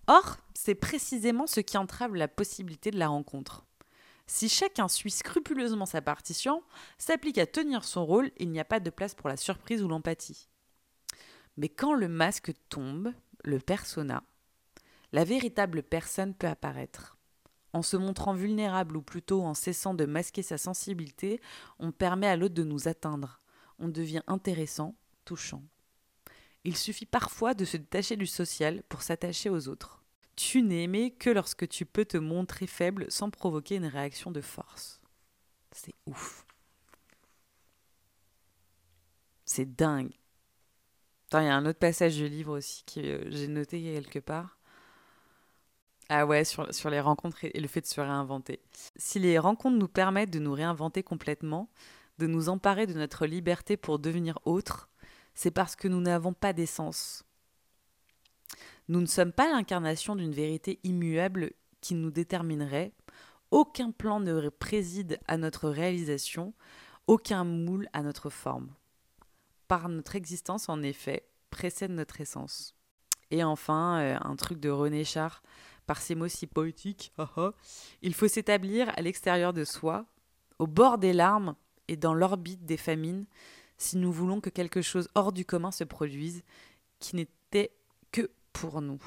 Or, 0.05 0.37
c'est 0.53 0.75
précisément 0.75 1.47
ce 1.47 1.61
qui 1.61 1.77
entrave 1.77 2.15
la 2.15 2.27
possibilité 2.27 2.91
de 2.91 2.99
la 2.99 3.07
rencontre. 3.07 3.65
Si 4.27 4.49
chacun 4.49 4.87
suit 4.87 5.11
scrupuleusement 5.11 5.85
sa 5.85 6.01
partition, 6.01 6.63
s'applique 6.97 7.37
à 7.37 7.45
tenir 7.45 7.83
son 7.83 8.05
rôle, 8.05 8.31
il 8.37 8.49
n'y 8.49 8.59
a 8.59 8.65
pas 8.65 8.79
de 8.79 8.89
place 8.89 9.13
pour 9.13 9.29
la 9.29 9.37
surprise 9.37 9.83
ou 9.83 9.87
l'empathie. 9.87 10.49
Mais 11.57 11.69
quand 11.69 11.93
le 11.93 12.07
masque 12.07 12.51
tombe, 12.69 13.13
le 13.43 13.59
persona, 13.59 14.23
la 15.11 15.23
véritable 15.23 15.83
personne 15.83 16.33
peut 16.33 16.47
apparaître. 16.47 17.17
En 17.71 17.81
se 17.81 17.97
montrant 17.97 18.33
vulnérable 18.33 18.97
ou 18.97 19.01
plutôt 19.01 19.43
en 19.43 19.53
cessant 19.53 19.93
de 19.93 20.05
masquer 20.05 20.41
sa 20.41 20.57
sensibilité, 20.57 21.41
on 21.77 21.91
permet 21.91 22.27
à 22.27 22.37
l'autre 22.37 22.55
de 22.55 22.63
nous 22.63 22.87
atteindre. 22.87 23.41
On 23.79 23.89
devient 23.89 24.23
intéressant, 24.27 24.95
touchant. 25.25 25.61
Il 26.63 26.77
suffit 26.77 27.05
parfois 27.05 27.53
de 27.53 27.65
se 27.65 27.77
détacher 27.77 28.15
du 28.15 28.25
social 28.25 28.81
pour 28.89 29.03
s'attacher 29.03 29.49
aux 29.49 29.67
autres. 29.67 30.04
Tu 30.35 30.61
n'es 30.61 30.83
aimé 30.83 31.11
que 31.11 31.29
lorsque 31.29 31.67
tu 31.67 31.85
peux 31.85 32.05
te 32.05 32.17
montrer 32.17 32.67
faible 32.67 33.05
sans 33.09 33.29
provoquer 33.29 33.75
une 33.75 33.85
réaction 33.85 34.31
de 34.31 34.41
force. 34.41 34.99
C'est 35.71 35.95
ouf. 36.05 36.45
C'est 39.45 39.75
dingue. 39.75 40.11
il 41.33 41.43
y 41.43 41.47
a 41.47 41.55
un 41.55 41.65
autre 41.65 41.79
passage 41.79 42.15
du 42.15 42.27
livre 42.27 42.57
aussi 42.57 42.83
que 42.83 42.99
euh, 42.99 43.23
j'ai 43.29 43.47
noté 43.47 43.81
quelque 43.81 44.19
part. 44.19 44.57
Ah 46.09 46.25
ouais, 46.25 46.43
sur, 46.43 46.73
sur 46.73 46.89
les 46.89 46.99
rencontres 46.99 47.43
et 47.43 47.59
le 47.59 47.67
fait 47.67 47.81
de 47.81 47.85
se 47.87 47.99
réinventer. 47.99 48.61
Si 48.95 49.19
les 49.19 49.39
rencontres 49.39 49.77
nous 49.77 49.87
permettent 49.87 50.31
de 50.31 50.39
nous 50.39 50.53
réinventer 50.53 51.01
complètement, 51.03 51.69
de 52.19 52.27
nous 52.27 52.49
emparer 52.49 52.87
de 52.87 52.93
notre 52.93 53.25
liberté 53.25 53.75
pour 53.77 53.99
devenir 53.99 54.39
autre, 54.45 54.89
c'est 55.33 55.51
parce 55.51 55.75
que 55.75 55.87
nous 55.87 56.01
n'avons 56.01 56.33
pas 56.33 56.53
d'essence. 56.53 57.23
Nous 58.87 59.01
ne 59.01 59.05
sommes 59.05 59.31
pas 59.31 59.49
l'incarnation 59.49 60.15
d'une 60.15 60.31
vérité 60.31 60.79
immuable 60.83 61.51
qui 61.81 61.95
nous 61.95 62.11
déterminerait. 62.11 62.93
Aucun 63.51 63.91
plan 63.91 64.19
ne 64.19 64.49
préside 64.49 65.19
à 65.27 65.37
notre 65.37 65.69
réalisation, 65.69 66.53
aucun 67.07 67.43
moule 67.43 67.87
à 67.93 68.03
notre 68.03 68.29
forme. 68.29 68.69
Par 69.67 69.89
notre 69.89 70.15
existence, 70.15 70.69
en 70.69 70.81
effet, 70.83 71.27
précède 71.49 71.91
notre 71.91 72.21
essence. 72.21 72.75
Et 73.31 73.43
enfin, 73.43 73.99
euh, 73.99 74.17
un 74.21 74.35
truc 74.35 74.59
de 74.59 74.69
René 74.69 75.03
Char, 75.03 75.41
par 75.87 76.01
ces 76.01 76.15
mots 76.15 76.27
si 76.27 76.47
poétiques, 76.47 77.11
il 78.01 78.13
faut 78.13 78.27
s'établir 78.27 78.91
à 78.95 79.01
l'extérieur 79.01 79.53
de 79.53 79.63
soi, 79.63 80.05
au 80.59 80.67
bord 80.67 80.97
des 80.97 81.13
larmes 81.13 81.55
et 81.87 81.97
dans 81.97 82.13
l'orbite 82.13 82.65
des 82.65 82.77
famines, 82.77 83.25
si 83.77 83.97
nous 83.97 84.11
voulons 84.11 84.41
que 84.41 84.49
quelque 84.49 84.81
chose 84.81 85.09
hors 85.15 85.31
du 85.31 85.45
commun 85.45 85.71
se 85.71 85.83
produise, 85.83 86.43
qui 86.99 87.15
n'était 87.15 87.71
que 88.11 88.29
pour 88.55 88.81
nous. 88.81 89.03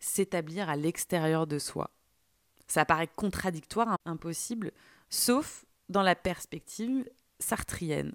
S'établir 0.00 0.68
à 0.68 0.76
l'extérieur 0.76 1.46
de 1.46 1.58
soi. 1.58 1.90
Ça 2.66 2.84
paraît 2.84 3.06
contradictoire, 3.06 3.96
impossible, 4.04 4.72
sauf 5.10 5.64
dans 5.88 6.02
la 6.02 6.16
perspective 6.16 7.08
sartrienne. 7.38 8.14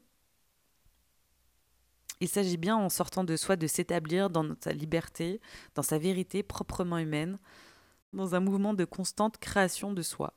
Il 2.19 2.27
s'agit 2.27 2.57
bien 2.57 2.75
en 2.75 2.89
sortant 2.89 3.23
de 3.23 3.37
soi 3.37 3.55
de 3.55 3.67
s'établir 3.67 4.29
dans 4.29 4.53
sa 4.61 4.73
liberté, 4.73 5.39
dans 5.75 5.81
sa 5.81 5.97
vérité 5.97 6.43
proprement 6.43 6.97
humaine, 6.97 7.39
dans 8.11 8.35
un 8.35 8.41
mouvement 8.41 8.73
de 8.73 8.85
constante 8.85 9.37
création 9.37 9.93
de 9.93 10.01
soi. 10.01 10.33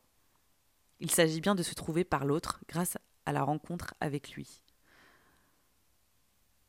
Il 1.00 1.11
s'agit 1.11 1.40
bien 1.40 1.57
de 1.57 1.64
se 1.64 1.74
trouver 1.74 2.04
par 2.04 2.24
l'autre 2.24 2.61
grâce 2.68 2.96
à 3.26 3.33
la 3.33 3.42
rencontre 3.42 3.94
avec 4.00 4.33
lui. 4.33 4.62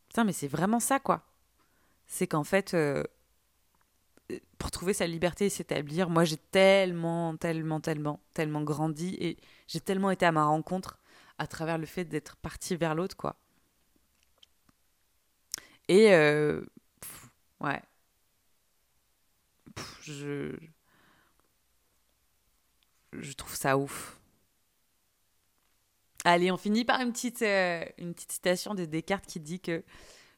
Putain, 0.09 0.23
mais 0.23 0.33
c'est 0.33 0.47
vraiment 0.47 0.79
ça, 0.79 0.99
quoi. 0.99 1.23
C'est 2.07 2.27
qu'en 2.27 2.43
fait, 2.43 2.73
euh, 2.73 3.03
pour 4.57 4.71
trouver 4.71 4.93
sa 4.93 5.07
liberté 5.07 5.45
et 5.45 5.49
s'établir, 5.49 6.09
moi 6.09 6.23
j'ai 6.25 6.37
tellement, 6.37 7.35
tellement, 7.37 7.79
tellement, 7.79 8.19
tellement 8.33 8.61
grandi 8.63 9.15
et 9.19 9.37
j'ai 9.67 9.79
tellement 9.79 10.11
été 10.11 10.25
à 10.25 10.31
ma 10.31 10.45
rencontre 10.45 10.99
à 11.37 11.47
travers 11.47 11.77
le 11.77 11.85
fait 11.85 12.05
d'être 12.05 12.37
parti 12.37 12.75
vers 12.75 12.95
l'autre, 12.95 13.17
quoi. 13.17 13.37
Et 15.87 16.13
euh, 16.13 16.61
ouais. 17.59 17.81
je. 20.01 20.55
Je 23.13 23.33
trouve 23.33 23.55
ça 23.55 23.77
ouf. 23.77 24.19
Allez, 26.25 26.51
on 26.51 26.57
finit 26.57 26.83
par 26.85 27.01
une 27.01 27.11
petite, 27.13 27.43
euh, 27.43 27.85
une 27.97 28.13
petite 28.13 28.31
citation 28.31 28.73
de 28.73 28.85
Descartes 28.85 29.25
qui 29.25 29.39
dit 29.39 29.59
que 29.59 29.83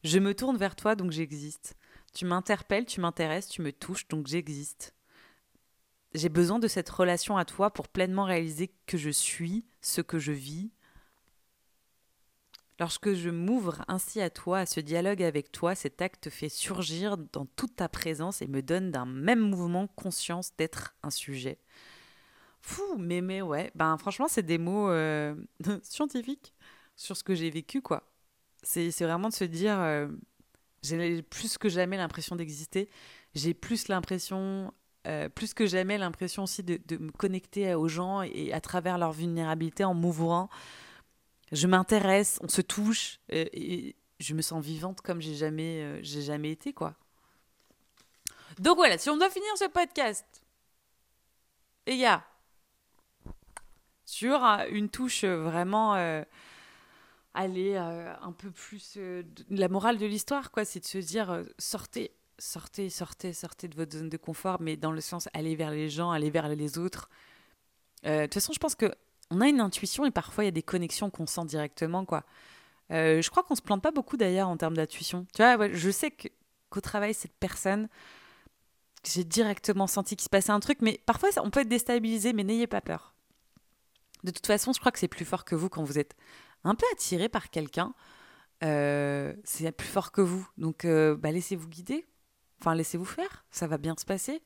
Je 0.03 0.19
me 0.19 0.33
tourne 0.33 0.57
vers 0.57 0.75
toi, 0.75 0.95
donc 0.95 1.11
j'existe. 1.11 1.75
Tu 2.13 2.25
m'interpelles, 2.25 2.85
tu 2.85 3.01
m'intéresses, 3.01 3.49
tu 3.49 3.61
me 3.61 3.71
touches, 3.71 4.07
donc 4.07 4.27
j'existe. 4.27 4.93
J'ai 6.13 6.29
besoin 6.29 6.59
de 6.59 6.67
cette 6.67 6.89
relation 6.89 7.37
à 7.37 7.45
toi 7.45 7.71
pour 7.71 7.87
pleinement 7.87 8.23
réaliser 8.23 8.71
que 8.85 8.97
je 8.97 9.09
suis, 9.09 9.65
ce 9.81 10.01
que 10.01 10.19
je 10.19 10.31
vis, 10.31 10.71
Lorsque 12.79 13.13
je 13.13 13.31
m'ouvre 13.31 13.83
ainsi 13.87 14.21
à 14.21 14.29
toi, 14.29 14.59
à 14.59 14.65
ce 14.67 14.79
dialogue 14.79 15.23
avec 15.23 15.51
toi, 15.51 15.73
cet 15.73 16.01
acte 16.01 16.29
fait 16.29 16.49
surgir 16.49 17.17
dans 17.17 17.45
toute 17.45 17.75
ta 17.75 17.89
présence 17.89 18.43
et 18.43 18.47
me 18.47 18.61
donne 18.61 18.91
d'un 18.91 19.07
même 19.07 19.39
mouvement 19.39 19.87
conscience 19.87 20.51
d'être 20.57 20.95
un 21.01 21.09
sujet. 21.09 21.57
Fou, 22.61 22.83
mais, 22.99 23.41
ouais, 23.41 23.71
ben 23.73 23.97
franchement, 23.97 24.27
c'est 24.27 24.43
des 24.43 24.59
mots 24.59 24.89
euh, 24.89 25.33
scientifiques 25.81 26.53
sur 26.95 27.17
ce 27.17 27.23
que 27.23 27.33
j'ai 27.33 27.49
vécu, 27.49 27.81
quoi. 27.81 28.03
C'est 28.63 28.91
vraiment 29.01 29.29
de 29.29 29.33
se 29.33 29.43
dire, 29.43 29.79
euh, 29.79 30.07
j'ai 30.83 31.21
plus 31.21 31.57
que 31.57 31.69
jamais 31.69 31.97
l'impression 31.97 32.35
d'exister, 32.35 32.89
j'ai 33.35 33.53
plus 33.53 33.87
l'impression, 33.87 34.73
euh, 35.07 35.29
plus 35.29 35.53
que 35.53 35.65
jamais 35.65 35.97
l'impression 35.97 36.43
aussi 36.43 36.63
de, 36.63 36.79
de, 36.87 36.97
me 36.97 37.11
connecter 37.11 37.73
aux 37.75 37.87
gens 37.87 38.21
et 38.23 38.51
à 38.51 38.59
travers 38.59 38.97
leur 38.97 39.11
vulnérabilité 39.11 39.83
en 39.83 39.93
m'ouvrant 39.93 40.49
je 41.51 41.67
m'intéresse, 41.67 42.39
on 42.41 42.47
se 42.47 42.61
touche, 42.61 43.19
et, 43.29 43.95
je 44.19 44.33
me 44.33 44.41
sens 44.41 44.63
vivante 44.63 45.01
comme 45.01 45.21
j'ai 45.21 45.35
jamais, 45.35 45.81
euh, 45.83 45.99
j'ai 46.01 46.23
jamais 46.23 46.51
été, 46.51 46.73
quoi. 46.73 46.95
Donc 48.57 48.77
voilà, 48.77 48.97
si 48.97 49.11
on 49.11 49.17
doit 49.17 49.29
finir 49.29 49.49
ce 49.55 49.65
podcast, 49.65 50.25
les 51.85 51.99
gars, 51.99 52.25
sur 54.05 54.43
euh, 54.43 54.65
une 54.71 54.89
touche 54.89 55.23
vraiment, 55.23 55.93
euh, 55.95 56.23
aller 57.37 57.77
un 57.77 58.31
peu 58.31 58.51
plus, 58.51 58.97
la 59.49 59.67
morale 59.67 59.97
de 59.97 60.05
l'histoire, 60.05 60.51
quoi, 60.51 60.65
c'est 60.65 60.79
de 60.79 60.85
se 60.85 60.97
dire, 60.97 61.43
sortez, 61.57 62.11
sortez, 62.39 62.89
sortez, 62.89 63.33
sortez 63.33 63.67
de 63.67 63.75
votre 63.75 63.97
zone 63.97 64.09
de 64.09 64.17
confort, 64.17 64.57
mais 64.59 64.75
dans 64.75 64.91
le 64.91 65.01
sens, 65.01 65.29
allez 65.33 65.55
vers 65.55 65.71
les 65.71 65.89
gens, 65.89 66.11
allez 66.11 66.29
vers 66.29 66.49
les 66.49 66.77
autres. 66.77 67.09
De 68.03 68.23
toute 68.23 68.33
façon, 68.33 68.53
je 68.53 68.59
pense 68.59 68.75
que 68.75 68.91
on 69.29 69.41
a 69.41 69.47
une 69.47 69.61
intuition 69.61 70.05
et 70.05 70.11
parfois 70.11 70.43
il 70.43 70.47
y 70.47 70.49
a 70.49 70.51
des 70.51 70.63
connexions 70.63 71.09
qu'on 71.09 71.27
sent 71.27 71.45
directement, 71.45 72.05
quoi. 72.05 72.23
Euh, 72.91 73.21
je 73.21 73.29
crois 73.29 73.43
qu'on 73.43 73.55
se 73.55 73.61
plante 73.61 73.81
pas 73.81 73.91
beaucoup 73.91 74.15
d'ailleurs 74.15 74.47
en 74.47 74.57
termes 74.57 74.75
d'intuition. 74.75 75.25
Tu 75.35 75.43
vois, 75.43 75.71
je 75.73 75.89
sais 75.91 76.11
qu'au 76.11 76.81
travail, 76.81 77.13
cette 77.13 77.33
personne, 77.33 77.89
j'ai 79.03 79.23
directement 79.23 79.87
senti 79.87 80.15
qu'il 80.15 80.23
se 80.23 80.29
passait 80.29 80.51
un 80.51 80.59
truc, 80.59 80.79
mais 80.81 81.01
parfois 81.05 81.29
on 81.43 81.49
peut 81.49 81.61
être 81.61 81.69
déstabilisé, 81.69 82.33
mais 82.33 82.43
n'ayez 82.43 82.67
pas 82.67 82.81
peur. 82.81 83.13
De 84.23 84.31
toute 84.31 84.47
façon, 84.47 84.73
je 84.73 84.79
crois 84.79 84.91
que 84.91 84.99
c'est 84.99 85.07
plus 85.07 85.25
fort 85.25 85.45
que 85.45 85.55
vous 85.55 85.69
quand 85.69 85.83
vous 85.83 85.99
êtes 85.99 86.15
un 86.63 86.75
peu 86.75 86.85
attiré 86.93 87.29
par 87.29 87.49
quelqu'un. 87.49 87.93
Euh, 88.63 89.33
c'est 89.43 89.71
plus 89.71 89.87
fort 89.87 90.11
que 90.11 90.21
vous. 90.21 90.47
Donc, 90.57 90.85
euh, 90.85 91.15
bah, 91.15 91.31
laissez-vous 91.31 91.67
guider. 91.67 92.05
Enfin, 92.59 92.75
laissez-vous 92.75 93.05
faire. 93.05 93.45
Ça 93.51 93.67
va 93.67 93.77
bien 93.77 93.95
se 93.97 94.05
passer. 94.05 94.41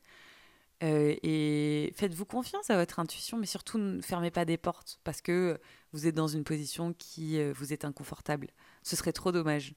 Euh, 0.84 1.16
et 1.22 1.94
faites-vous 1.96 2.26
confiance 2.26 2.70
à 2.70 2.78
votre 2.78 3.00
intuition, 3.00 3.38
mais 3.38 3.46
surtout 3.46 3.78
ne 3.78 4.02
fermez 4.02 4.32
pas 4.32 4.46
des 4.46 4.58
portes 4.58 5.00
parce 5.04 5.22
que 5.22 5.60
vous 5.94 6.08
êtes 6.08 6.16
dans 6.16 6.28
une 6.28 6.44
position 6.44 6.94
qui 6.94 7.42
vous 7.52 7.72
est 7.72 7.86
inconfortable. 7.86 8.48
Ce 8.82 8.96
serait 8.96 9.14
trop 9.14 9.32
dommage. 9.32 9.76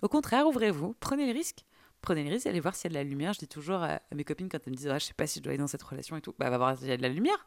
Au 0.00 0.08
contraire, 0.08 0.46
ouvrez-vous, 0.46 0.96
prenez 1.00 1.26
le 1.26 1.32
risque. 1.32 1.66
Prenez 2.00 2.24
le 2.24 2.30
risque, 2.30 2.46
allez 2.46 2.58
voir 2.58 2.74
s'il 2.74 2.90
y 2.90 2.96
a 2.96 2.98
de 2.98 3.04
la 3.04 3.08
lumière. 3.08 3.32
Je 3.32 3.38
dis 3.38 3.48
toujours 3.48 3.82
à, 3.82 4.00
mes 4.12 4.24
copines 4.24 4.48
quand 4.48 4.58
elles 4.66 4.72
me 4.72 4.76
disent 4.76 4.88
ah, 4.88 4.98
Je 4.98 5.04
sais 5.04 5.14
pas 5.14 5.28
si 5.28 5.38
je 5.38 5.44
dois 5.44 5.50
aller 5.50 5.58
dans 5.58 5.68
cette 5.68 5.82
relation 5.82 6.16
et 6.16 6.20
tout, 6.20 6.34
bah 6.36 6.50
va 6.50 6.58
voir 6.58 6.76
s'il 6.76 6.88
y 6.88 6.92
a 6.92 6.96
de 6.96 7.02
la 7.02 7.08
lumière. 7.08 7.46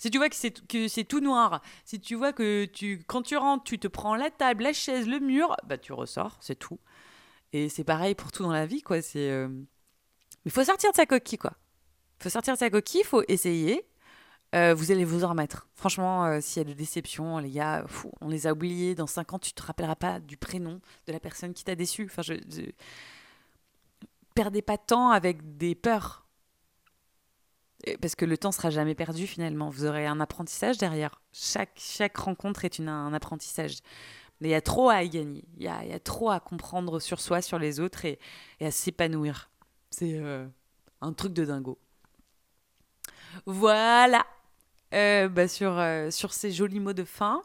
Si 0.00 0.10
tu 0.10 0.18
vois 0.18 0.30
que 0.30 0.34
c'est, 0.34 1.04
tout 1.04 1.20
noir, 1.20 1.60
si 1.84 2.00
tu 2.00 2.14
vois 2.14 2.32
que 2.32 2.64
tu, 2.64 3.04
quand 3.06 3.22
tu 3.22 3.36
rentres, 3.36 3.64
tu 3.64 3.78
te 3.78 3.86
prends 3.86 4.16
la 4.16 4.30
table, 4.30 4.64
la 4.64 4.72
chaise, 4.72 5.06
le 5.06 5.20
mur, 5.20 5.54
bah 5.66 5.76
tu 5.76 5.92
ressors, 5.92 6.38
c'est 6.40 6.58
tout. 6.58 6.80
Et 7.52 7.68
c'est 7.68 7.84
pareil 7.84 8.14
pour 8.14 8.32
tout 8.32 8.42
dans 8.42 8.52
la 8.52 8.64
vie, 8.64 8.80
quoi. 8.80 9.02
C'est, 9.02 9.30
euh, 9.30 9.48
il 10.46 10.50
faut 10.50 10.64
sortir 10.64 10.90
de 10.90 10.96
sa 10.96 11.04
coquille, 11.06 11.38
quoi 11.38 11.52
faut 12.22 12.28
sortir 12.28 12.54
de 12.54 12.58
sa 12.58 12.70
coquille, 12.70 13.00
il 13.00 13.06
faut 13.06 13.22
essayer. 13.28 13.86
Euh, 14.54 14.74
vous 14.74 14.90
allez 14.90 15.04
vous 15.04 15.24
en 15.24 15.30
remettre. 15.30 15.68
Franchement, 15.74 16.24
euh, 16.26 16.40
s'il 16.40 16.62
y 16.62 16.66
a 16.66 16.68
de 16.68 16.74
déceptions, 16.74 17.38
les 17.38 17.50
gars, 17.50 17.84
on 18.20 18.28
les 18.28 18.46
a 18.46 18.52
oubliés. 18.52 18.94
Dans 18.94 19.06
5 19.06 19.34
ans, 19.34 19.38
tu 19.38 19.52
te 19.52 19.62
rappelleras 19.62 19.94
pas 19.94 20.20
du 20.20 20.36
prénom 20.36 20.80
de 21.06 21.12
la 21.12 21.20
personne 21.20 21.54
qui 21.54 21.64
t'a 21.64 21.74
déçu. 21.74 22.10
Je, 22.18 22.34
Perdez 24.34 24.62
pas 24.62 24.76
de 24.76 24.82
temps 24.86 25.10
avec 25.10 25.56
des 25.56 25.74
peurs. 25.74 26.26
Parce 28.00 28.14
que 28.14 28.24
le 28.24 28.36
temps 28.36 28.52
sera 28.52 28.70
jamais 28.70 28.94
perdu 28.94 29.26
finalement. 29.26 29.70
Vous 29.70 29.86
aurez 29.86 30.06
un 30.06 30.20
apprentissage 30.20 30.78
derrière. 30.78 31.20
Chaque, 31.32 31.72
chaque 31.76 32.16
rencontre 32.16 32.64
est 32.64 32.78
une, 32.78 32.88
un 32.88 33.12
apprentissage. 33.14 33.78
Mais 34.40 34.48
il 34.48 34.52
y 34.52 34.54
a 34.54 34.60
trop 34.60 34.88
à 34.90 35.02
y 35.02 35.10
gagner. 35.10 35.44
Il 35.56 35.64
y 35.64 35.68
a, 35.68 35.84
y 35.84 35.92
a, 35.92 36.00
trop 36.00 36.30
à 36.30 36.40
comprendre 36.40 36.98
sur 37.00 37.20
soi, 37.20 37.42
sur 37.42 37.58
les 37.58 37.80
autres 37.80 38.04
et, 38.04 38.18
à 38.60 38.70
s'épanouir. 38.70 39.50
C'est 39.90 40.14
euh, 40.14 40.46
un 41.00 41.12
truc 41.12 41.32
de 41.32 41.44
dingo. 41.44 41.78
Voilà. 43.46 44.26
Euh, 44.92 45.28
bah, 45.28 45.48
sur, 45.48 45.78
euh, 45.78 46.10
sur 46.10 46.32
ces 46.32 46.50
jolis 46.52 46.80
mots 46.80 46.92
de 46.92 47.04
fin, 47.04 47.42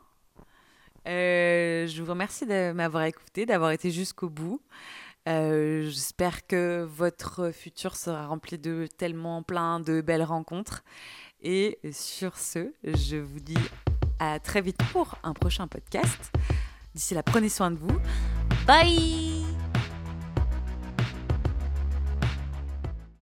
je 1.06 2.02
vous 2.02 2.10
remercie 2.10 2.46
de 2.46 2.72
m'avoir 2.72 3.04
écouté, 3.04 3.46
d'avoir 3.46 3.72
été 3.72 3.92
jusqu'au 3.92 4.30
bout. 4.30 4.62
J'espère 5.26 6.45
que 6.47 6.84
votre 6.84 7.51
futur 7.51 7.95
sera 7.95 8.28
rempli 8.28 8.57
de 8.57 8.88
tellement 8.97 9.43
plein 9.43 9.80
de 9.80 10.01
belles 10.01 10.23
rencontres. 10.23 10.84
Et 11.41 11.80
sur 11.91 12.38
ce, 12.38 12.73
je 12.84 13.17
vous 13.17 13.39
dis 13.39 13.57
à 14.19 14.39
très 14.39 14.61
vite 14.61 14.78
pour 14.91 15.15
un 15.23 15.34
prochain 15.34 15.67
podcast. 15.67 16.32
D'ici 16.93 17.13
là, 17.13 17.23
prenez 17.23 17.49
soin 17.49 17.71
de 17.71 17.78
vous. 17.78 17.99
Bye 18.65 19.35